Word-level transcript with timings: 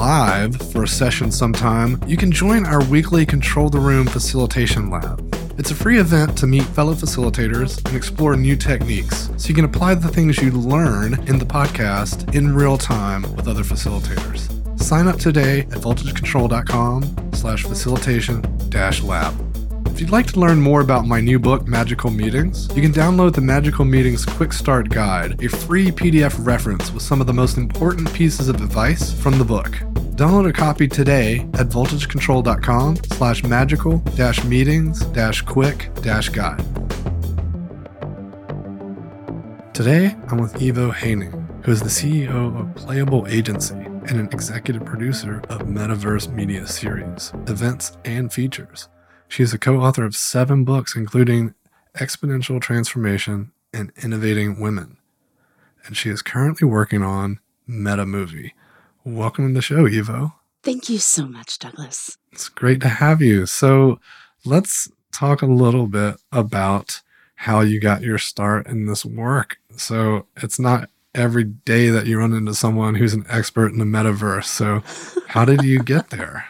live 0.00 0.56
for 0.72 0.84
a 0.84 0.88
session 0.88 1.30
sometime, 1.30 2.02
you 2.06 2.16
can 2.16 2.32
join 2.32 2.64
our 2.64 2.82
weekly 2.86 3.26
Control 3.26 3.68
the 3.68 3.78
Room 3.78 4.06
Facilitation 4.06 4.88
Lab. 4.88 5.20
It's 5.58 5.72
a 5.72 5.74
free 5.74 5.98
event 5.98 6.38
to 6.38 6.46
meet 6.46 6.62
fellow 6.62 6.94
facilitators 6.94 7.84
and 7.86 7.94
explore 7.94 8.34
new 8.34 8.56
techniques 8.56 9.28
so 9.36 9.48
you 9.48 9.54
can 9.54 9.66
apply 9.66 9.96
the 9.96 10.08
things 10.08 10.40
you 10.40 10.52
learn 10.52 11.22
in 11.28 11.38
the 11.38 11.44
podcast 11.44 12.34
in 12.34 12.54
real 12.54 12.78
time 12.78 13.24
with 13.36 13.46
other 13.46 13.62
facilitators. 13.62 14.48
Sign 14.80 15.06
up 15.06 15.18
today 15.18 15.60
at 15.60 15.82
voltagecontrol.com 15.84 17.32
slash 17.34 17.64
facilitation 17.64 18.42
dash 18.70 19.02
lab. 19.02 19.49
If 20.00 20.06
you'd 20.06 20.12
like 20.12 20.28
to 20.28 20.40
learn 20.40 20.62
more 20.62 20.80
about 20.80 21.06
my 21.06 21.20
new 21.20 21.38
book, 21.38 21.68
Magical 21.68 22.10
Meetings, 22.10 22.74
you 22.74 22.80
can 22.80 22.90
download 22.90 23.34
the 23.34 23.42
Magical 23.42 23.84
Meetings 23.84 24.24
Quick 24.24 24.50
Start 24.54 24.88
Guide, 24.88 25.44
a 25.44 25.48
free 25.50 25.90
PDF 25.90 26.42
reference 26.42 26.90
with 26.90 27.02
some 27.02 27.20
of 27.20 27.26
the 27.26 27.34
most 27.34 27.58
important 27.58 28.10
pieces 28.14 28.48
of 28.48 28.62
advice 28.62 29.12
from 29.12 29.36
the 29.36 29.44
book. 29.44 29.72
Download 30.16 30.48
a 30.48 30.54
copy 30.54 30.88
today 30.88 31.40
at 31.52 31.66
voltagecontrol.com 31.66 32.96
slash 33.12 33.44
magical 33.44 33.98
dash 34.16 34.42
meetings 34.44 35.04
dash 35.08 35.42
quick 35.42 35.90
dash 35.96 36.30
guide. 36.30 36.64
Today, 39.74 40.16
I'm 40.28 40.38
with 40.38 40.54
Evo 40.54 40.94
Heyning, 40.94 41.62
who 41.62 41.72
is 41.72 41.82
the 41.82 41.90
CEO 41.90 42.58
of 42.58 42.74
Playable 42.74 43.26
Agency 43.28 43.74
and 43.74 44.12
an 44.12 44.30
executive 44.32 44.82
producer 44.86 45.42
of 45.50 45.66
Metaverse 45.66 46.32
Media 46.32 46.66
Series, 46.66 47.34
events, 47.46 47.98
and 48.06 48.32
features. 48.32 48.88
She 49.30 49.44
is 49.44 49.54
a 49.54 49.58
co 49.58 49.80
author 49.80 50.04
of 50.04 50.16
seven 50.16 50.64
books, 50.64 50.96
including 50.96 51.54
Exponential 51.94 52.60
Transformation 52.60 53.52
and 53.72 53.92
Innovating 54.02 54.58
Women. 54.58 54.96
And 55.86 55.96
she 55.96 56.10
is 56.10 56.20
currently 56.20 56.66
working 56.66 57.04
on 57.04 57.38
Meta 57.64 58.04
Movie. 58.04 58.54
Welcome 59.04 59.46
to 59.46 59.54
the 59.54 59.62
show, 59.62 59.86
Evo. 59.86 60.32
Thank 60.64 60.88
you 60.88 60.98
so 60.98 61.26
much, 61.28 61.60
Douglas. 61.60 62.18
It's 62.32 62.48
great 62.48 62.80
to 62.80 62.88
have 62.88 63.22
you. 63.22 63.46
So 63.46 64.00
let's 64.44 64.90
talk 65.12 65.42
a 65.42 65.46
little 65.46 65.86
bit 65.86 66.16
about 66.32 67.00
how 67.36 67.60
you 67.60 67.80
got 67.80 68.02
your 68.02 68.18
start 68.18 68.66
in 68.66 68.86
this 68.86 69.04
work. 69.04 69.58
So 69.76 70.26
it's 70.38 70.58
not 70.58 70.90
every 71.14 71.44
day 71.44 71.88
that 71.90 72.06
you 72.06 72.18
run 72.18 72.32
into 72.32 72.54
someone 72.54 72.96
who's 72.96 73.14
an 73.14 73.26
expert 73.28 73.68
in 73.72 73.78
the 73.78 73.84
metaverse. 73.84 74.46
So, 74.46 74.82
how 75.28 75.44
did 75.44 75.62
you 75.62 75.84
get 75.84 76.10
there? 76.10 76.46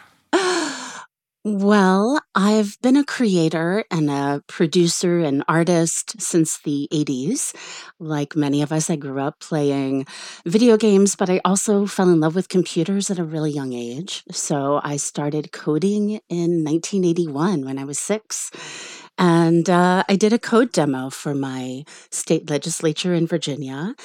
Well, 1.43 2.19
I've 2.35 2.79
been 2.83 2.95
a 2.95 3.03
creator 3.03 3.83
and 3.89 4.11
a 4.11 4.43
producer 4.45 5.21
and 5.21 5.43
artist 5.47 6.21
since 6.21 6.59
the 6.59 6.87
80s. 6.93 7.55
Like 7.97 8.35
many 8.35 8.61
of 8.61 8.71
us, 8.71 8.91
I 8.91 8.95
grew 8.95 9.19
up 9.19 9.39
playing 9.39 10.05
video 10.45 10.77
games, 10.77 11.15
but 11.15 11.31
I 11.31 11.41
also 11.43 11.87
fell 11.87 12.09
in 12.09 12.19
love 12.19 12.35
with 12.35 12.47
computers 12.47 13.09
at 13.09 13.17
a 13.17 13.23
really 13.23 13.49
young 13.49 13.73
age. 13.73 14.23
So 14.29 14.81
I 14.83 14.97
started 14.97 15.51
coding 15.51 16.19
in 16.29 16.63
1981 16.63 17.65
when 17.65 17.79
I 17.79 17.85
was 17.85 17.97
six. 17.97 18.51
And 19.17 19.67
uh, 19.67 20.03
I 20.07 20.15
did 20.15 20.33
a 20.33 20.39
code 20.39 20.71
demo 20.71 21.09
for 21.09 21.33
my 21.33 21.85
state 22.11 22.51
legislature 22.51 23.15
in 23.15 23.25
Virginia. 23.25 23.95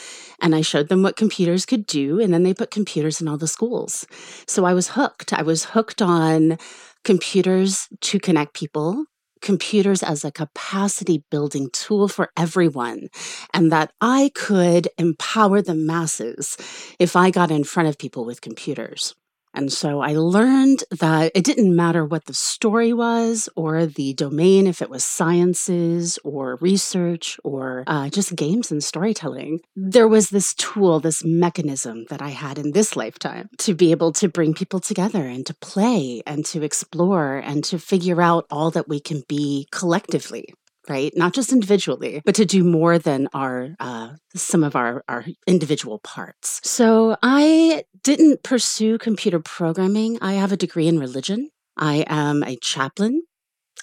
And 0.41 0.55
I 0.55 0.63
showed 0.63 0.89
them 0.89 1.03
what 1.03 1.17
computers 1.17 1.67
could 1.67 1.87
do. 1.87 2.19
And 2.19 2.33
then 2.33 2.45
they 2.45 2.55
put 2.55 2.71
computers 2.71 3.21
in 3.21 3.29
all 3.29 3.37
the 3.37 3.47
schools. 3.47 4.07
So 4.47 4.65
I 4.65 4.73
was 4.73 4.89
hooked. 4.89 5.35
I 5.35 5.43
was 5.43 5.67
hooked 5.67 6.01
on 6.01 6.57
computers 7.05 7.89
to 8.01 8.19
connect 8.19 8.55
people, 8.55 9.05
computers 9.43 10.03
as 10.03 10.25
a 10.25 10.33
capacity 10.33 11.23
building 11.31 11.69
tool 11.73 12.09
for 12.09 12.31
everyone, 12.37 13.09
and 13.53 13.71
that 13.73 13.93
I 14.01 14.31
could 14.35 14.89
empower 14.99 15.63
the 15.63 15.75
masses 15.75 16.57
if 16.99 17.17
I 17.17 17.31
got 17.31 17.51
in 17.51 17.65
front 17.65 17.89
of 17.89 17.99
people 17.99 18.25
with 18.25 18.41
computers. 18.41 19.15
And 19.57 19.73
so 19.73 20.01
I 20.01 20.13
learned 20.13 20.85
that 20.91 21.33
it 21.35 21.45
didn't 21.45 21.75
matter 21.75 22.05
what 22.05 22.27
the 22.27 22.35
story 22.35 22.93
was 22.93 23.49
or 23.57 23.87
the 23.87 24.13
domain, 24.13 24.67
if 24.67 24.83
it 24.83 24.91
was 24.91 25.03
sciences 25.03 26.19
or 26.25 26.57
research 26.57 27.41
or 27.43 27.83
uh, 27.87 28.11
just 28.11 28.37
games 28.37 28.71
and 28.71 28.85
storytelling. 28.85 29.61
There 29.75 30.09
was 30.09 30.29
this 30.29 30.53
tool, 30.55 31.01
this 31.01 31.25
mechanism 31.25 32.05
that 32.11 32.21
I 32.21 32.29
had 32.29 32.59
in 32.59 32.73
this 32.73 32.97
lifetime 32.97 33.49
to 33.59 33.75
be 33.75 33.93
able 33.93 34.13
to 34.13 34.29
bring 34.29 34.53
people 34.53 34.79
together 34.79 35.25
and 35.27 35.47
to 35.47 35.55
play 35.55 36.23
and 36.27 36.45
to 36.47 36.63
explore 36.63 37.39
and 37.39 37.65
to 37.65 37.79
figure 37.79 38.21
out 38.21 38.47
all 38.51 38.71
that 38.73 38.89
we 38.89 39.01
can 39.01 39.23
be 39.27 39.69
collectively 39.71 40.53
right? 40.89 41.13
Not 41.17 41.35
just 41.35 41.53
individually, 41.53 42.23
but 42.25 42.35
to 42.37 42.45
do 42.45 42.65
more 42.65 42.99
than 42.99 43.29
our 43.33 43.75
uh, 43.81 44.15
some 44.35 44.65
of 44.65 44.77
our 44.77 45.05
our 45.09 45.25
individual 45.47 45.99
parts. 46.01 46.61
So 46.65 47.17
I 47.23 47.85
didn't 48.03 48.43
pursue 48.43 48.99
computer 48.99 49.41
programming. 49.41 50.19
I 50.21 50.35
have 50.35 50.53
a 50.53 50.57
degree 50.57 50.89
in 50.89 50.99
religion. 50.99 51.51
I 51.77 52.05
am 52.09 52.43
a 52.43 52.57
chaplain. 52.57 53.23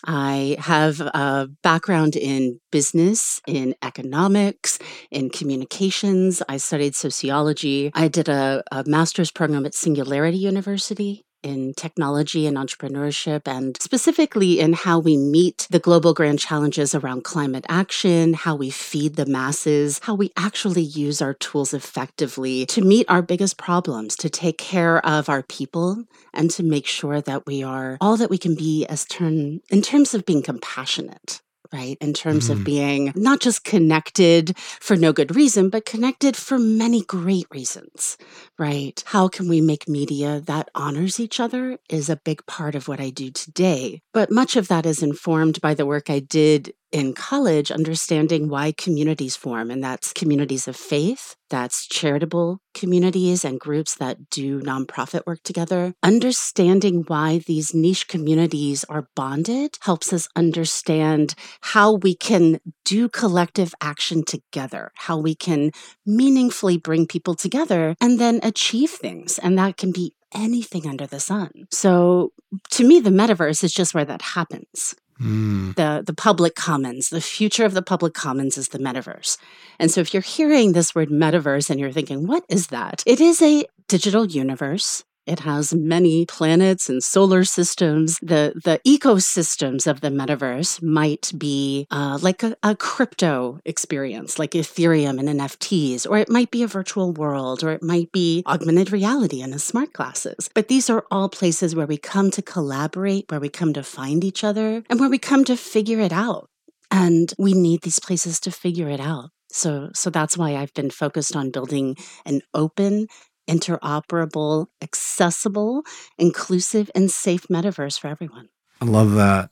I 0.06 0.58
have 0.60 1.00
a 1.00 1.48
background 1.62 2.16
in 2.16 2.60
business, 2.72 3.40
in 3.48 3.76
economics, 3.82 4.80
in 5.12 5.30
communications. 5.30 6.42
I 6.50 6.58
studied 6.58 6.96
sociology. 6.96 7.92
I 7.94 8.08
did 8.08 8.28
a, 8.28 8.64
a 8.72 8.84
master's 8.86 9.32
program 9.32 9.66
at 9.66 9.76
Singularity 9.76 10.38
University 10.38 11.24
in 11.44 11.74
technology 11.74 12.48
and 12.48 12.58
entrepreneurship, 12.58 13.48
and 13.48 13.78
specifically 13.82 14.60
in 14.60 14.74
how 14.74 15.00
we 15.00 15.18
meet 15.18 15.68
the 15.70 15.80
global 15.80 16.14
grand 16.14 16.40
challenges 16.40 16.96
around 16.96 17.24
climate 17.24 17.66
action, 17.70 18.34
how 18.34 18.56
we 18.56 18.70
feed 18.70 19.16
the 19.16 19.26
masses, 19.26 20.00
how 20.04 20.16
we 20.16 20.32
actually 20.38 20.82
use 20.82 21.22
our 21.22 21.34
tools 21.34 21.74
effectively 21.74 22.66
to 22.66 22.82
meet 22.82 23.06
our 23.10 23.22
biggest 23.22 23.58
problems, 23.58 24.16
to 24.16 24.30
take 24.30 24.58
care 24.58 25.06
of 25.06 25.30
our 25.30 25.44
people, 25.44 26.04
and 26.34 26.50
to 26.52 26.64
make 26.64 26.88
sure 26.88 27.22
that 27.22 27.46
we 27.46 27.62
are 27.64 27.98
all 28.02 28.18
that 28.18 28.30
we 28.30 28.38
can 28.38 28.56
be 28.56 28.86
as 28.88 29.06
turn 29.06 29.62
in 29.70 29.82
terms 29.82 30.14
of 30.14 30.26
being 30.26 30.42
compassionate 30.42 31.42
right? 31.74 31.98
In 32.00 32.14
terms 32.14 32.50
mm-hmm. 32.50 32.60
of 32.60 32.64
being 32.64 33.14
not 33.16 33.40
just 33.40 33.64
connected 33.64 34.58
for 34.58 34.96
no 34.96 35.12
good 35.12 35.36
reason, 35.36 35.70
but 35.70 35.86
connected 35.86 36.38
for 36.38 36.60
many 36.60 37.02
great 37.02 37.48
reasons, 37.52 38.18
right? 38.60 39.04
How 39.08 39.28
can 39.28 39.50
we 39.50 39.60
make 39.60 39.90
media 39.90 40.42
that 40.46 40.70
honors 40.76 41.20
each 41.20 41.40
other 41.40 41.80
is 41.90 42.10
a 42.10 42.16
big 42.24 42.46
part 42.46 42.76
of 42.76 42.88
what 42.88 43.00
I 43.00 43.10
do 43.10 43.32
today. 43.32 44.02
But 44.14 44.32
much 44.32 44.56
of 44.56 44.68
that 44.68 44.86
is 44.86 45.02
informed 45.02 45.60
by 45.62 45.74
the 45.74 45.86
work 45.86 46.10
I 46.10 46.20
did 46.20 46.74
in 46.94 47.14
college 47.14 47.72
understanding 47.72 48.48
why 48.48 48.72
communities 48.72 49.36
form, 49.36 49.72
and 49.72 49.84
that's 49.84 50.14
communities 50.14 50.68
of 50.68 50.76
faith, 50.76 51.36
that's 51.50 51.88
charitable 51.88 52.60
communities 52.76 53.44
and 53.44 53.60
groups 53.60 53.96
that 53.96 54.30
do 54.30 54.62
nonprofit 54.62 55.26
work 55.26 55.42
together. 55.44 55.96
Understanding 56.04 57.04
why 57.08 57.40
these 57.40 57.74
niche 57.74 58.08
communities 58.08 58.84
are 58.86 59.08
bonded 59.16 59.78
helps 59.82 60.14
us 60.14 60.30
understand 60.36 61.34
how 61.62 61.94
we 61.94 62.14
can 62.16 62.60
do 62.86 63.10
collective 63.10 63.74
action 63.82 64.24
together, 64.24 64.92
how 64.96 65.18
we 65.18 65.34
can 65.34 65.72
meaningfully 66.06 66.78
bring 66.78 67.08
people 67.08 67.34
together 67.34 67.96
and 68.00 68.20
then 68.20 68.40
achieve 68.44 68.92
things. 68.92 69.40
And 69.40 69.58
that 69.58 69.78
can 69.78 69.92
be 69.92 70.14
anything 70.34 70.88
under 70.88 71.06
the 71.08 71.20
sun. 71.20 71.52
So 71.72 72.34
to 72.72 72.88
me, 72.88 73.00
the 73.00 73.10
metaverse 73.10 73.64
is 73.64 73.74
just 73.74 73.94
where 73.94 74.06
that 74.06 74.22
happens. 74.22 74.96
Mm. 75.22 75.76
The 75.76 76.04
the 76.06 76.14
public 76.14 76.56
commons, 76.56 77.10
the 77.10 77.22
future 77.22 77.66
of 77.66 77.74
the 77.74 77.82
public 77.82 78.14
commons 78.14 78.58
is 78.58 78.70
the 78.70 78.80
metaverse. 78.80 79.38
And 79.80 79.92
so 79.92 80.02
if 80.02 80.14
you're 80.14 80.22
hearing 80.22 80.74
this 80.74 80.96
word 80.96 81.10
metaverse 81.10 81.70
and 81.70 81.80
you're 81.80 81.92
thinking, 81.92 82.28
what 82.28 82.44
is 82.50 82.68
that? 82.68 83.04
It 83.06 83.22
is 83.22 83.42
a 83.42 83.66
digital 83.88 84.26
universe 84.26 85.04
it 85.26 85.40
has 85.40 85.74
many 85.74 86.26
planets 86.26 86.90
and 86.90 87.04
solar 87.04 87.44
systems. 87.44 88.20
The, 88.20 88.54
the 88.64 88.82
ecosystems 88.86 89.88
of 89.88 90.02
the 90.02 90.10
metaverse 90.10 90.82
might 90.82 91.32
be 91.38 91.88
uh, 91.92 92.20
like 92.22 92.44
a, 92.44 92.56
a 92.64 92.76
crypto 92.76 93.60
experience, 93.66 94.38
like 94.38 94.52
Ethereum 94.52 95.20
and 95.20 95.40
NFTs, 95.40 96.10
or 96.10 96.18
it 96.18 96.30
might 96.30 96.52
be 96.52 96.64
a 96.64 96.68
virtual 96.68 97.14
world, 97.14 97.64
or 97.64 97.72
it 97.72 97.84
might 97.84 98.12
be 98.12 98.44
augmented 98.46 98.92
reality 98.92 99.42
and 99.42 99.54
a 99.54 99.60
smart 99.60 99.94
glasses. 99.94 100.50
But 100.54 100.68
these 100.68 100.90
are 100.90 101.06
all 101.10 101.30
places 101.30 101.76
where 101.76 101.88
we 101.88 101.98
come 101.98 102.32
to 102.32 102.42
collaborate, 102.42 103.26
where 103.30 103.40
we 103.40 103.50
come 103.50 103.74
to 103.74 103.84
find 103.84 104.24
each 104.24 104.44
other, 104.44 104.84
and 104.90 105.00
where 105.00 105.10
we 105.10 105.20
come 105.20 105.44
to 105.46 105.56
figure 105.56 106.00
it 106.00 106.12
out. 106.12 106.50
And 106.92 107.34
we 107.40 107.54
need 107.54 107.82
these 107.82 108.00
places 108.00 108.40
to 108.42 108.52
figure 108.52 108.90
it 108.90 109.00
out. 109.00 109.30
So, 109.50 109.90
so 109.94 110.10
that's 110.10 110.38
why 110.38 110.56
I've 110.56 110.74
been 110.74 110.90
focused 110.90 111.36
on 111.36 111.52
building 111.52 111.96
an 112.26 112.42
open 112.54 113.08
interoperable, 113.48 114.68
accessible, 114.82 115.84
inclusive, 116.18 116.90
and 116.96 117.12
safe 117.12 117.48
metaverse 117.48 118.00
for 118.00 118.08
everyone. 118.08 118.50
I 118.82 118.86
love 118.86 119.14
that. 119.14 119.50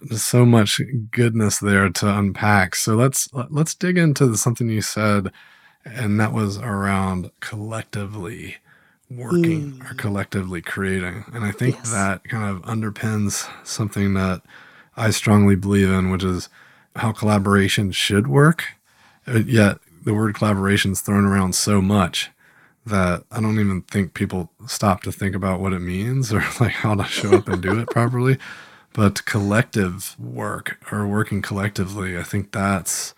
There's 0.00 0.22
so 0.22 0.44
much 0.44 0.80
goodness 1.10 1.58
there 1.58 1.88
to 1.88 2.18
unpack. 2.18 2.74
So 2.74 2.96
let's 2.96 3.28
let's 3.50 3.74
dig 3.74 3.98
into 3.98 4.36
something 4.36 4.68
you 4.68 4.82
said, 4.82 5.30
and 5.84 6.18
that 6.18 6.32
was 6.32 6.58
around 6.58 7.30
collectively 7.40 8.56
working 9.08 9.74
mm. 9.74 9.90
or 9.90 9.94
collectively 9.94 10.60
creating. 10.60 11.24
And 11.32 11.44
I 11.44 11.52
think 11.52 11.76
yes. 11.76 11.92
that 11.92 12.24
kind 12.24 12.50
of 12.50 12.62
underpins 12.62 13.48
something 13.64 14.14
that 14.14 14.42
I 14.96 15.10
strongly 15.10 15.54
believe 15.56 15.90
in, 15.90 16.10
which 16.10 16.24
is 16.24 16.48
how 16.96 17.12
collaboration 17.12 17.92
should 17.92 18.26
work. 18.26 18.64
Uh, 19.26 19.40
yet 19.46 19.78
the 20.04 20.14
word 20.14 20.34
collaboration 20.34 20.92
is 20.92 21.00
thrown 21.00 21.24
around 21.24 21.54
so 21.54 21.80
much 21.80 22.30
that 22.86 23.24
I 23.30 23.40
don't 23.40 23.60
even 23.60 23.82
think 23.82 24.14
people 24.14 24.50
stop 24.66 25.02
to 25.02 25.12
think 25.12 25.34
about 25.34 25.60
what 25.60 25.72
it 25.72 25.80
means 25.80 26.32
or 26.32 26.44
like 26.60 26.72
how 26.72 26.94
to 26.94 27.04
show 27.04 27.36
up 27.36 27.48
and 27.48 27.62
do 27.62 27.78
it 27.78 27.88
properly. 27.90 28.38
But 28.94 29.24
collective 29.24 30.16
work 30.18 30.78
or 30.92 31.06
working 31.06 31.40
collectively, 31.40 32.18
I 32.18 32.22
think 32.22 32.52
that's 32.52 33.14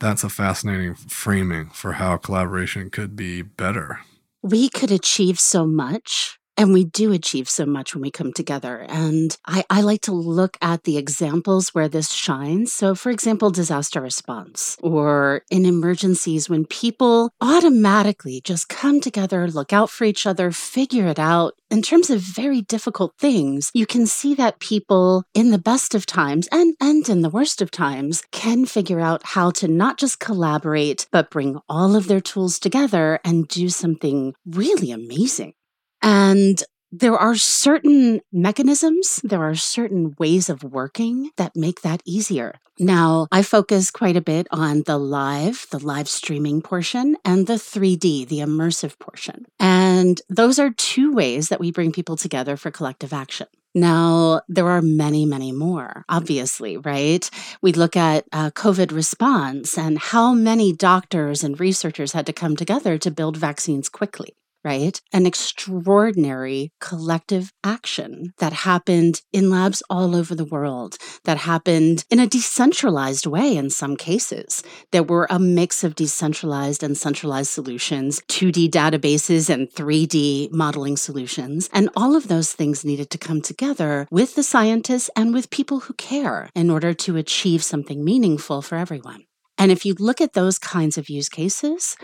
that's 0.00 0.24
a 0.24 0.28
fascinating 0.28 0.96
framing 0.96 1.70
for 1.70 1.92
how 1.92 2.16
collaboration 2.16 2.90
could 2.90 3.14
be 3.14 3.40
better. 3.42 4.00
We 4.42 4.68
could 4.68 4.90
achieve 4.90 5.38
so 5.38 5.64
much 5.64 6.40
and 6.56 6.72
we 6.72 6.84
do 6.84 7.12
achieve 7.12 7.48
so 7.48 7.64
much 7.66 7.94
when 7.94 8.02
we 8.02 8.10
come 8.10 8.32
together. 8.32 8.84
And 8.88 9.36
I, 9.46 9.64
I, 9.70 9.80
like 9.80 10.02
to 10.02 10.12
look 10.12 10.56
at 10.62 10.84
the 10.84 10.96
examples 10.96 11.70
where 11.70 11.88
this 11.88 12.12
shines. 12.12 12.72
So, 12.72 12.94
for 12.94 13.10
example, 13.10 13.50
disaster 13.50 14.00
response 14.00 14.76
or 14.82 15.42
in 15.50 15.64
emergencies 15.64 16.48
when 16.48 16.64
people 16.66 17.30
automatically 17.40 18.40
just 18.42 18.68
come 18.68 19.00
together, 19.00 19.48
look 19.48 19.72
out 19.72 19.90
for 19.90 20.04
each 20.04 20.26
other, 20.26 20.52
figure 20.52 21.06
it 21.06 21.18
out. 21.18 21.54
In 21.70 21.82
terms 21.82 22.10
of 22.10 22.20
very 22.20 22.60
difficult 22.60 23.14
things, 23.18 23.70
you 23.74 23.86
can 23.86 24.06
see 24.06 24.34
that 24.34 24.60
people 24.60 25.24
in 25.34 25.50
the 25.50 25.58
best 25.58 25.94
of 25.94 26.06
times 26.06 26.48
and, 26.52 26.74
and 26.80 27.08
in 27.08 27.22
the 27.22 27.30
worst 27.30 27.62
of 27.62 27.70
times 27.70 28.22
can 28.30 28.66
figure 28.66 29.00
out 29.00 29.22
how 29.24 29.50
to 29.52 29.68
not 29.68 29.98
just 29.98 30.20
collaborate, 30.20 31.06
but 31.10 31.30
bring 31.30 31.58
all 31.68 31.96
of 31.96 32.08
their 32.08 32.20
tools 32.20 32.58
together 32.58 33.18
and 33.24 33.48
do 33.48 33.68
something 33.68 34.34
really 34.46 34.90
amazing. 34.90 35.54
And 36.02 36.62
there 36.94 37.16
are 37.16 37.36
certain 37.36 38.20
mechanisms, 38.32 39.18
there 39.24 39.42
are 39.42 39.54
certain 39.54 40.14
ways 40.18 40.50
of 40.50 40.62
working 40.62 41.30
that 41.38 41.56
make 41.56 41.80
that 41.80 42.02
easier. 42.04 42.54
Now, 42.78 43.28
I 43.32 43.42
focus 43.42 43.90
quite 43.90 44.16
a 44.16 44.20
bit 44.20 44.46
on 44.50 44.82
the 44.82 44.98
live, 44.98 45.66
the 45.70 45.78
live 45.78 46.08
streaming 46.08 46.60
portion, 46.60 47.16
and 47.24 47.46
the 47.46 47.54
3D, 47.54 48.28
the 48.28 48.40
immersive 48.40 48.98
portion. 48.98 49.46
And 49.58 50.20
those 50.28 50.58
are 50.58 50.70
two 50.70 51.14
ways 51.14 51.48
that 51.48 51.60
we 51.60 51.72
bring 51.72 51.92
people 51.92 52.16
together 52.16 52.58
for 52.58 52.70
collective 52.70 53.14
action. 53.14 53.46
Now, 53.74 54.42
there 54.48 54.68
are 54.68 54.82
many, 54.82 55.24
many 55.24 55.50
more, 55.50 56.04
obviously, 56.10 56.76
right? 56.76 57.28
We 57.62 57.72
look 57.72 57.96
at 57.96 58.26
uh, 58.32 58.50
COVID 58.50 58.92
response 58.92 59.78
and 59.78 59.98
how 59.98 60.34
many 60.34 60.74
doctors 60.74 61.42
and 61.42 61.58
researchers 61.58 62.12
had 62.12 62.26
to 62.26 62.34
come 62.34 62.54
together 62.54 62.98
to 62.98 63.10
build 63.10 63.38
vaccines 63.38 63.88
quickly 63.88 64.34
right? 64.64 65.00
An 65.12 65.26
extraordinary 65.26 66.72
collective 66.80 67.52
action 67.64 68.32
that 68.38 68.52
happened 68.52 69.22
in 69.32 69.50
labs 69.50 69.82
all 69.90 70.14
over 70.14 70.34
the 70.34 70.44
world, 70.44 70.96
that 71.24 71.38
happened 71.38 72.04
in 72.10 72.20
a 72.20 72.26
decentralized 72.26 73.26
way 73.26 73.56
in 73.56 73.70
some 73.70 73.96
cases. 73.96 74.62
There 74.90 75.02
were 75.02 75.26
a 75.30 75.38
mix 75.38 75.84
of 75.84 75.94
decentralized 75.94 76.82
and 76.82 76.96
centralized 76.96 77.50
solutions, 77.50 78.20
2D 78.28 78.70
databases 78.70 79.50
and 79.50 79.70
3D 79.70 80.52
modeling 80.52 80.96
solutions. 80.96 81.68
And 81.72 81.90
all 81.96 82.14
of 82.16 82.28
those 82.28 82.52
things 82.52 82.84
needed 82.84 83.10
to 83.10 83.18
come 83.18 83.40
together 83.40 84.06
with 84.10 84.34
the 84.34 84.42
scientists 84.42 85.10
and 85.16 85.34
with 85.34 85.50
people 85.50 85.80
who 85.80 85.94
care 85.94 86.50
in 86.54 86.70
order 86.70 86.94
to 86.94 87.16
achieve 87.16 87.62
something 87.62 88.04
meaningful 88.04 88.62
for 88.62 88.76
everyone. 88.76 89.24
And 89.58 89.70
if 89.70 89.84
you 89.84 89.94
look 89.98 90.20
at 90.20 90.32
those 90.32 90.58
kinds 90.58 90.98
of 90.98 91.08
use 91.08 91.28
cases, 91.28 91.96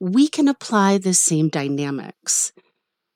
we 0.00 0.28
can 0.28 0.48
apply 0.48 0.98
the 0.98 1.14
same 1.14 1.48
dynamics. 1.48 2.52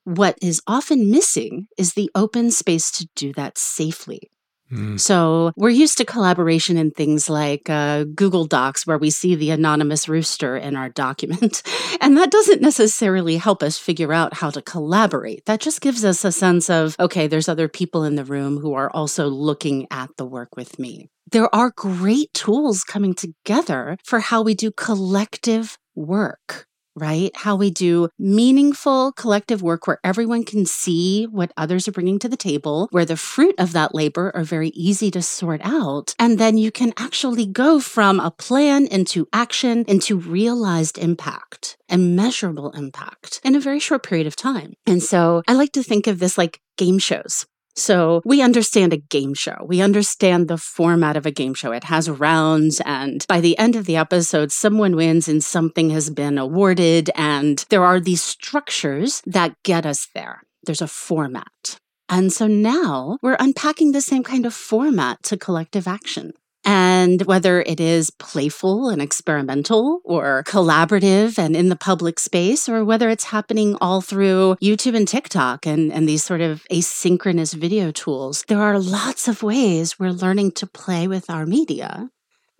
What 0.03 0.37
is 0.41 0.61
often 0.67 1.09
missing 1.09 1.67
is 1.77 1.93
the 1.93 2.11
open 2.13 2.51
space 2.51 2.91
to 2.91 3.09
do 3.15 3.33
that 3.33 3.57
safely. 3.57 4.29
Mm. 4.71 4.99
So 4.99 5.51
we're 5.55 5.69
used 5.69 5.97
to 5.97 6.05
collaboration 6.05 6.77
in 6.77 6.91
things 6.91 7.29
like 7.29 7.69
uh, 7.69 8.03
Google 8.03 8.45
Docs, 8.45 8.87
where 8.87 8.97
we 8.97 9.09
see 9.09 9.35
the 9.35 9.51
anonymous 9.51 10.09
rooster 10.09 10.57
in 10.57 10.75
our 10.75 10.89
document. 10.89 11.61
And 12.01 12.17
that 12.17 12.29
doesn't 12.29 12.61
necessarily 12.61 13.37
help 13.37 13.63
us 13.63 13.79
figure 13.79 14.11
out 14.11 14.35
how 14.35 14.49
to 14.51 14.61
collaborate. 14.61 15.45
That 15.45 15.61
just 15.61 15.81
gives 15.81 16.03
us 16.03 16.25
a 16.25 16.31
sense 16.31 16.69
of, 16.69 16.95
okay, 16.99 17.25
there's 17.25 17.47
other 17.47 17.69
people 17.69 18.03
in 18.03 18.15
the 18.15 18.25
room 18.25 18.59
who 18.59 18.73
are 18.73 18.91
also 18.91 19.27
looking 19.27 19.87
at 19.89 20.09
the 20.17 20.25
work 20.25 20.55
with 20.55 20.77
me. 20.77 21.09
There 21.31 21.53
are 21.55 21.71
great 21.71 22.33
tools 22.33 22.83
coming 22.83 23.15
together 23.15 23.97
for 24.03 24.19
how 24.19 24.41
we 24.41 24.53
do 24.53 24.71
collective 24.71 25.79
work 25.95 26.67
right? 26.95 27.31
How 27.35 27.55
we 27.55 27.69
do 27.69 28.09
meaningful 28.17 29.11
collective 29.13 29.61
work 29.61 29.87
where 29.87 29.99
everyone 30.03 30.43
can 30.43 30.65
see 30.65 31.25
what 31.25 31.51
others 31.57 31.87
are 31.87 31.91
bringing 31.91 32.19
to 32.19 32.29
the 32.29 32.37
table, 32.37 32.87
where 32.91 33.05
the 33.05 33.17
fruit 33.17 33.55
of 33.57 33.73
that 33.73 33.93
labor 33.93 34.31
are 34.35 34.43
very 34.43 34.69
easy 34.69 35.11
to 35.11 35.21
sort 35.21 35.61
out. 35.63 36.15
And 36.19 36.37
then 36.37 36.57
you 36.57 36.71
can 36.71 36.93
actually 36.97 37.45
go 37.45 37.79
from 37.79 38.19
a 38.19 38.31
plan 38.31 38.87
into 38.87 39.27
action 39.33 39.85
into 39.87 40.17
realized 40.17 40.97
impact 40.97 41.77
and 41.89 42.15
measurable 42.15 42.71
impact 42.71 43.41
in 43.43 43.55
a 43.55 43.59
very 43.59 43.79
short 43.79 44.03
period 44.03 44.27
of 44.27 44.35
time. 44.35 44.73
And 44.87 45.03
so 45.03 45.43
I 45.47 45.53
like 45.53 45.73
to 45.73 45.83
think 45.83 46.07
of 46.07 46.19
this 46.19 46.37
like 46.37 46.61
game 46.77 46.99
shows. 46.99 47.45
So 47.75 48.21
we 48.23 48.41
understand 48.41 48.93
a 48.93 48.97
game 48.97 49.33
show. 49.33 49.65
We 49.65 49.81
understand 49.81 50.47
the 50.47 50.57
format 50.57 51.17
of 51.17 51.25
a 51.25 51.31
game 51.31 51.53
show. 51.53 51.71
It 51.71 51.85
has 51.85 52.09
rounds, 52.09 52.81
and 52.85 53.25
by 53.27 53.41
the 53.41 53.57
end 53.57 53.75
of 53.75 53.85
the 53.85 53.97
episode, 53.97 54.51
someone 54.51 54.95
wins 54.95 55.27
and 55.27 55.43
something 55.43 55.89
has 55.89 56.09
been 56.09 56.37
awarded. 56.37 57.09
And 57.15 57.65
there 57.69 57.83
are 57.83 57.99
these 57.99 58.23
structures 58.23 59.21
that 59.25 59.55
get 59.63 59.85
us 59.85 60.07
there. 60.13 60.43
There's 60.63 60.81
a 60.81 60.87
format. 60.87 61.79
And 62.07 62.31
so 62.31 62.47
now 62.47 63.17
we're 63.21 63.37
unpacking 63.39 63.91
the 63.91 64.01
same 64.01 64.23
kind 64.23 64.45
of 64.45 64.53
format 64.53 65.23
to 65.23 65.37
collective 65.37 65.87
action. 65.87 66.33
And 66.65 67.21
whether 67.21 67.61
it 67.61 67.79
is 67.79 68.09
playful 68.09 68.89
and 68.89 68.99
experimental 68.99 70.01
or 70.03 70.43
collaborative 70.47 71.37
and 71.37 71.55
in 71.55 71.69
the 71.69 71.75
public 71.75 72.19
space, 72.19 72.67
or 72.67 72.83
whether 72.83 73.07
it's 73.09 73.25
happening 73.25 73.77
all 73.79 74.01
through 74.01 74.57
YouTube 74.61 74.95
and 74.95 75.07
TikTok 75.07 75.67
and, 75.67 75.93
and 75.93 76.09
these 76.09 76.23
sort 76.23 76.41
of 76.41 76.63
asynchronous 76.71 77.53
video 77.53 77.91
tools, 77.91 78.43
there 78.47 78.61
are 78.61 78.79
lots 78.79 79.27
of 79.27 79.43
ways 79.43 79.99
we're 79.99 80.09
learning 80.09 80.51
to 80.53 80.65
play 80.65 81.07
with 81.07 81.29
our 81.29 81.45
media 81.45 82.09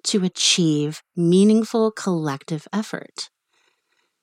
to 0.03 0.23
achieve 0.23 1.01
meaningful 1.15 1.91
collective 1.91 2.67
effort. 2.71 3.29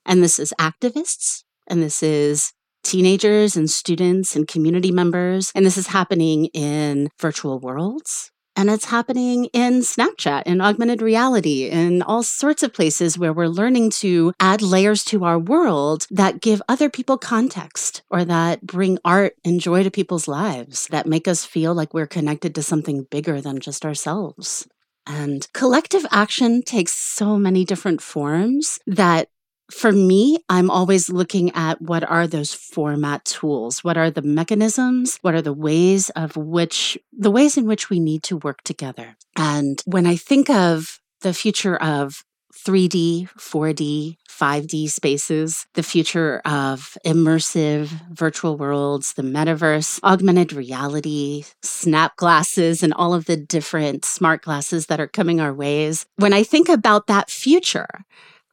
And 0.07 0.23
this 0.23 0.39
is 0.39 0.55
activists, 0.61 1.43
and 1.67 1.83
this 1.83 2.05
is 2.05 2.53
teenagers 2.85 3.57
and 3.57 3.69
students 3.69 4.37
and 4.37 4.47
community 4.47 4.93
members, 4.93 5.51
and 5.57 5.67
this 5.67 5.77
is 5.77 5.89
happening 5.89 6.47
in 6.47 7.09
virtual 7.21 7.59
worlds 7.59 8.32
and 8.57 8.71
it's 8.71 8.87
happening 8.87 9.47
in 9.47 9.81
Snapchat, 9.81 10.43
in 10.45 10.61
augmented 10.61 11.01
reality, 11.03 11.69
in 11.69 12.03
all 12.03 12.23
sorts 12.23 12.63
of 12.63 12.73
places 12.73 13.19
where 13.19 13.33
we're 13.33 13.47
learning 13.47 13.91
to 13.91 14.33
add 14.39 14.63
layers 14.63 15.05
to 15.07 15.25
our 15.25 15.39
world 15.39 16.07
that 16.11 16.41
give 16.41 16.61
other 16.69 16.91
people 16.91 17.17
context 17.17 18.03
or 18.11 18.25
that 18.25 18.67
bring 18.67 18.99
art 19.05 19.37
and 19.45 19.61
joy 19.61 19.83
to 19.83 19.91
people's 19.91 20.29
lives, 20.29 20.87
that 20.89 21.07
make 21.07 21.27
us 21.27 21.45
feel 21.45 21.75
like 21.75 21.95
we're 21.95 22.07
connected 22.07 22.55
to 22.55 22.63
something 22.63 23.07
bigger 23.11 23.41
than 23.41 23.59
just 23.59 23.85
ourselves. 23.85 24.69
And 25.07 25.49
collective 25.53 26.07
action 26.11 26.63
takes 26.63 26.93
so 26.93 27.37
many 27.37 27.65
different 27.65 28.01
forms 28.01 28.79
that 28.87 29.29
for 29.71 29.93
me, 29.93 30.39
I'm 30.49 30.71
always 30.71 31.09
looking 31.09 31.51
at 31.55 31.81
what 31.81 32.09
are 32.09 32.27
those 32.27 32.53
format 32.53 33.25
tools? 33.25 33.83
What 33.83 33.97
are 33.97 34.11
the 34.11 34.23
mechanisms? 34.23 35.19
What 35.23 35.35
are 35.35 35.43
the 35.43 35.53
ways 35.53 36.11
of 36.11 36.37
which, 36.37 36.99
the 37.13 37.31
ways 37.31 37.57
in 37.57 37.67
which 37.67 37.89
we 37.89 38.01
need 38.01 38.23
to 38.25 38.37
work 38.37 38.63
together? 38.63 39.17
And 39.37 39.83
when 39.87 40.07
I 40.07 40.17
think 40.17 40.51
of 40.51 41.01
the 41.23 41.33
future 41.33 41.77
of 41.77 42.25
3D, 42.55 43.31
4D, 43.39 44.17
5D 44.29 44.91
spaces, 44.91 45.67
the 45.75 45.83
future 45.83 46.43
of 46.45 46.97
immersive 47.05 47.87
virtual 48.11 48.57
worlds, 48.57 49.15
the 49.15 49.23
metaverse, 49.23 50.01
augmented 50.05 50.53
reality, 50.53 51.45
snap 51.63 52.17
glasses, 52.17 52.83
and 52.83 52.93
all 52.95 53.15
of 53.15 53.25
the 53.25 53.37
different 53.37 54.05
smart 54.05 54.43
glasses 54.43 54.87
that 54.87 55.01
are 55.01 55.09
coming 55.09 55.41
our 55.41 55.55
ways. 55.55 56.05
When 56.17 56.33
I 56.33 56.43
think 56.43 56.69
about 56.69 57.07
that 57.07 57.31
future, 57.31 58.05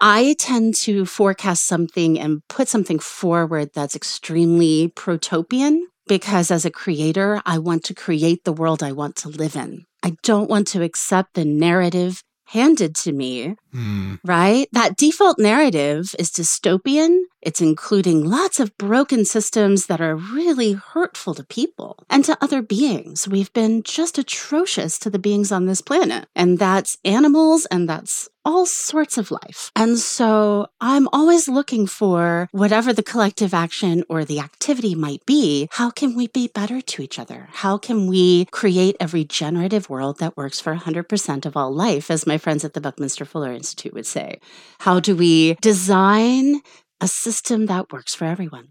I 0.01 0.35
tend 0.39 0.75
to 0.75 1.05
forecast 1.05 1.65
something 1.65 2.19
and 2.19 2.41
put 2.47 2.67
something 2.67 2.99
forward 2.99 3.71
that's 3.73 3.95
extremely 3.95 4.91
protopian 4.95 5.87
because 6.07 6.51
as 6.51 6.65
a 6.65 6.71
creator, 6.71 7.41
I 7.45 7.59
want 7.59 7.83
to 7.85 7.93
create 7.93 8.43
the 8.43 8.53
world 8.53 8.81
I 8.81 8.93
want 8.93 9.15
to 9.17 9.29
live 9.29 9.55
in. 9.55 9.85
I 10.01 10.15
don't 10.23 10.49
want 10.49 10.67
to 10.69 10.81
accept 10.83 11.33
the 11.33 11.45
narrative 11.45 12.23
handed 12.45 12.95
to 12.95 13.11
me, 13.11 13.55
Mm. 13.75 14.17
right? 14.25 14.67
That 14.71 14.97
default 14.97 15.37
narrative 15.37 16.15
is 16.17 16.31
dystopian. 16.31 17.19
It's 17.43 17.61
including 17.61 18.25
lots 18.27 18.59
of 18.59 18.75
broken 18.79 19.23
systems 19.23 19.85
that 19.85 20.01
are 20.01 20.15
really 20.15 20.71
hurtful 20.73 21.35
to 21.35 21.43
people 21.43 22.03
and 22.09 22.25
to 22.25 22.35
other 22.41 22.63
beings. 22.63 23.27
We've 23.27 23.53
been 23.53 23.83
just 23.83 24.17
atrocious 24.17 24.97
to 24.99 25.11
the 25.11 25.19
beings 25.19 25.51
on 25.51 25.67
this 25.67 25.81
planet, 25.81 26.25
and 26.35 26.57
that's 26.57 26.97
animals 27.05 27.67
and 27.67 27.87
that's 27.87 28.27
all 28.49 28.65
sorts 28.65 29.15
of 29.19 29.29
life. 29.29 29.71
And 29.75 29.99
so 29.99 30.65
I'm 30.81 31.07
always 31.13 31.47
looking 31.47 31.85
for 31.85 32.49
whatever 32.51 32.91
the 32.91 33.03
collective 33.03 33.53
action 33.53 34.03
or 34.09 34.25
the 34.25 34.39
activity 34.39 34.95
might 34.95 35.23
be. 35.27 35.69
How 35.71 35.91
can 35.91 36.15
we 36.15 36.25
be 36.25 36.47
better 36.47 36.81
to 36.81 37.03
each 37.03 37.19
other? 37.19 37.47
How 37.51 37.77
can 37.77 38.07
we 38.07 38.45
create 38.45 38.97
a 38.99 39.07
regenerative 39.07 39.87
world 39.87 40.17
that 40.17 40.35
works 40.35 40.59
for 40.59 40.75
100% 40.75 41.45
of 41.45 41.55
all 41.55 41.71
life, 41.71 42.09
as 42.09 42.25
my 42.25 42.39
friends 42.39 42.65
at 42.65 42.73
the 42.73 42.81
Buckminster 42.81 43.23
Fuller 43.23 43.53
Institute 43.53 43.93
would 43.93 44.07
say? 44.07 44.39
How 44.79 44.99
do 44.99 45.15
we 45.15 45.53
design 45.61 46.61
a 46.99 47.07
system 47.07 47.67
that 47.67 47.91
works 47.93 48.15
for 48.15 48.25
everyone? 48.25 48.69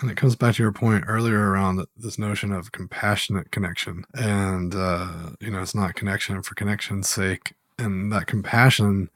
And 0.00 0.10
it 0.10 0.16
comes 0.16 0.34
back 0.34 0.56
to 0.56 0.62
your 0.64 0.72
point 0.72 1.04
earlier 1.06 1.50
around 1.50 1.86
this 1.96 2.18
notion 2.18 2.50
of 2.50 2.72
compassionate 2.72 3.52
connection. 3.52 4.04
And, 4.12 4.74
uh, 4.74 5.30
you 5.38 5.52
know, 5.52 5.62
it's 5.62 5.74
not 5.74 5.94
connection 5.94 6.42
for 6.42 6.56
connection's 6.56 7.08
sake. 7.08 7.52
And 7.78 8.12
that 8.12 8.26
compassion, 8.26 9.08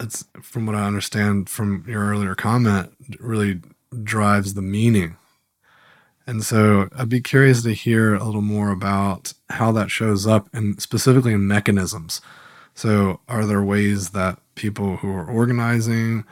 it's 0.00 0.24
from 0.42 0.66
what 0.66 0.74
I 0.74 0.86
understand 0.86 1.48
from 1.48 1.84
your 1.86 2.06
earlier 2.06 2.34
comment, 2.34 2.92
really 3.20 3.60
drives 4.02 4.54
the 4.54 4.62
meaning. 4.62 5.16
And 6.26 6.42
so 6.42 6.88
I'd 6.96 7.08
be 7.08 7.20
curious 7.20 7.62
to 7.62 7.72
hear 7.72 8.14
a 8.14 8.24
little 8.24 8.42
more 8.42 8.70
about 8.70 9.32
how 9.50 9.70
that 9.72 9.90
shows 9.90 10.26
up 10.26 10.48
and 10.52 10.80
specifically 10.82 11.32
in 11.32 11.46
mechanisms. 11.46 12.20
So, 12.74 13.20
are 13.26 13.46
there 13.46 13.62
ways 13.62 14.10
that 14.10 14.38
people 14.54 14.98
who 14.98 15.10
are 15.10 15.26
organizing, 15.26 16.26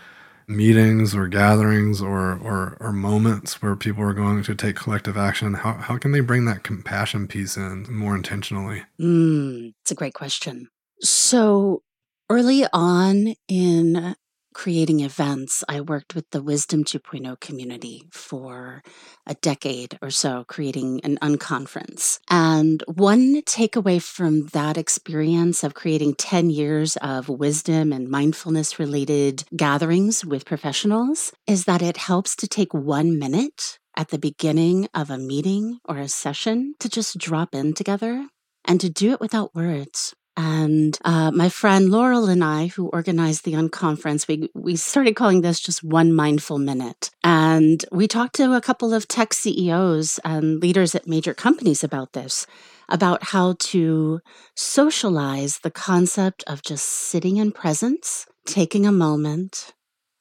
meetings 0.46 1.14
or 1.14 1.28
gatherings 1.28 2.02
or, 2.02 2.38
or, 2.38 2.76
or 2.80 2.92
moments 2.92 3.62
where 3.62 3.76
people 3.76 4.02
are 4.02 4.12
going 4.12 4.42
to 4.42 4.54
take 4.54 4.76
collective 4.76 5.16
action, 5.16 5.54
how, 5.54 5.74
how 5.74 5.96
can 5.96 6.12
they 6.12 6.20
bring 6.20 6.44
that 6.44 6.62
compassion 6.62 7.26
piece 7.26 7.56
in 7.56 7.86
more 7.88 8.14
intentionally? 8.14 8.82
Mm, 9.00 9.72
it's 9.82 9.90
a 9.90 9.94
great 9.94 10.14
question. 10.14 10.68
So, 11.00 11.82
early 12.30 12.64
on 12.72 13.34
in 13.48 14.14
creating 14.54 15.00
events, 15.00 15.64
I 15.68 15.80
worked 15.80 16.14
with 16.14 16.30
the 16.30 16.40
Wisdom 16.40 16.84
2.0 16.84 17.38
community 17.40 18.04
for 18.12 18.82
a 19.26 19.34
decade 19.34 19.98
or 20.00 20.10
so, 20.10 20.44
creating 20.46 21.00
an 21.02 21.18
unconference. 21.20 22.20
And 22.30 22.82
one 22.86 23.42
takeaway 23.42 24.00
from 24.00 24.46
that 24.48 24.78
experience 24.78 25.64
of 25.64 25.74
creating 25.74 26.14
10 26.14 26.50
years 26.50 26.96
of 26.98 27.28
wisdom 27.28 27.92
and 27.92 28.08
mindfulness 28.08 28.78
related 28.78 29.44
gatherings 29.56 30.24
with 30.24 30.46
professionals 30.46 31.32
is 31.46 31.64
that 31.64 31.82
it 31.82 31.96
helps 31.96 32.36
to 32.36 32.48
take 32.48 32.72
one 32.72 33.18
minute 33.18 33.78
at 33.96 34.08
the 34.08 34.18
beginning 34.18 34.88
of 34.94 35.10
a 35.10 35.18
meeting 35.18 35.78
or 35.84 35.98
a 35.98 36.08
session 36.08 36.74
to 36.78 36.88
just 36.88 37.18
drop 37.18 37.54
in 37.54 37.74
together 37.74 38.28
and 38.64 38.80
to 38.80 38.88
do 38.88 39.12
it 39.12 39.20
without 39.20 39.54
words 39.54 40.14
and 40.36 40.98
uh, 41.04 41.30
my 41.30 41.48
friend 41.48 41.90
Laurel 41.90 42.28
and 42.28 42.42
I, 42.42 42.66
who 42.66 42.88
organized 42.88 43.44
the 43.44 43.52
unconference, 43.52 44.26
we, 44.26 44.50
we 44.54 44.74
started 44.74 45.14
calling 45.14 45.42
this 45.42 45.60
just 45.60 45.84
one 45.84 46.12
mindful 46.12 46.58
minute. 46.58 47.10
And 47.22 47.84
we 47.92 48.08
talked 48.08 48.34
to 48.36 48.54
a 48.54 48.60
couple 48.60 48.92
of 48.92 49.06
tech 49.06 49.32
CEOs 49.32 50.18
and 50.24 50.60
leaders 50.60 50.94
at 50.94 51.06
major 51.06 51.34
companies 51.34 51.84
about 51.84 52.14
this, 52.14 52.48
about 52.88 53.22
how 53.22 53.54
to 53.60 54.20
socialize 54.56 55.60
the 55.60 55.70
concept 55.70 56.42
of 56.48 56.62
just 56.62 56.84
sitting 56.84 57.36
in 57.36 57.52
presence, 57.52 58.26
taking 58.44 58.86
a 58.86 58.92
moment, 58.92 59.72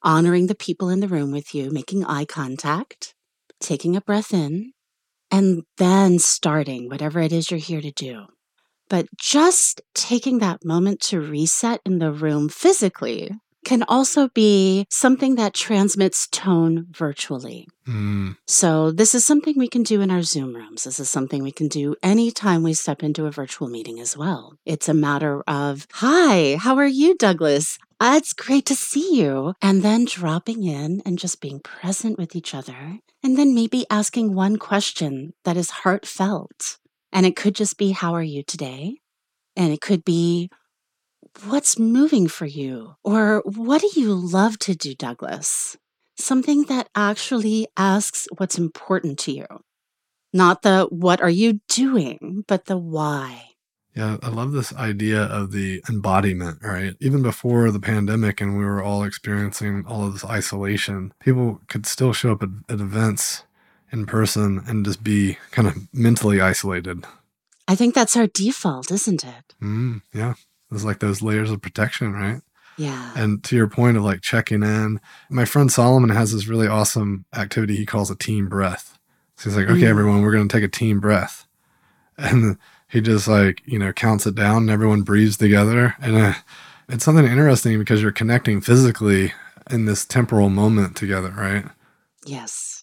honoring 0.02 0.46
the 0.46 0.54
people 0.54 0.90
in 0.90 1.00
the 1.00 1.08
room 1.08 1.32
with 1.32 1.54
you, 1.54 1.72
making 1.72 2.04
eye 2.04 2.24
contact, 2.24 3.14
taking 3.58 3.96
a 3.96 4.00
breath 4.00 4.32
in, 4.32 4.72
and 5.32 5.64
then 5.78 6.20
starting 6.20 6.88
whatever 6.88 7.18
it 7.18 7.32
is 7.32 7.50
you're 7.50 7.58
here 7.58 7.80
to 7.80 7.90
do. 7.90 8.26
But 8.88 9.06
just 9.16 9.80
taking 9.94 10.38
that 10.38 10.64
moment 10.64 11.00
to 11.02 11.20
reset 11.20 11.80
in 11.84 11.98
the 11.98 12.12
room 12.12 12.48
physically 12.48 13.30
can 13.64 13.82
also 13.84 14.28
be 14.28 14.86
something 14.90 15.34
that 15.36 15.54
transmits 15.54 16.28
tone 16.28 16.86
virtually. 16.90 17.66
Mm. 17.88 18.36
So, 18.46 18.92
this 18.92 19.14
is 19.14 19.26
something 19.26 19.54
we 19.56 19.68
can 19.68 19.82
do 19.82 20.00
in 20.00 20.10
our 20.10 20.22
Zoom 20.22 20.54
rooms. 20.54 20.84
This 20.84 21.00
is 21.00 21.10
something 21.10 21.42
we 21.42 21.52
can 21.52 21.68
do 21.68 21.96
anytime 22.02 22.62
we 22.62 22.74
step 22.74 23.02
into 23.02 23.26
a 23.26 23.30
virtual 23.30 23.68
meeting 23.68 23.98
as 24.00 24.16
well. 24.16 24.54
It's 24.64 24.88
a 24.88 24.94
matter 24.94 25.42
of, 25.48 25.86
Hi, 25.94 26.56
how 26.56 26.76
are 26.76 26.86
you, 26.86 27.16
Douglas? 27.16 27.78
Uh, 28.00 28.14
it's 28.16 28.32
great 28.32 28.66
to 28.66 28.74
see 28.74 29.18
you. 29.20 29.54
And 29.62 29.82
then 29.82 30.04
dropping 30.04 30.64
in 30.64 31.02
and 31.06 31.18
just 31.18 31.40
being 31.40 31.60
present 31.60 32.18
with 32.18 32.36
each 32.36 32.54
other. 32.54 32.98
And 33.22 33.38
then 33.38 33.54
maybe 33.54 33.86
asking 33.88 34.34
one 34.34 34.56
question 34.58 35.32
that 35.44 35.56
is 35.56 35.70
heartfelt 35.70 36.78
and 37.14 37.24
it 37.24 37.36
could 37.36 37.54
just 37.54 37.78
be, 37.78 37.92
How 37.92 38.14
are 38.14 38.22
you 38.22 38.42
today? 38.42 38.98
And 39.56 39.72
it 39.72 39.80
could 39.80 40.04
be, 40.04 40.50
What's 41.44 41.78
moving 41.78 42.28
for 42.28 42.46
you? 42.46 42.96
Or 43.02 43.42
what 43.46 43.80
do 43.80 43.88
you 43.98 44.12
love 44.12 44.58
to 44.60 44.74
do, 44.74 44.94
Douglas? 44.94 45.76
Something 46.16 46.64
that 46.64 46.88
actually 46.94 47.66
asks 47.76 48.28
what's 48.36 48.58
important 48.58 49.18
to 49.20 49.32
you. 49.32 49.46
Not 50.32 50.62
the 50.62 50.86
what 50.90 51.20
are 51.20 51.30
you 51.30 51.60
doing, 51.68 52.44
but 52.46 52.66
the 52.66 52.76
why. 52.76 53.50
Yeah, 53.96 54.16
I 54.22 54.28
love 54.28 54.50
this 54.50 54.74
idea 54.74 55.22
of 55.22 55.52
the 55.52 55.80
embodiment, 55.88 56.58
right? 56.62 56.96
Even 56.98 57.22
before 57.22 57.70
the 57.70 57.78
pandemic 57.78 58.40
and 58.40 58.58
we 58.58 58.64
were 58.64 58.82
all 58.82 59.04
experiencing 59.04 59.84
all 59.86 60.04
of 60.04 60.12
this 60.12 60.24
isolation, 60.24 61.14
people 61.20 61.60
could 61.68 61.86
still 61.86 62.12
show 62.12 62.32
up 62.32 62.42
at, 62.42 62.48
at 62.68 62.80
events 62.80 63.44
in 63.94 64.04
person 64.06 64.62
and 64.66 64.84
just 64.84 65.02
be 65.04 65.38
kind 65.52 65.68
of 65.68 65.74
mentally 65.94 66.40
isolated. 66.40 67.04
I 67.68 67.74
think 67.76 67.94
that's 67.94 68.16
our 68.16 68.26
default, 68.26 68.90
isn't 68.90 69.24
it? 69.24 69.54
Mm, 69.62 70.02
yeah. 70.12 70.34
It's 70.72 70.84
like 70.84 70.98
those 70.98 71.22
layers 71.22 71.50
of 71.50 71.62
protection, 71.62 72.12
right? 72.12 72.42
Yeah. 72.76 73.12
And 73.16 73.42
to 73.44 73.54
your 73.56 73.68
point 73.68 73.96
of 73.96 74.02
like 74.02 74.20
checking 74.20 74.64
in, 74.64 75.00
my 75.30 75.44
friend 75.44 75.70
Solomon 75.70 76.10
has 76.10 76.32
this 76.32 76.48
really 76.48 76.66
awesome 76.66 77.24
activity 77.34 77.76
he 77.76 77.86
calls 77.86 78.10
a 78.10 78.16
team 78.16 78.48
breath. 78.48 78.98
So 79.36 79.48
he's 79.48 79.56
like, 79.56 79.68
okay, 79.68 79.82
Mm. 79.82 79.88
everyone, 79.90 80.22
we're 80.22 80.32
going 80.32 80.48
to 80.48 80.52
take 80.54 80.64
a 80.64 80.68
team 80.68 81.00
breath. 81.00 81.46
And 82.18 82.58
he 82.88 83.00
just 83.00 83.26
like, 83.28 83.62
you 83.64 83.78
know, 83.78 83.92
counts 83.92 84.26
it 84.26 84.34
down 84.34 84.62
and 84.62 84.70
everyone 84.70 85.02
breathes 85.02 85.36
together. 85.36 85.94
And 86.00 86.16
uh, 86.16 86.34
it's 86.88 87.04
something 87.04 87.24
interesting 87.26 87.78
because 87.78 88.02
you're 88.02 88.12
connecting 88.12 88.60
physically 88.60 89.32
in 89.70 89.84
this 89.86 90.04
temporal 90.04 90.48
moment 90.48 90.96
together, 90.96 91.30
right? 91.36 91.64
Yes, 92.26 92.73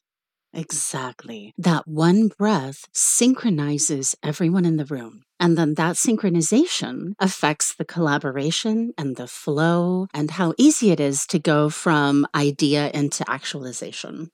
exactly. 0.53 1.53
That 1.57 1.87
one 1.87 2.27
breath 2.27 2.87
synchronizes 2.93 4.15
everyone 4.23 4.65
in 4.65 4.77
the 4.77 4.85
room. 4.85 5.23
And 5.39 5.57
then 5.57 5.73
that 5.75 5.95
synchronization 5.95 7.13
affects 7.19 7.73
the 7.73 7.85
collaboration 7.85 8.93
and 8.97 9.15
the 9.15 9.27
flow 9.27 10.07
and 10.13 10.31
how 10.31 10.53
easy 10.57 10.91
it 10.91 10.99
is 10.99 11.25
to 11.27 11.39
go 11.39 11.69
from 11.69 12.27
idea 12.35 12.91
into 12.93 13.23
actualization. 13.29 14.29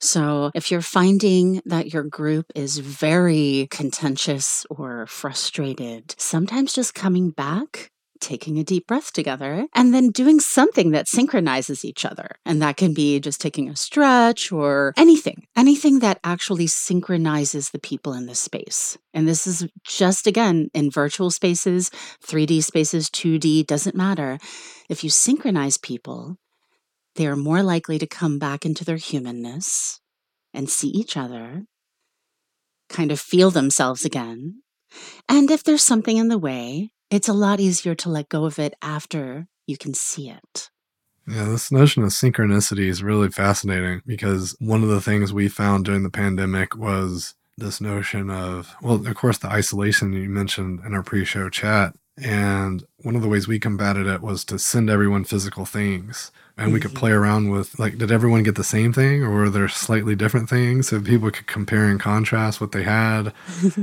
So, 0.00 0.52
if 0.54 0.70
you're 0.70 0.80
finding 0.80 1.60
that 1.64 1.92
your 1.92 2.04
group 2.04 2.46
is 2.54 2.78
very 2.78 3.66
contentious 3.70 4.64
or 4.70 5.06
frustrated, 5.06 6.14
sometimes 6.18 6.72
just 6.72 6.94
coming 6.94 7.30
back 7.30 7.90
taking 8.20 8.58
a 8.58 8.64
deep 8.64 8.86
breath 8.86 9.12
together 9.12 9.66
and 9.74 9.92
then 9.92 10.10
doing 10.10 10.40
something 10.40 10.90
that 10.90 11.08
synchronizes 11.08 11.84
each 11.84 12.04
other. 12.04 12.36
And 12.44 12.60
that 12.62 12.76
can 12.76 12.94
be 12.94 13.20
just 13.20 13.40
taking 13.40 13.68
a 13.68 13.76
stretch 13.76 14.52
or 14.52 14.94
anything, 14.96 15.46
anything 15.56 16.00
that 16.00 16.20
actually 16.24 16.66
synchronizes 16.66 17.70
the 17.70 17.78
people 17.78 18.12
in 18.12 18.26
the 18.26 18.34
space. 18.34 18.98
And 19.14 19.26
this 19.26 19.46
is 19.46 19.66
just 19.84 20.26
again 20.26 20.70
in 20.74 20.90
virtual 20.90 21.30
spaces, 21.30 21.90
3D 22.26 22.62
spaces, 22.62 23.10
2D, 23.10 23.66
doesn't 23.66 23.96
matter. 23.96 24.38
If 24.88 25.04
you 25.04 25.10
synchronize 25.10 25.76
people, 25.76 26.36
they 27.16 27.26
are 27.26 27.36
more 27.36 27.62
likely 27.62 27.98
to 27.98 28.06
come 28.06 28.38
back 28.38 28.64
into 28.64 28.84
their 28.84 28.96
humanness 28.96 30.00
and 30.54 30.70
see 30.70 30.88
each 30.88 31.16
other, 31.16 31.64
kind 32.88 33.10
of 33.10 33.20
feel 33.20 33.50
themselves 33.50 34.04
again. 34.04 34.62
And 35.28 35.50
if 35.50 35.62
there's 35.62 35.82
something 35.82 36.16
in 36.16 36.28
the 36.28 36.38
way, 36.38 36.92
it's 37.10 37.28
a 37.28 37.32
lot 37.32 37.60
easier 37.60 37.94
to 37.96 38.08
let 38.08 38.28
go 38.28 38.44
of 38.44 38.58
it 38.58 38.74
after 38.82 39.46
you 39.66 39.76
can 39.76 39.94
see 39.94 40.28
it. 40.28 40.70
Yeah, 41.26 41.44
this 41.44 41.70
notion 41.70 42.02
of 42.02 42.10
synchronicity 42.10 42.88
is 42.88 43.02
really 43.02 43.28
fascinating 43.28 44.00
because 44.06 44.56
one 44.60 44.82
of 44.82 44.88
the 44.88 45.00
things 45.00 45.32
we 45.32 45.48
found 45.48 45.84
during 45.84 46.02
the 46.02 46.10
pandemic 46.10 46.74
was 46.74 47.34
this 47.58 47.80
notion 47.80 48.30
of, 48.30 48.74
well, 48.80 49.06
of 49.06 49.14
course, 49.14 49.38
the 49.38 49.48
isolation 49.48 50.12
you 50.12 50.28
mentioned 50.30 50.80
in 50.86 50.94
our 50.94 51.02
pre 51.02 51.24
show 51.24 51.50
chat. 51.50 51.94
And 52.16 52.84
one 52.98 53.14
of 53.14 53.22
the 53.22 53.28
ways 53.28 53.46
we 53.46 53.60
combated 53.60 54.06
it 54.06 54.22
was 54.22 54.44
to 54.46 54.58
send 54.58 54.88
everyone 54.88 55.24
physical 55.24 55.64
things 55.64 56.32
and 56.58 56.72
we 56.72 56.80
could 56.80 56.94
play 56.94 57.12
around 57.12 57.50
with 57.50 57.78
like 57.78 57.98
did 57.98 58.10
everyone 58.10 58.42
get 58.42 58.56
the 58.56 58.64
same 58.64 58.92
thing 58.92 59.22
or 59.22 59.30
were 59.30 59.50
there 59.50 59.68
slightly 59.68 60.14
different 60.14 60.48
things? 60.50 60.88
So 60.88 61.00
people 61.00 61.30
could 61.30 61.46
compare 61.46 61.84
and 61.84 62.00
contrast 62.00 62.60
what 62.60 62.72
they 62.72 62.82
had. 62.82 63.32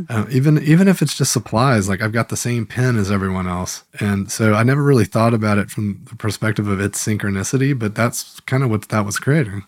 Uh, 0.10 0.25
even 0.29 0.62
even 0.62 0.88
if 0.88 1.01
it's 1.01 1.17
just 1.17 1.32
supplies 1.32 1.88
like 1.89 2.01
i've 2.01 2.12
got 2.12 2.29
the 2.29 2.38
same 2.38 2.65
pen 2.65 2.98
as 2.98 3.10
everyone 3.12 3.48
else. 3.48 3.84
And 4.00 4.32
so 4.32 4.53
i 4.53 4.63
never 4.63 4.84
really 4.84 5.05
thought 5.05 5.34
about 5.34 5.58
it 5.58 5.70
from 5.72 6.01
the 6.10 6.15
perspective 6.15 6.67
of 6.67 6.79
its 6.79 7.03
synchronicity 7.03 7.77
but 7.77 7.96
that's 7.96 8.39
kind 8.41 8.63
of 8.63 8.70
what 8.70 8.89
that 8.89 9.05
was 9.05 9.17
creating 9.17 9.63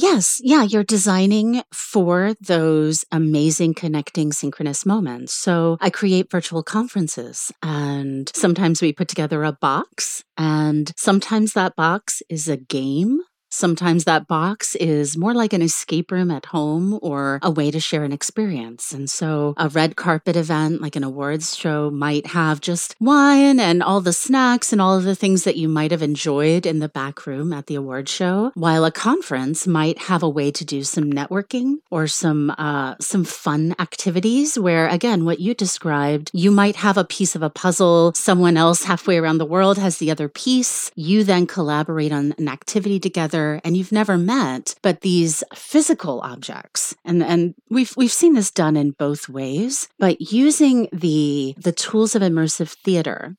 Yes. 0.00 0.40
Yeah. 0.44 0.62
You're 0.62 0.84
designing 0.84 1.62
for 1.72 2.34
those 2.40 3.04
amazing 3.10 3.74
connecting 3.74 4.32
synchronous 4.32 4.86
moments. 4.86 5.32
So 5.32 5.76
I 5.80 5.90
create 5.90 6.30
virtual 6.30 6.62
conferences 6.62 7.50
and 7.64 8.30
sometimes 8.32 8.80
we 8.80 8.92
put 8.92 9.08
together 9.08 9.42
a 9.42 9.52
box 9.52 10.22
and 10.36 10.92
sometimes 10.96 11.54
that 11.54 11.74
box 11.74 12.22
is 12.28 12.48
a 12.48 12.56
game 12.56 13.22
Sometimes 13.50 14.04
that 14.04 14.26
box 14.26 14.74
is 14.76 15.16
more 15.16 15.34
like 15.34 15.52
an 15.52 15.62
escape 15.62 16.10
room 16.10 16.30
at 16.30 16.46
home 16.46 16.98
or 17.02 17.38
a 17.42 17.50
way 17.50 17.70
to 17.70 17.80
share 17.80 18.04
an 18.04 18.12
experience. 18.12 18.92
And 18.92 19.08
so 19.08 19.54
a 19.56 19.68
red 19.68 19.96
carpet 19.96 20.36
event, 20.36 20.80
like 20.80 20.96
an 20.96 21.04
awards 21.04 21.56
show, 21.56 21.90
might 21.90 22.26
have 22.26 22.60
just 22.60 22.94
wine 23.00 23.58
and 23.58 23.82
all 23.82 24.00
the 24.00 24.12
snacks 24.12 24.72
and 24.72 24.80
all 24.80 24.96
of 24.96 25.04
the 25.04 25.14
things 25.14 25.44
that 25.44 25.56
you 25.56 25.68
might 25.68 25.90
have 25.90 26.02
enjoyed 26.02 26.66
in 26.66 26.78
the 26.78 26.88
back 26.88 27.26
room 27.26 27.52
at 27.52 27.66
the 27.66 27.74
award 27.74 28.08
show, 28.08 28.52
while 28.54 28.84
a 28.84 28.92
conference 28.92 29.66
might 29.66 29.98
have 29.98 30.22
a 30.22 30.28
way 30.28 30.50
to 30.50 30.64
do 30.64 30.82
some 30.82 31.10
networking 31.10 31.76
or 31.90 32.06
some 32.06 32.50
uh, 32.58 32.94
some 33.00 33.24
fun 33.24 33.74
activities 33.78 34.58
where, 34.58 34.88
again, 34.88 35.24
what 35.24 35.40
you 35.40 35.54
described, 35.54 36.30
you 36.32 36.50
might 36.50 36.76
have 36.76 36.96
a 36.96 37.04
piece 37.04 37.34
of 37.34 37.42
a 37.42 37.50
puzzle, 37.50 38.12
someone 38.14 38.56
else 38.56 38.84
halfway 38.84 39.16
around 39.16 39.38
the 39.38 39.46
world 39.46 39.78
has 39.78 39.98
the 39.98 40.10
other 40.10 40.28
piece. 40.28 40.90
You 40.94 41.24
then 41.24 41.46
collaborate 41.46 42.12
on 42.12 42.34
an 42.38 42.48
activity 42.48 43.00
together 43.00 43.37
and 43.64 43.76
you've 43.76 43.92
never 43.92 44.16
met, 44.18 44.74
but 44.82 45.00
these 45.00 45.44
physical 45.54 46.20
objects. 46.20 46.94
And 47.04 47.22
and 47.22 47.54
we've 47.70 47.94
we've 47.96 48.12
seen 48.12 48.34
this 48.34 48.50
done 48.50 48.76
in 48.76 48.92
both 48.92 49.28
ways, 49.28 49.88
but 49.98 50.20
using 50.20 50.88
the 50.92 51.54
the 51.58 51.72
tools 51.72 52.14
of 52.14 52.22
immersive 52.22 52.70
theater 52.84 53.36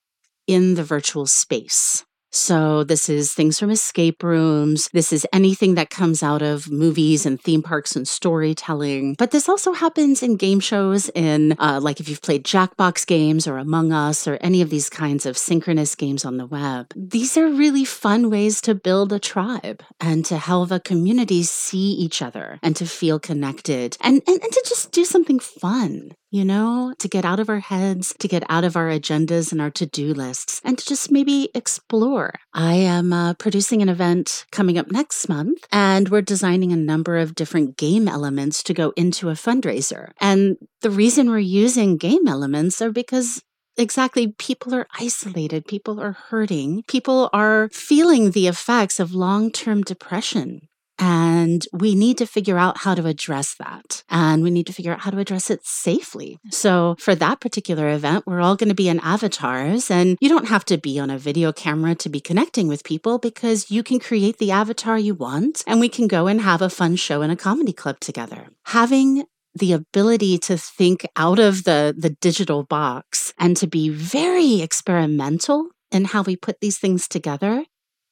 in 0.47 0.75
the 0.75 0.83
virtual 0.83 1.27
space. 1.27 2.03
So, 2.31 2.83
this 2.83 3.09
is 3.09 3.33
things 3.33 3.57
from 3.57 3.71
escape 3.71 4.21
rooms. 4.21 4.89
This 4.93 5.11
is 5.11 5.25
anything 5.33 5.75
that 5.75 5.89
comes 5.89 6.21
out 6.21 6.41
of 6.41 6.69
movies 6.69 7.25
and 7.25 7.41
theme 7.41 7.63
parks 7.63 7.95
and 7.95 8.07
storytelling. 8.07 9.15
But 9.17 9.31
this 9.31 9.49
also 9.49 9.73
happens 9.73 10.21
in 10.21 10.35
game 10.37 10.59
shows, 10.59 11.09
in 11.15 11.55
uh, 11.59 11.79
like 11.81 11.99
if 11.99 12.07
you've 12.07 12.21
played 12.21 12.45
Jackbox 12.45 13.07
games 13.07 13.47
or 13.47 13.57
Among 13.57 13.91
Us 13.91 14.27
or 14.27 14.37
any 14.41 14.61
of 14.61 14.69
these 14.69 14.89
kinds 14.89 15.25
of 15.25 15.37
synchronous 15.37 15.95
games 15.95 16.23
on 16.23 16.37
the 16.37 16.45
web. 16.45 16.93
These 16.95 17.37
are 17.37 17.49
really 17.49 17.85
fun 17.85 18.29
ways 18.29 18.61
to 18.61 18.75
build 18.75 19.11
a 19.11 19.19
tribe 19.19 19.81
and 19.99 20.23
to 20.25 20.37
help 20.37 20.71
a 20.71 20.79
community 20.79 21.43
see 21.43 21.91
each 21.93 22.21
other 22.21 22.59
and 22.61 22.75
to 22.75 22.85
feel 22.85 23.19
connected 23.19 23.97
and, 24.01 24.21
and, 24.27 24.41
and 24.41 24.51
to 24.51 24.63
just 24.67 24.91
do 24.91 25.03
something 25.05 25.39
fun 25.39 26.11
you 26.31 26.45
know, 26.45 26.93
to 26.99 27.07
get 27.07 27.25
out 27.25 27.39
of 27.39 27.49
our 27.49 27.59
heads, 27.59 28.13
to 28.19 28.27
get 28.27 28.43
out 28.49 28.63
of 28.63 28.75
our 28.75 28.89
agendas 28.89 29.51
and 29.51 29.59
our 29.61 29.71
to 29.71 29.85
do 29.85 30.13
lists, 30.13 30.61
and 30.63 30.77
to 30.77 30.85
just 30.85 31.11
maybe 31.11 31.49
explore. 31.55 32.33
I 32.53 32.75
am 32.75 33.11
uh, 33.11 33.33
producing 33.33 33.81
an 33.81 33.89
event 33.89 34.45
coming 34.51 34.77
up 34.77 34.91
next 34.91 35.27
month, 35.27 35.65
and 35.71 36.09
we're 36.09 36.21
designing 36.21 36.71
a 36.71 36.77
number 36.77 37.17
of 37.17 37.35
different 37.35 37.77
game 37.77 38.07
elements 38.07 38.61
to 38.63 38.73
go 38.73 38.93
into 38.95 39.29
a 39.29 39.33
fundraiser. 39.33 40.11
And 40.19 40.57
the 40.81 40.91
reason 40.91 41.29
we're 41.29 41.39
using 41.39 41.97
game 41.97 42.27
elements 42.27 42.81
are 42.81 42.91
because 42.91 43.41
exactly 43.77 44.33
people 44.37 44.75
are 44.75 44.87
isolated 44.99 45.65
people 45.65 46.01
are 46.01 46.11
hurting 46.11 46.83
people 46.87 47.29
are 47.31 47.69
feeling 47.71 48.31
the 48.31 48.47
effects 48.47 48.99
of 48.99 49.13
long-term 49.13 49.81
depression 49.83 50.67
and 50.99 51.65
we 51.71 51.95
need 51.95 52.17
to 52.17 52.25
figure 52.25 52.57
out 52.57 52.79
how 52.79 52.93
to 52.93 53.07
address 53.07 53.55
that. 53.55 54.03
And 54.09 54.43
we 54.43 54.51
need 54.51 54.67
to 54.67 54.73
figure 54.73 54.91
out 54.91 54.99
how 54.99 55.11
to 55.11 55.17
address 55.17 55.49
it 55.49 55.65
safely. 55.65 56.37
So, 56.51 56.95
for 56.99 57.15
that 57.15 57.39
particular 57.39 57.89
event, 57.89 58.25
we're 58.27 58.41
all 58.41 58.57
going 58.57 58.69
to 58.69 58.75
be 58.75 58.89
in 58.89 58.99
avatars. 58.99 59.89
And 59.89 60.17
you 60.19 60.29
don't 60.29 60.49
have 60.49 60.65
to 60.65 60.77
be 60.77 60.99
on 60.99 61.09
a 61.09 61.17
video 61.17 61.53
camera 61.53 61.95
to 61.95 62.09
be 62.09 62.19
connecting 62.19 62.67
with 62.67 62.83
people 62.83 63.17
because 63.17 63.71
you 63.71 63.81
can 63.81 63.99
create 63.99 64.37
the 64.37 64.51
avatar 64.51 64.99
you 64.99 65.15
want 65.15 65.63
and 65.65 65.79
we 65.79 65.89
can 65.89 66.07
go 66.07 66.27
and 66.27 66.41
have 66.41 66.61
a 66.61 66.69
fun 66.69 66.97
show 66.97 67.21
in 67.21 67.31
a 67.31 67.35
comedy 67.35 67.73
club 67.73 67.99
together. 67.99 68.49
Having 68.65 69.23
the 69.55 69.73
ability 69.73 70.37
to 70.37 70.57
think 70.57 71.05
out 71.15 71.39
of 71.39 71.63
the, 71.63 71.95
the 71.97 72.11
digital 72.11 72.63
box 72.63 73.33
and 73.37 73.57
to 73.57 73.67
be 73.67 73.89
very 73.89 74.61
experimental 74.61 75.69
in 75.91 76.05
how 76.05 76.21
we 76.21 76.35
put 76.35 76.59
these 76.59 76.77
things 76.77 77.07
together. 77.07 77.65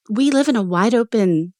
We 0.09 0.31
live 0.31 0.47
in 0.47 0.55
a 0.55 0.63
wide 0.63 0.95
open 0.95 1.53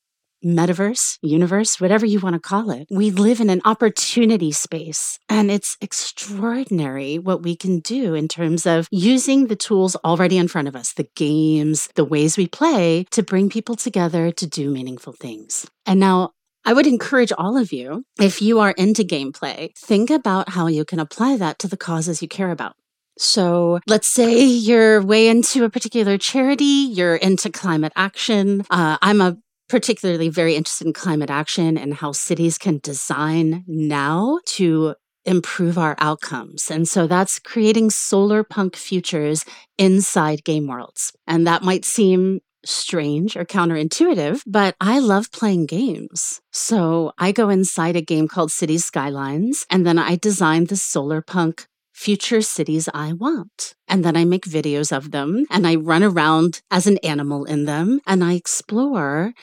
metaverse, 0.44 1.18
universe, 1.22 1.80
whatever 1.80 2.06
you 2.06 2.20
want 2.20 2.34
to 2.34 2.40
call 2.40 2.70
it. 2.70 2.88
We 2.90 3.12
live 3.12 3.40
in 3.40 3.50
an 3.50 3.62
opportunity 3.66 4.52
space, 4.52 5.20
and 5.30 5.50
it's 5.50 5.78
extraordinary 5.82 7.20
what 7.20 7.44
we 7.44 7.56
can 7.56 7.80
do 7.80 8.14
in 8.14 8.28
terms 8.28 8.66
of 8.66 8.88
using 8.92 9.48
the 9.48 9.56
tools 9.56 9.96
already 10.04 10.38
in 10.38 10.48
front 10.48 10.68
of 10.68 10.76
us, 10.76 10.94
the 10.94 11.10
games, 11.16 11.90
the 11.96 12.06
ways 12.06 12.38
we 12.38 12.48
play 12.48 13.06
to 13.12 13.24
bring 13.24 13.50
people 13.50 13.76
together 13.76 14.32
to 14.32 14.48
do 14.48 14.70
meaningful 14.70 15.14
things. 15.14 15.68
And 15.86 16.00
now, 16.00 16.32
I 16.66 16.74
would 16.74 16.88
encourage 16.88 17.32
all 17.38 17.56
of 17.56 17.72
you, 17.72 18.04
if 18.20 18.42
you 18.42 18.60
are 18.60 18.72
into 18.72 19.04
gameplay, 19.04 19.74
think 19.78 20.10
about 20.10 20.50
how 20.50 20.68
you 20.68 20.84
can 20.84 21.00
apply 21.00 21.38
that 21.38 21.60
to 21.60 21.68
the 21.70 21.78
causes 21.78 22.22
you 22.22 22.28
care 22.28 22.52
about. 22.52 22.76
So 23.18 23.80
let's 23.88 24.08
say 24.08 24.44
you're 24.44 25.02
way 25.02 25.28
into 25.28 25.64
a 25.64 25.70
particular 25.70 26.18
charity, 26.18 26.90
you're 26.92 27.16
into 27.16 27.50
climate 27.50 27.94
action. 27.96 28.66
Uh, 28.70 28.98
I'm 29.02 29.22
a 29.22 29.38
particularly 29.70 30.30
very 30.30 30.56
interested 30.56 30.88
in 30.88 30.94
climate 30.94 31.30
action 31.30 31.78
and 31.78 31.94
how 31.94 32.12
cities 32.12 32.58
can 32.58 32.80
design 32.80 33.64
now 33.68 34.40
to 34.46 34.96
improve 35.26 35.78
our 35.78 35.96
outcomes. 36.00 36.72
And 36.72 36.88
so 36.88 37.06
that's 37.06 37.38
creating 37.38 37.90
solar 37.90 38.44
punk 38.44 38.76
futures 38.76 39.44
inside 39.78 40.46
game 40.46 40.68
worlds. 40.68 41.12
And 41.28 41.46
that 41.46 41.64
might 41.64 41.84
seem 41.84 42.40
strange 42.66 43.36
or 43.36 43.46
counterintuitive, 43.46 44.42
but 44.46 44.76
I 44.82 45.00
love 45.00 45.32
playing 45.32 45.68
games. 45.68 46.42
So 46.52 47.12
I 47.18 47.32
go 47.32 47.50
inside 47.50 47.96
a 47.96 48.02
game 48.02 48.28
called 48.28 48.52
Cities 48.52 48.86
Skylines, 48.86 49.66
and 49.70 49.86
then 49.86 50.00
I 50.00 50.16
design 50.16 50.66
the 50.66 50.76
solar 50.76 51.22
punk 51.22 51.68
future 51.98 52.42
cities 52.44 52.88
I 52.94 53.12
want. 53.12 53.74
And 53.88 54.06
then 54.06 54.16
I 54.16 54.24
make 54.24 54.46
videos 54.46 54.96
of 54.96 55.10
them 55.10 55.48
and 55.50 55.66
I 55.66 55.76
run 55.76 56.04
around 56.04 56.62
as 56.70 56.86
an 56.86 57.00
animal 57.00 57.44
in 57.46 57.66
them 57.66 58.02
and 58.06 58.24
I 58.24 58.34
explore 58.34 59.34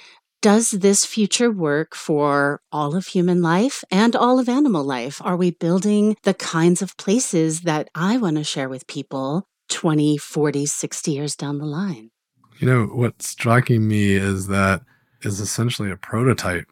does 0.41 0.73
this 0.73 1.07
future 1.07 1.51
work 1.51 1.95
for 1.95 2.61
all 2.71 2.95
of 2.95 3.07
human 3.07 3.41
life 3.41 3.83
and 3.91 4.15
all 4.15 4.39
of 4.39 4.47
animal 4.47 4.85
life? 4.85 5.21
Are 5.25 5.39
we 5.39 5.53
building 5.53 6.17
the 6.23 6.35
kinds 6.35 6.83
of 6.83 6.97
places 6.99 7.63
that 7.63 7.89
I 7.95 8.19
want 8.19 8.37
to 8.37 8.45
share 8.45 8.69
with 8.69 8.87
people 8.87 9.49
20, 9.71 10.19
40, 10.19 10.67
60 10.67 11.11
years 11.11 11.35
down 11.35 11.57
the 11.57 11.65
line? 11.65 12.11
You 12.59 12.67
know, 12.67 12.85
what's 12.85 13.31
striking 13.31 13.89
me 13.89 14.13
is 14.13 14.49
that 14.49 14.83
is 15.23 15.41
essentially 15.41 15.91
a 15.91 15.97
prototype 15.97 16.67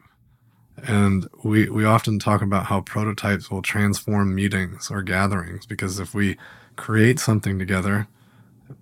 and 0.79 1.29
we, 1.45 1.69
we 1.69 1.85
often 1.85 2.19
talk 2.19 2.43
about 2.43 2.67
how 2.67 2.81
prototypes 2.81 3.51
will 3.51 3.63
transform 3.63 4.35
meetings 4.35 4.91
or 4.91 5.03
gatherings 5.03 5.67
because 5.67 6.01
if 6.01 6.15
we 6.15 6.37
create 6.77 7.19
something 7.19 7.59
together 7.59 8.09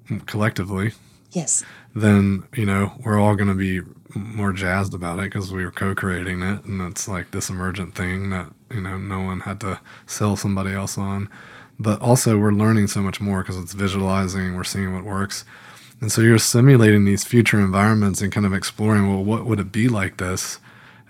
hmm, 0.08 0.18
collectively, 0.20 0.92
yes, 1.32 1.64
then, 1.94 2.44
you 2.54 2.64
know, 2.64 2.92
we're 3.04 3.20
all 3.20 3.34
going 3.34 3.48
to 3.48 3.54
be 3.54 3.80
more 4.14 4.52
jazzed 4.52 4.94
about 4.94 5.18
it 5.18 5.24
because 5.24 5.52
we 5.52 5.64
were 5.64 5.70
co-creating 5.70 6.42
it 6.42 6.64
and 6.64 6.80
it's 6.80 7.08
like 7.08 7.30
this 7.30 7.50
emergent 7.50 7.94
thing 7.94 8.30
that, 8.30 8.52
you 8.70 8.80
know, 8.80 8.96
no 8.96 9.20
one 9.20 9.40
had 9.40 9.60
to 9.60 9.80
sell 10.06 10.36
somebody 10.36 10.72
else 10.72 10.96
on. 10.96 11.28
But 11.78 12.00
also 12.00 12.38
we're 12.38 12.52
learning 12.52 12.88
so 12.88 13.00
much 13.00 13.20
more 13.20 13.42
because 13.42 13.56
it's 13.56 13.72
visualizing, 13.72 14.54
we're 14.54 14.64
seeing 14.64 14.94
what 14.94 15.04
works. 15.04 15.44
And 16.00 16.10
so 16.10 16.22
you're 16.22 16.38
simulating 16.38 17.04
these 17.04 17.24
future 17.24 17.60
environments 17.60 18.22
and 18.22 18.32
kind 18.32 18.46
of 18.46 18.54
exploring, 18.54 19.08
well, 19.08 19.22
what 19.22 19.44
would 19.44 19.60
it 19.60 19.72
be 19.72 19.88
like 19.88 20.16
this? 20.16 20.58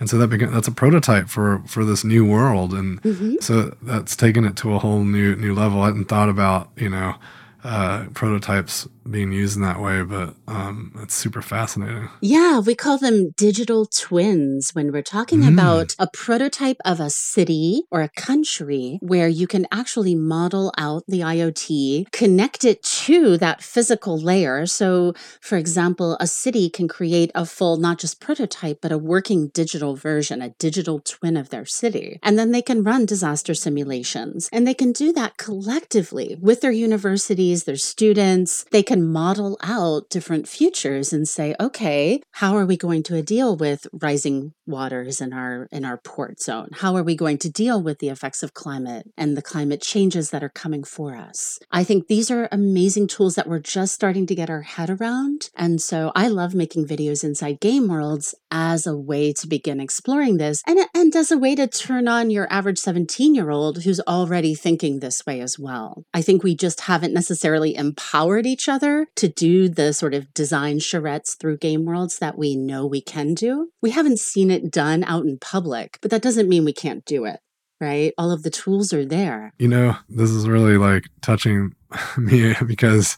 And 0.00 0.08
so 0.10 0.18
that 0.18 0.28
began 0.28 0.50
that's 0.52 0.66
a 0.66 0.72
prototype 0.72 1.28
for 1.28 1.62
for 1.66 1.84
this 1.84 2.02
new 2.02 2.26
world 2.26 2.72
and 2.72 3.00
mm-hmm. 3.02 3.34
so 3.40 3.76
that's 3.82 4.16
taken 4.16 4.44
it 4.44 4.56
to 4.56 4.74
a 4.74 4.78
whole 4.78 5.04
new 5.04 5.36
new 5.36 5.54
level 5.54 5.82
i 5.82 5.86
hadn't 5.86 6.06
thought 6.06 6.28
about 6.28 6.70
you 6.76 6.88
know 6.88 7.14
uh, 7.62 8.06
prototypes 8.14 8.88
being 9.10 9.32
used 9.32 9.56
in 9.56 9.62
that 9.62 9.80
way, 9.80 10.02
but 10.02 10.34
um, 10.46 10.92
it's 11.02 11.14
super 11.14 11.42
fascinating. 11.42 12.08
Yeah, 12.20 12.60
we 12.60 12.74
call 12.74 12.98
them 12.98 13.30
digital 13.36 13.86
twins 13.86 14.70
when 14.72 14.92
we're 14.92 15.02
talking 15.02 15.40
mm. 15.40 15.52
about 15.52 15.94
a 15.98 16.08
prototype 16.12 16.78
of 16.84 17.00
a 17.00 17.10
city 17.10 17.82
or 17.90 18.02
a 18.02 18.08
country 18.08 18.98
where 19.02 19.28
you 19.28 19.46
can 19.46 19.66
actually 19.72 20.14
model 20.14 20.72
out 20.78 21.04
the 21.06 21.20
IoT, 21.20 22.10
connect 22.12 22.64
it 22.64 22.82
to 22.82 23.36
that 23.38 23.62
physical 23.62 24.18
layer. 24.18 24.66
So, 24.66 25.14
for 25.40 25.56
example, 25.56 26.16
a 26.20 26.26
city 26.26 26.70
can 26.70 26.88
create 26.88 27.30
a 27.34 27.46
full, 27.46 27.76
not 27.76 27.98
just 27.98 28.20
prototype, 28.20 28.80
but 28.80 28.92
a 28.92 28.98
working 28.98 29.48
digital 29.48 29.96
version, 29.96 30.42
a 30.42 30.50
digital 30.50 31.00
twin 31.00 31.36
of 31.36 31.50
their 31.50 31.64
city. 31.64 32.18
And 32.22 32.38
then 32.38 32.52
they 32.52 32.62
can 32.62 32.82
run 32.82 33.06
disaster 33.06 33.54
simulations. 33.54 34.48
And 34.52 34.66
they 34.66 34.74
can 34.74 34.92
do 34.92 35.12
that 35.12 35.36
collectively 35.36 36.36
with 36.40 36.60
their 36.60 36.72
universities, 36.72 37.64
their 37.64 37.76
students, 37.76 38.64
they 38.70 38.82
can 38.82 38.99
model 39.00 39.58
out 39.62 40.08
different 40.10 40.48
futures 40.48 41.12
and 41.12 41.28
say, 41.28 41.54
okay, 41.58 42.22
how 42.32 42.56
are 42.56 42.66
we 42.66 42.76
going 42.76 43.02
to 43.04 43.22
deal 43.22 43.56
with 43.56 43.86
rising 43.92 44.52
waters 44.70 45.20
in 45.20 45.32
our 45.32 45.68
in 45.70 45.84
our 45.84 45.98
port 45.98 46.40
zone? 46.40 46.70
How 46.72 46.96
are 46.96 47.02
we 47.02 47.14
going 47.14 47.38
to 47.38 47.50
deal 47.50 47.82
with 47.82 47.98
the 47.98 48.08
effects 48.08 48.42
of 48.42 48.54
climate 48.54 49.10
and 49.16 49.36
the 49.36 49.42
climate 49.42 49.82
changes 49.82 50.30
that 50.30 50.42
are 50.42 50.48
coming 50.48 50.84
for 50.84 51.16
us? 51.16 51.58
I 51.70 51.84
think 51.84 52.06
these 52.06 52.30
are 52.30 52.48
amazing 52.52 53.08
tools 53.08 53.34
that 53.34 53.48
we're 53.48 53.58
just 53.58 53.94
starting 53.94 54.26
to 54.26 54.34
get 54.34 54.50
our 54.50 54.62
head 54.62 54.90
around. 54.90 55.50
And 55.56 55.80
so 55.80 56.12
I 56.14 56.28
love 56.28 56.54
making 56.54 56.86
videos 56.86 57.24
inside 57.24 57.60
game 57.60 57.88
worlds 57.88 58.34
as 58.50 58.86
a 58.86 58.96
way 58.96 59.32
to 59.32 59.46
begin 59.46 59.80
exploring 59.80 60.38
this 60.38 60.62
and, 60.66 60.78
and 60.94 61.14
as 61.14 61.30
a 61.30 61.38
way 61.38 61.54
to 61.54 61.66
turn 61.66 62.08
on 62.08 62.30
your 62.30 62.52
average 62.52 62.78
17 62.78 63.34
year 63.34 63.50
old 63.50 63.82
who's 63.82 64.00
already 64.00 64.54
thinking 64.54 65.00
this 65.00 65.24
way 65.26 65.40
as 65.40 65.58
well. 65.58 66.04
I 66.12 66.22
think 66.22 66.42
we 66.42 66.54
just 66.54 66.82
haven't 66.82 67.14
necessarily 67.14 67.74
empowered 67.74 68.46
each 68.46 68.68
other 68.68 69.08
to 69.16 69.28
do 69.28 69.68
the 69.68 69.92
sort 69.92 70.14
of 70.14 70.32
design 70.34 70.78
charrettes 70.78 71.36
through 71.38 71.58
game 71.58 71.84
worlds 71.84 72.18
that 72.18 72.38
we 72.38 72.56
know 72.56 72.86
we 72.86 73.00
can 73.00 73.34
do. 73.34 73.70
We 73.80 73.90
haven't 73.90 74.18
seen 74.18 74.50
it 74.50 74.59
done 74.68 75.04
out 75.04 75.24
in 75.24 75.38
public, 75.38 75.98
but 76.02 76.10
that 76.10 76.22
doesn't 76.22 76.48
mean 76.48 76.64
we 76.64 76.72
can't 76.72 77.04
do 77.04 77.24
it 77.24 77.40
right? 77.80 78.12
All 78.18 78.30
of 78.30 78.42
the 78.42 78.50
tools 78.50 78.92
are 78.92 79.04
there. 79.04 79.52
You 79.58 79.68
know, 79.68 79.96
this 80.08 80.30
is 80.30 80.46
really 80.46 80.76
like 80.76 81.06
touching 81.22 81.74
me 82.18 82.54
because 82.66 83.16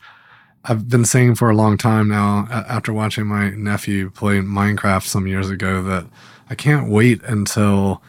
I've 0.64 0.88
been 0.88 1.04
saying 1.04 1.34
for 1.34 1.50
a 1.50 1.56
long 1.56 1.76
time 1.76 2.08
now, 2.08 2.46
after 2.50 2.92
watching 2.92 3.26
my 3.26 3.50
nephew 3.50 4.10
play 4.10 4.38
Minecraft 4.38 5.02
some 5.04 5.26
years 5.26 5.50
ago, 5.50 5.82
that 5.82 6.06
I 6.48 6.54
can't 6.54 6.88
wait 6.88 7.22
until 7.24 8.02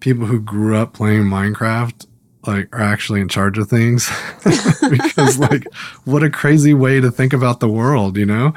people 0.00 0.26
who 0.26 0.40
grew 0.40 0.76
up 0.76 0.92
playing 0.92 1.24
Minecraft 1.24 2.06
like 2.46 2.74
are 2.74 2.82
actually 2.82 3.20
in 3.20 3.28
charge 3.28 3.58
of 3.58 3.68
things 3.68 4.10
because 4.90 5.38
like 5.38 5.64
what 6.04 6.22
a 6.22 6.30
crazy 6.30 6.74
way 6.74 7.00
to 7.00 7.10
think 7.10 7.32
about 7.32 7.60
the 7.60 7.68
world 7.68 8.16
you 8.16 8.26
know 8.26 8.52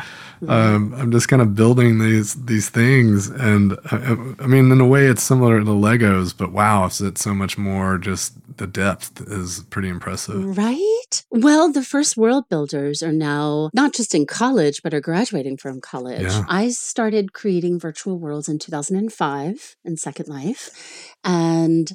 um, 0.47 0.93
I'm 0.95 1.11
just 1.11 1.27
kind 1.27 1.41
of 1.41 1.55
building 1.55 1.99
these 1.99 2.33
these 2.45 2.69
things, 2.69 3.29
and 3.29 3.77
I, 3.91 4.15
I, 4.39 4.47
mean, 4.47 4.71
in 4.71 4.81
a 4.81 4.87
way, 4.87 5.05
it's 5.05 5.23
similar 5.23 5.59
to 5.59 5.65
Legos, 5.65 6.35
but 6.35 6.51
wow, 6.51 6.85
it's, 6.85 7.01
it's 7.01 7.21
so 7.21 7.33
much 7.33 7.57
more. 7.57 7.97
Just 7.97 8.33
the 8.57 8.67
depth 8.67 9.21
is 9.21 9.63
pretty 9.69 9.89
impressive, 9.89 10.57
right? 10.57 11.23
Well, 11.31 11.71
the 11.71 11.83
first 11.83 12.17
world 12.17 12.49
builders 12.49 13.01
are 13.01 13.13
now 13.13 13.69
not 13.73 13.93
just 13.93 14.13
in 14.13 14.25
college, 14.25 14.81
but 14.83 14.93
are 14.93 15.01
graduating 15.01 15.57
from 15.57 15.79
college. 15.79 16.23
Yeah. 16.23 16.45
I 16.49 16.69
started 16.69 17.33
creating 17.33 17.79
virtual 17.79 18.17
worlds 18.17 18.49
in 18.49 18.59
2005 18.59 19.75
in 19.85 19.97
Second 19.97 20.27
Life, 20.27 21.13
and 21.23 21.91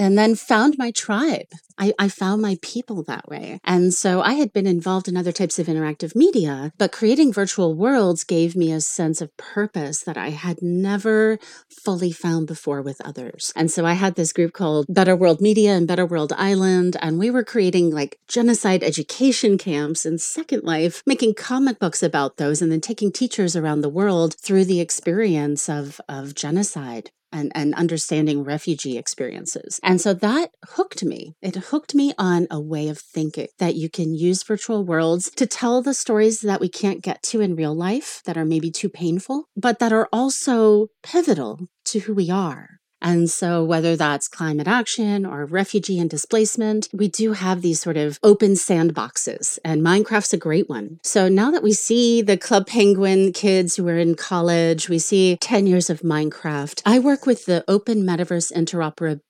and 0.00 0.16
then 0.16 0.34
found 0.34 0.78
my 0.78 0.90
tribe. 0.90 1.48
I, 1.76 1.92
I, 1.98 2.08
found 2.08 2.42
my 2.42 2.58
people 2.62 3.02
that 3.04 3.28
way. 3.28 3.60
And 3.64 3.92
so 3.92 4.20
I 4.22 4.34
had 4.34 4.52
been 4.52 4.66
involved 4.66 5.08
in 5.08 5.16
other 5.16 5.32
types 5.32 5.58
of 5.58 5.66
interactive 5.66 6.14
media, 6.14 6.72
but 6.78 6.92
creating 6.92 7.32
virtual 7.32 7.74
worlds 7.74 8.24
gave 8.24 8.56
me 8.56 8.72
a 8.72 8.80
sense 8.80 9.20
of 9.20 9.34
purpose 9.36 10.02
that 10.02 10.16
I 10.18 10.30
had 10.30 10.62
never 10.62 11.38
fully 11.68 12.12
found 12.12 12.46
before 12.46 12.82
with 12.82 13.00
others. 13.02 13.52
And 13.54 13.70
so 13.70 13.84
I 13.86 13.92
had 13.92 14.14
this 14.14 14.32
group 14.32 14.52
called 14.52 14.86
Better 14.88 15.16
World 15.16 15.40
Media 15.40 15.72
and 15.72 15.88
Better 15.88 16.06
World 16.06 16.32
Island, 16.36 16.96
and 17.00 17.18
we 17.18 17.30
were 17.30 17.44
creating 17.44 17.90
like 17.90 18.18
genocide 18.26 18.82
education 18.82 19.58
camps 19.58 20.04
in 20.06 20.18
Second 20.18 20.64
Life, 20.64 21.02
making 21.06 21.34
comic 21.34 21.78
books 21.78 22.02
about 22.02 22.36
those, 22.36 22.60
and 22.62 22.72
then 22.72 22.80
taking 22.80 23.12
teachers 23.12 23.54
around 23.54 23.80
the 23.80 23.88
world 23.88 24.34
through 24.34 24.64
the 24.64 24.80
experience 24.80 25.68
of, 25.68 26.00
of 26.08 26.34
genocide 26.34 27.10
and, 27.32 27.52
and 27.54 27.74
understanding 27.74 28.44
refugee 28.44 28.98
experiences. 28.98 29.80
And 29.82 30.00
so 30.00 30.14
that 30.14 30.50
hooked 30.70 31.04
me. 31.04 31.36
It 31.40 31.56
hooked 31.56 31.94
me 31.94 32.12
on 32.18 32.46
a 32.50 32.60
way 32.60 32.88
of 32.88 32.98
thinking 32.98 33.48
that 33.58 33.76
you 33.76 33.88
can 33.88 34.14
use 34.14 34.42
virtual 34.42 34.84
worlds 34.84 35.30
to 35.36 35.46
tell 35.46 35.82
the 35.82 35.94
stories 35.94 36.40
that 36.40 36.60
we 36.60 36.68
can't 36.68 37.02
get 37.02 37.22
to 37.24 37.40
in 37.40 37.56
real 37.56 37.74
life 37.74 38.22
that 38.24 38.36
are 38.36 38.44
maybe 38.44 38.70
too 38.70 38.88
painful, 38.88 39.44
but 39.56 39.78
that 39.78 39.92
are 39.92 40.08
also 40.12 40.88
pivotal 41.02 41.68
to 41.84 42.00
who 42.00 42.14
we 42.14 42.30
are. 42.30 42.79
And 43.02 43.30
so, 43.30 43.64
whether 43.64 43.96
that's 43.96 44.28
climate 44.28 44.68
action 44.68 45.24
or 45.24 45.44
refugee 45.44 45.98
and 45.98 46.10
displacement, 46.10 46.88
we 46.92 47.08
do 47.08 47.32
have 47.32 47.62
these 47.62 47.80
sort 47.80 47.96
of 47.96 48.18
open 48.22 48.52
sandboxes, 48.52 49.58
and 49.64 49.82
Minecraft's 49.82 50.32
a 50.32 50.36
great 50.36 50.68
one. 50.68 51.00
So, 51.02 51.28
now 51.28 51.50
that 51.50 51.62
we 51.62 51.72
see 51.72 52.22
the 52.22 52.36
Club 52.36 52.66
Penguin 52.66 53.32
kids 53.32 53.76
who 53.76 53.88
are 53.88 53.98
in 53.98 54.14
college, 54.14 54.88
we 54.88 54.98
see 54.98 55.36
10 55.40 55.66
years 55.66 55.90
of 55.90 56.00
Minecraft. 56.00 56.82
I 56.84 56.98
work 56.98 57.26
with 57.26 57.46
the 57.46 57.64
Open 57.68 58.02
Metaverse 58.02 58.52
Interoperability 58.52 59.20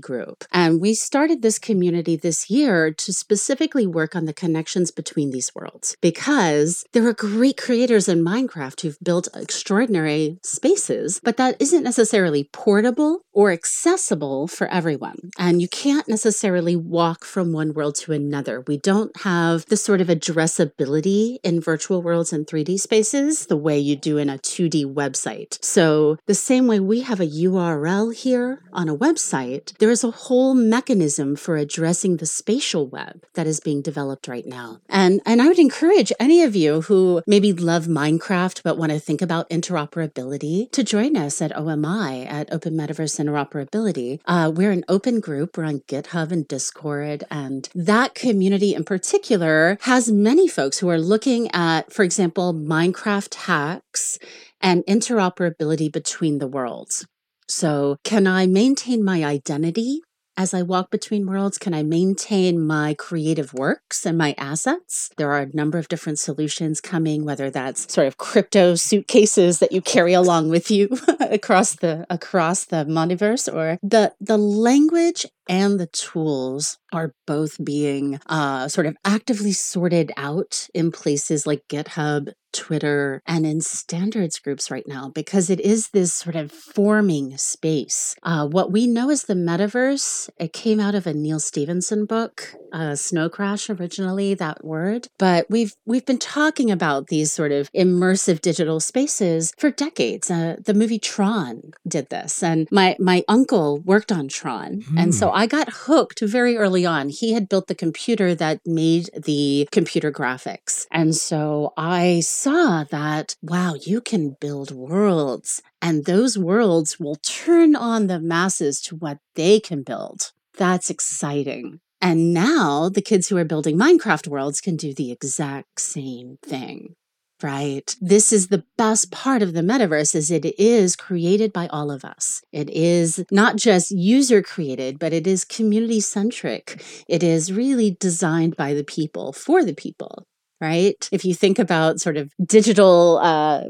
Group, 0.00 0.44
and 0.52 0.80
we 0.80 0.94
started 0.94 1.42
this 1.42 1.58
community 1.58 2.14
this 2.14 2.48
year 2.48 2.92
to 2.92 3.12
specifically 3.12 3.84
work 3.84 4.14
on 4.14 4.24
the 4.24 4.32
connections 4.32 4.92
between 4.92 5.30
these 5.30 5.52
worlds 5.56 5.96
because 6.00 6.84
there 6.92 7.06
are 7.08 7.12
great 7.12 7.56
creators 7.56 8.08
in 8.08 8.24
Minecraft 8.24 8.80
who've 8.80 8.98
built 9.02 9.26
extraordinary 9.34 10.38
spaces, 10.44 11.20
but 11.24 11.36
that 11.36 11.60
isn't 11.60 11.82
necessarily 11.82 12.44
portable 12.44 13.22
or 13.32 13.50
accessible 13.50 14.46
for 14.46 14.68
everyone. 14.68 15.30
And 15.36 15.60
you 15.60 15.68
can't 15.68 16.08
necessarily 16.08 16.76
walk 16.76 17.24
from 17.24 17.52
one 17.52 17.74
world 17.74 17.96
to 17.96 18.12
another. 18.12 18.62
We 18.66 18.76
don't 18.76 19.14
have 19.22 19.66
the 19.66 19.76
sort 19.76 20.00
of 20.00 20.06
addressability 20.06 21.38
in 21.42 21.60
virtual 21.60 22.02
worlds 22.02 22.32
and 22.32 22.46
3D 22.46 22.78
spaces 22.78 23.46
the 23.46 23.56
way 23.56 23.78
you 23.78 23.96
do 23.96 24.16
in 24.16 24.30
a 24.30 24.38
2D 24.38 24.86
website. 24.86 25.62
So, 25.64 26.18
the 26.26 26.34
same 26.34 26.66
way 26.66 26.78
we 26.78 27.00
have 27.00 27.20
a 27.20 27.26
URL 27.26 28.14
here 28.14 28.62
on 28.72 28.88
a 28.88 28.96
website, 28.96 29.55
there 29.78 29.90
is 29.90 30.04
a 30.04 30.10
whole 30.10 30.54
mechanism 30.54 31.36
for 31.36 31.56
addressing 31.56 32.16
the 32.16 32.26
spatial 32.26 32.86
web 32.86 33.24
that 33.34 33.46
is 33.46 33.60
being 33.60 33.82
developed 33.82 34.28
right 34.28 34.46
now. 34.46 34.80
And, 34.88 35.20
and 35.26 35.40
I 35.42 35.48
would 35.48 35.58
encourage 35.58 36.12
any 36.18 36.42
of 36.42 36.56
you 36.56 36.82
who 36.82 37.22
maybe 37.26 37.52
love 37.52 37.86
Minecraft 37.86 38.62
but 38.62 38.78
want 38.78 38.92
to 38.92 38.98
think 38.98 39.22
about 39.22 39.50
interoperability 39.50 40.70
to 40.72 40.82
join 40.82 41.16
us 41.16 41.40
at 41.42 41.56
OMI 41.56 42.26
at 42.26 42.52
Open 42.52 42.74
Metaverse 42.74 43.18
interoperability. 43.18 44.20
Uh, 44.26 44.50
we're 44.54 44.72
an 44.72 44.84
open 44.88 45.20
group. 45.20 45.56
We're 45.56 45.64
on 45.64 45.80
GitHub 45.80 46.32
and 46.32 46.46
Discord. 46.46 47.24
And 47.30 47.68
that 47.74 48.14
community 48.14 48.74
in 48.74 48.84
particular 48.84 49.78
has 49.82 50.10
many 50.10 50.48
folks 50.48 50.78
who 50.78 50.88
are 50.88 50.98
looking 50.98 51.50
at, 51.52 51.92
for 51.92 52.02
example, 52.02 52.54
Minecraft 52.54 53.34
hacks 53.34 54.18
and 54.60 54.84
interoperability 54.86 55.90
between 55.90 56.38
the 56.38 56.46
worlds. 56.46 57.06
So, 57.48 57.98
can 58.02 58.26
I 58.26 58.46
maintain 58.46 59.04
my 59.04 59.24
identity 59.24 60.00
as 60.36 60.52
I 60.52 60.62
walk 60.62 60.90
between 60.90 61.26
worlds? 61.26 61.58
Can 61.58 61.74
I 61.74 61.82
maintain 61.82 62.60
my 62.60 62.94
creative 62.94 63.54
works 63.54 64.04
and 64.04 64.18
my 64.18 64.34
assets? 64.36 65.10
There 65.16 65.32
are 65.32 65.42
a 65.42 65.56
number 65.56 65.78
of 65.78 65.88
different 65.88 66.18
solutions 66.18 66.80
coming, 66.80 67.24
whether 67.24 67.50
that's 67.50 67.92
sort 67.92 68.06
of 68.08 68.16
crypto 68.16 68.74
suitcases 68.74 69.60
that 69.60 69.72
you 69.72 69.80
carry 69.80 70.12
along 70.12 70.48
with 70.50 70.70
you 70.70 70.88
across 71.20 71.76
the 71.76 72.04
across 72.10 72.64
the 72.64 72.84
multiverse, 72.84 73.52
or 73.52 73.78
the 73.82 74.12
the 74.20 74.36
language 74.38 75.24
and 75.48 75.78
the 75.78 75.86
tools 75.88 76.78
are 76.92 77.14
both 77.26 77.62
being 77.62 78.20
uh, 78.26 78.68
sort 78.68 78.86
of 78.86 78.96
actively 79.04 79.52
sorted 79.52 80.12
out 80.16 80.68
in 80.74 80.90
places 80.90 81.46
like 81.46 81.68
GitHub, 81.68 82.32
Twitter, 82.52 83.22
and 83.26 83.44
in 83.44 83.60
standards 83.60 84.38
groups 84.38 84.70
right 84.70 84.86
now 84.86 85.10
because 85.14 85.50
it 85.50 85.60
is 85.60 85.90
this 85.90 86.14
sort 86.14 86.36
of 86.36 86.50
forming 86.50 87.36
space. 87.36 88.14
Uh, 88.22 88.46
what 88.46 88.72
we 88.72 88.86
know 88.86 89.10
as 89.10 89.24
the 89.24 89.34
metaverse, 89.34 90.30
it 90.38 90.54
came 90.54 90.80
out 90.80 90.94
of 90.94 91.06
a 91.06 91.12
Neal 91.12 91.38
Stephenson 91.38 92.06
book, 92.06 92.54
uh, 92.72 92.94
Snow 92.94 93.28
Crash 93.28 93.68
originally, 93.68 94.32
that 94.34 94.64
word. 94.64 95.08
But 95.18 95.46
we've 95.50 95.74
we've 95.84 96.06
been 96.06 96.18
talking 96.18 96.70
about 96.70 97.08
these 97.08 97.30
sort 97.30 97.52
of 97.52 97.70
immersive 97.72 98.40
digital 98.40 98.80
spaces 98.80 99.52
for 99.58 99.70
decades. 99.70 100.30
Uh, 100.30 100.56
the 100.64 100.74
movie 100.74 100.98
Tron 100.98 101.72
did 101.86 102.08
this, 102.08 102.42
and 102.42 102.68
my 102.70 102.96
my 102.98 103.22
uncle 103.28 103.80
worked 103.80 104.10
on 104.10 104.28
Tron, 104.28 104.82
and 104.96 105.14
so 105.14 105.28
hmm. 105.28 105.35
I 105.36 105.46
got 105.46 105.68
hooked 105.70 106.20
very 106.20 106.56
early 106.56 106.86
on. 106.86 107.10
He 107.10 107.34
had 107.34 107.46
built 107.46 107.66
the 107.66 107.74
computer 107.74 108.34
that 108.34 108.60
made 108.64 109.10
the 109.14 109.68
computer 109.70 110.10
graphics. 110.10 110.86
And 110.90 111.14
so 111.14 111.74
I 111.76 112.20
saw 112.20 112.84
that, 112.84 113.36
wow, 113.42 113.74
you 113.74 114.00
can 114.00 114.38
build 114.40 114.70
worlds 114.70 115.60
and 115.82 116.06
those 116.06 116.38
worlds 116.38 116.98
will 116.98 117.16
turn 117.16 117.76
on 117.76 118.06
the 118.06 118.18
masses 118.18 118.80
to 118.84 118.96
what 118.96 119.18
they 119.34 119.60
can 119.60 119.82
build. 119.82 120.32
That's 120.56 120.88
exciting. 120.88 121.80
And 122.00 122.32
now 122.32 122.88
the 122.88 123.02
kids 123.02 123.28
who 123.28 123.36
are 123.36 123.44
building 123.44 123.76
Minecraft 123.76 124.28
worlds 124.28 124.62
can 124.62 124.76
do 124.76 124.94
the 124.94 125.12
exact 125.12 125.82
same 125.82 126.38
thing 126.42 126.94
right? 127.42 127.94
This 128.00 128.32
is 128.32 128.48
the 128.48 128.64
best 128.76 129.10
part 129.10 129.42
of 129.42 129.52
the 129.52 129.60
metaverse 129.60 130.14
is 130.14 130.30
it 130.30 130.44
is 130.58 130.96
created 130.96 131.52
by 131.52 131.66
all 131.68 131.90
of 131.90 132.04
us. 132.04 132.42
It 132.52 132.70
is 132.70 133.24
not 133.30 133.56
just 133.56 133.90
user 133.90 134.42
created, 134.42 134.98
but 134.98 135.12
it 135.12 135.26
is 135.26 135.44
community 135.44 136.00
centric. 136.00 136.82
It 137.08 137.22
is 137.22 137.52
really 137.52 137.96
designed 137.98 138.56
by 138.56 138.74
the 138.74 138.84
people 138.84 139.32
for 139.32 139.64
the 139.64 139.74
people. 139.74 140.26
Right? 140.60 141.08
If 141.12 141.24
you 141.24 141.34
think 141.34 141.58
about 141.58 142.00
sort 142.00 142.16
of 142.16 142.32
digital 142.44 143.18
uh, 143.18 143.64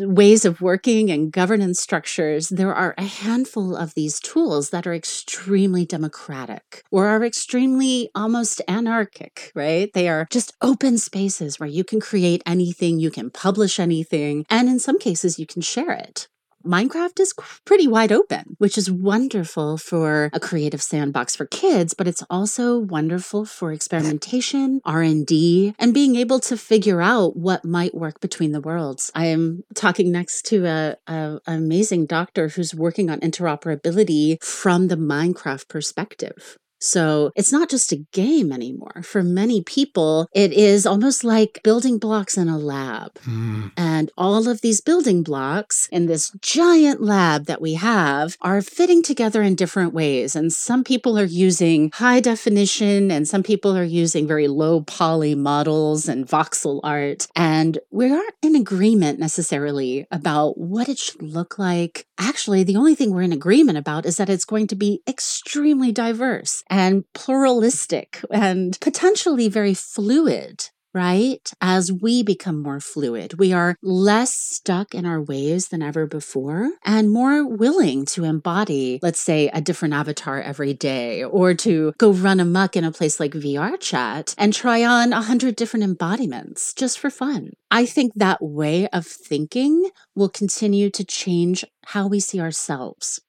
ways 0.00 0.44
of 0.44 0.60
working 0.60 1.10
and 1.10 1.32
governance 1.32 1.80
structures, 1.80 2.48
there 2.48 2.74
are 2.74 2.94
a 2.98 3.04
handful 3.04 3.76
of 3.76 3.94
these 3.94 4.20
tools 4.20 4.70
that 4.70 4.86
are 4.86 4.94
extremely 4.94 5.84
democratic 5.86 6.82
or 6.90 7.06
are 7.08 7.24
extremely 7.24 8.10
almost 8.14 8.60
anarchic, 8.68 9.52
right? 9.54 9.90
They 9.94 10.08
are 10.08 10.26
just 10.30 10.52
open 10.60 10.98
spaces 10.98 11.58
where 11.58 11.68
you 11.68 11.84
can 11.84 12.00
create 12.00 12.42
anything, 12.46 12.98
you 12.98 13.10
can 13.10 13.30
publish 13.30 13.80
anything, 13.80 14.44
and 14.50 14.68
in 14.68 14.78
some 14.78 14.98
cases, 14.98 15.38
you 15.38 15.46
can 15.46 15.62
share 15.62 15.92
it. 15.92 16.28
Minecraft 16.68 17.18
is 17.18 17.32
pretty 17.64 17.88
wide 17.88 18.12
open, 18.12 18.54
which 18.58 18.76
is 18.76 18.90
wonderful 18.90 19.78
for 19.78 20.28
a 20.34 20.38
creative 20.38 20.82
sandbox 20.82 21.34
for 21.34 21.46
kids, 21.46 21.94
but 21.94 22.06
it's 22.06 22.22
also 22.28 22.78
wonderful 22.78 23.46
for 23.46 23.72
experimentation, 23.72 24.82
R&D, 24.84 25.74
and 25.78 25.94
being 25.94 26.16
able 26.16 26.40
to 26.40 26.58
figure 26.58 27.00
out 27.00 27.36
what 27.36 27.64
might 27.64 27.94
work 27.94 28.20
between 28.20 28.52
the 28.52 28.60
worlds. 28.60 29.10
I 29.14 29.26
am 29.26 29.64
talking 29.74 30.12
next 30.12 30.44
to 30.46 30.66
a, 30.66 30.96
a 31.06 31.40
amazing 31.46 32.04
doctor 32.04 32.48
who's 32.48 32.74
working 32.74 33.08
on 33.08 33.20
interoperability 33.20 34.42
from 34.44 34.88
the 34.88 34.96
Minecraft 34.96 35.68
perspective. 35.68 36.58
So 36.78 37.30
it's 37.34 37.52
not 37.52 37.68
just 37.68 37.92
a 37.92 38.04
game 38.12 38.52
anymore. 38.52 39.02
For 39.02 39.22
many 39.22 39.62
people, 39.62 40.28
it 40.32 40.52
is 40.52 40.86
almost 40.86 41.24
like 41.24 41.60
building 41.64 41.98
blocks 41.98 42.36
in 42.36 42.48
a 42.48 42.58
lab. 42.58 43.14
Mm. 43.26 43.72
And 43.76 44.10
all 44.16 44.48
of 44.48 44.60
these 44.60 44.80
building 44.80 45.22
blocks 45.22 45.88
in 45.90 46.06
this 46.06 46.30
giant 46.40 47.02
lab 47.02 47.46
that 47.46 47.60
we 47.60 47.74
have 47.74 48.36
are 48.40 48.62
fitting 48.62 49.02
together 49.02 49.42
in 49.42 49.54
different 49.54 49.92
ways. 49.92 50.36
And 50.36 50.52
some 50.52 50.84
people 50.84 51.18
are 51.18 51.24
using 51.24 51.90
high 51.94 52.20
definition, 52.20 53.10
and 53.10 53.26
some 53.26 53.42
people 53.42 53.76
are 53.76 53.84
using 53.84 54.26
very 54.26 54.48
low 54.48 54.80
poly 54.82 55.34
models 55.34 56.08
and 56.08 56.26
voxel 56.26 56.80
art. 56.84 57.26
And 57.34 57.78
we 57.90 58.10
aren't 58.10 58.34
in 58.42 58.54
agreement 58.54 59.18
necessarily 59.18 60.06
about 60.10 60.58
what 60.58 60.88
it 60.88 60.98
should 60.98 61.22
look 61.22 61.58
like. 61.58 62.06
Actually, 62.18 62.64
the 62.64 62.76
only 62.76 62.94
thing 62.94 63.12
we're 63.12 63.22
in 63.22 63.32
agreement 63.32 63.78
about 63.78 64.06
is 64.06 64.16
that 64.16 64.28
it's 64.28 64.44
going 64.44 64.66
to 64.68 64.76
be 64.76 65.02
extremely 65.08 65.92
diverse 65.92 66.62
and 66.70 67.04
pluralistic 67.14 68.20
and 68.30 68.78
potentially 68.80 69.48
very 69.48 69.74
fluid 69.74 70.68
right? 70.94 71.52
As 71.60 71.92
we 71.92 72.22
become 72.22 72.62
more 72.62 72.80
fluid, 72.80 73.38
we 73.38 73.52
are 73.52 73.76
less 73.82 74.34
stuck 74.34 74.94
in 74.94 75.06
our 75.06 75.22
ways 75.22 75.68
than 75.68 75.82
ever 75.82 76.06
before 76.06 76.70
and 76.84 77.10
more 77.10 77.46
willing 77.46 78.04
to 78.06 78.24
embody, 78.24 78.98
let's 79.02 79.20
say, 79.20 79.48
a 79.52 79.60
different 79.60 79.94
avatar 79.94 80.40
every 80.40 80.74
day 80.74 81.22
or 81.22 81.54
to 81.54 81.92
go 81.98 82.10
run 82.10 82.40
amuck 82.40 82.76
in 82.76 82.84
a 82.84 82.92
place 82.92 83.20
like 83.20 83.32
VR 83.32 83.78
chat 83.78 84.34
and 84.38 84.52
try 84.52 84.84
on 84.84 85.12
a 85.12 85.22
hundred 85.22 85.56
different 85.56 85.84
embodiments 85.84 86.74
just 86.74 86.98
for 86.98 87.10
fun. 87.10 87.52
I 87.70 87.86
think 87.86 88.12
that 88.16 88.42
way 88.42 88.88
of 88.88 89.06
thinking 89.06 89.90
will 90.14 90.28
continue 90.28 90.90
to 90.90 91.04
change 91.04 91.64
how 91.86 92.08
we 92.08 92.18
see 92.18 92.40
ourselves. 92.40 93.20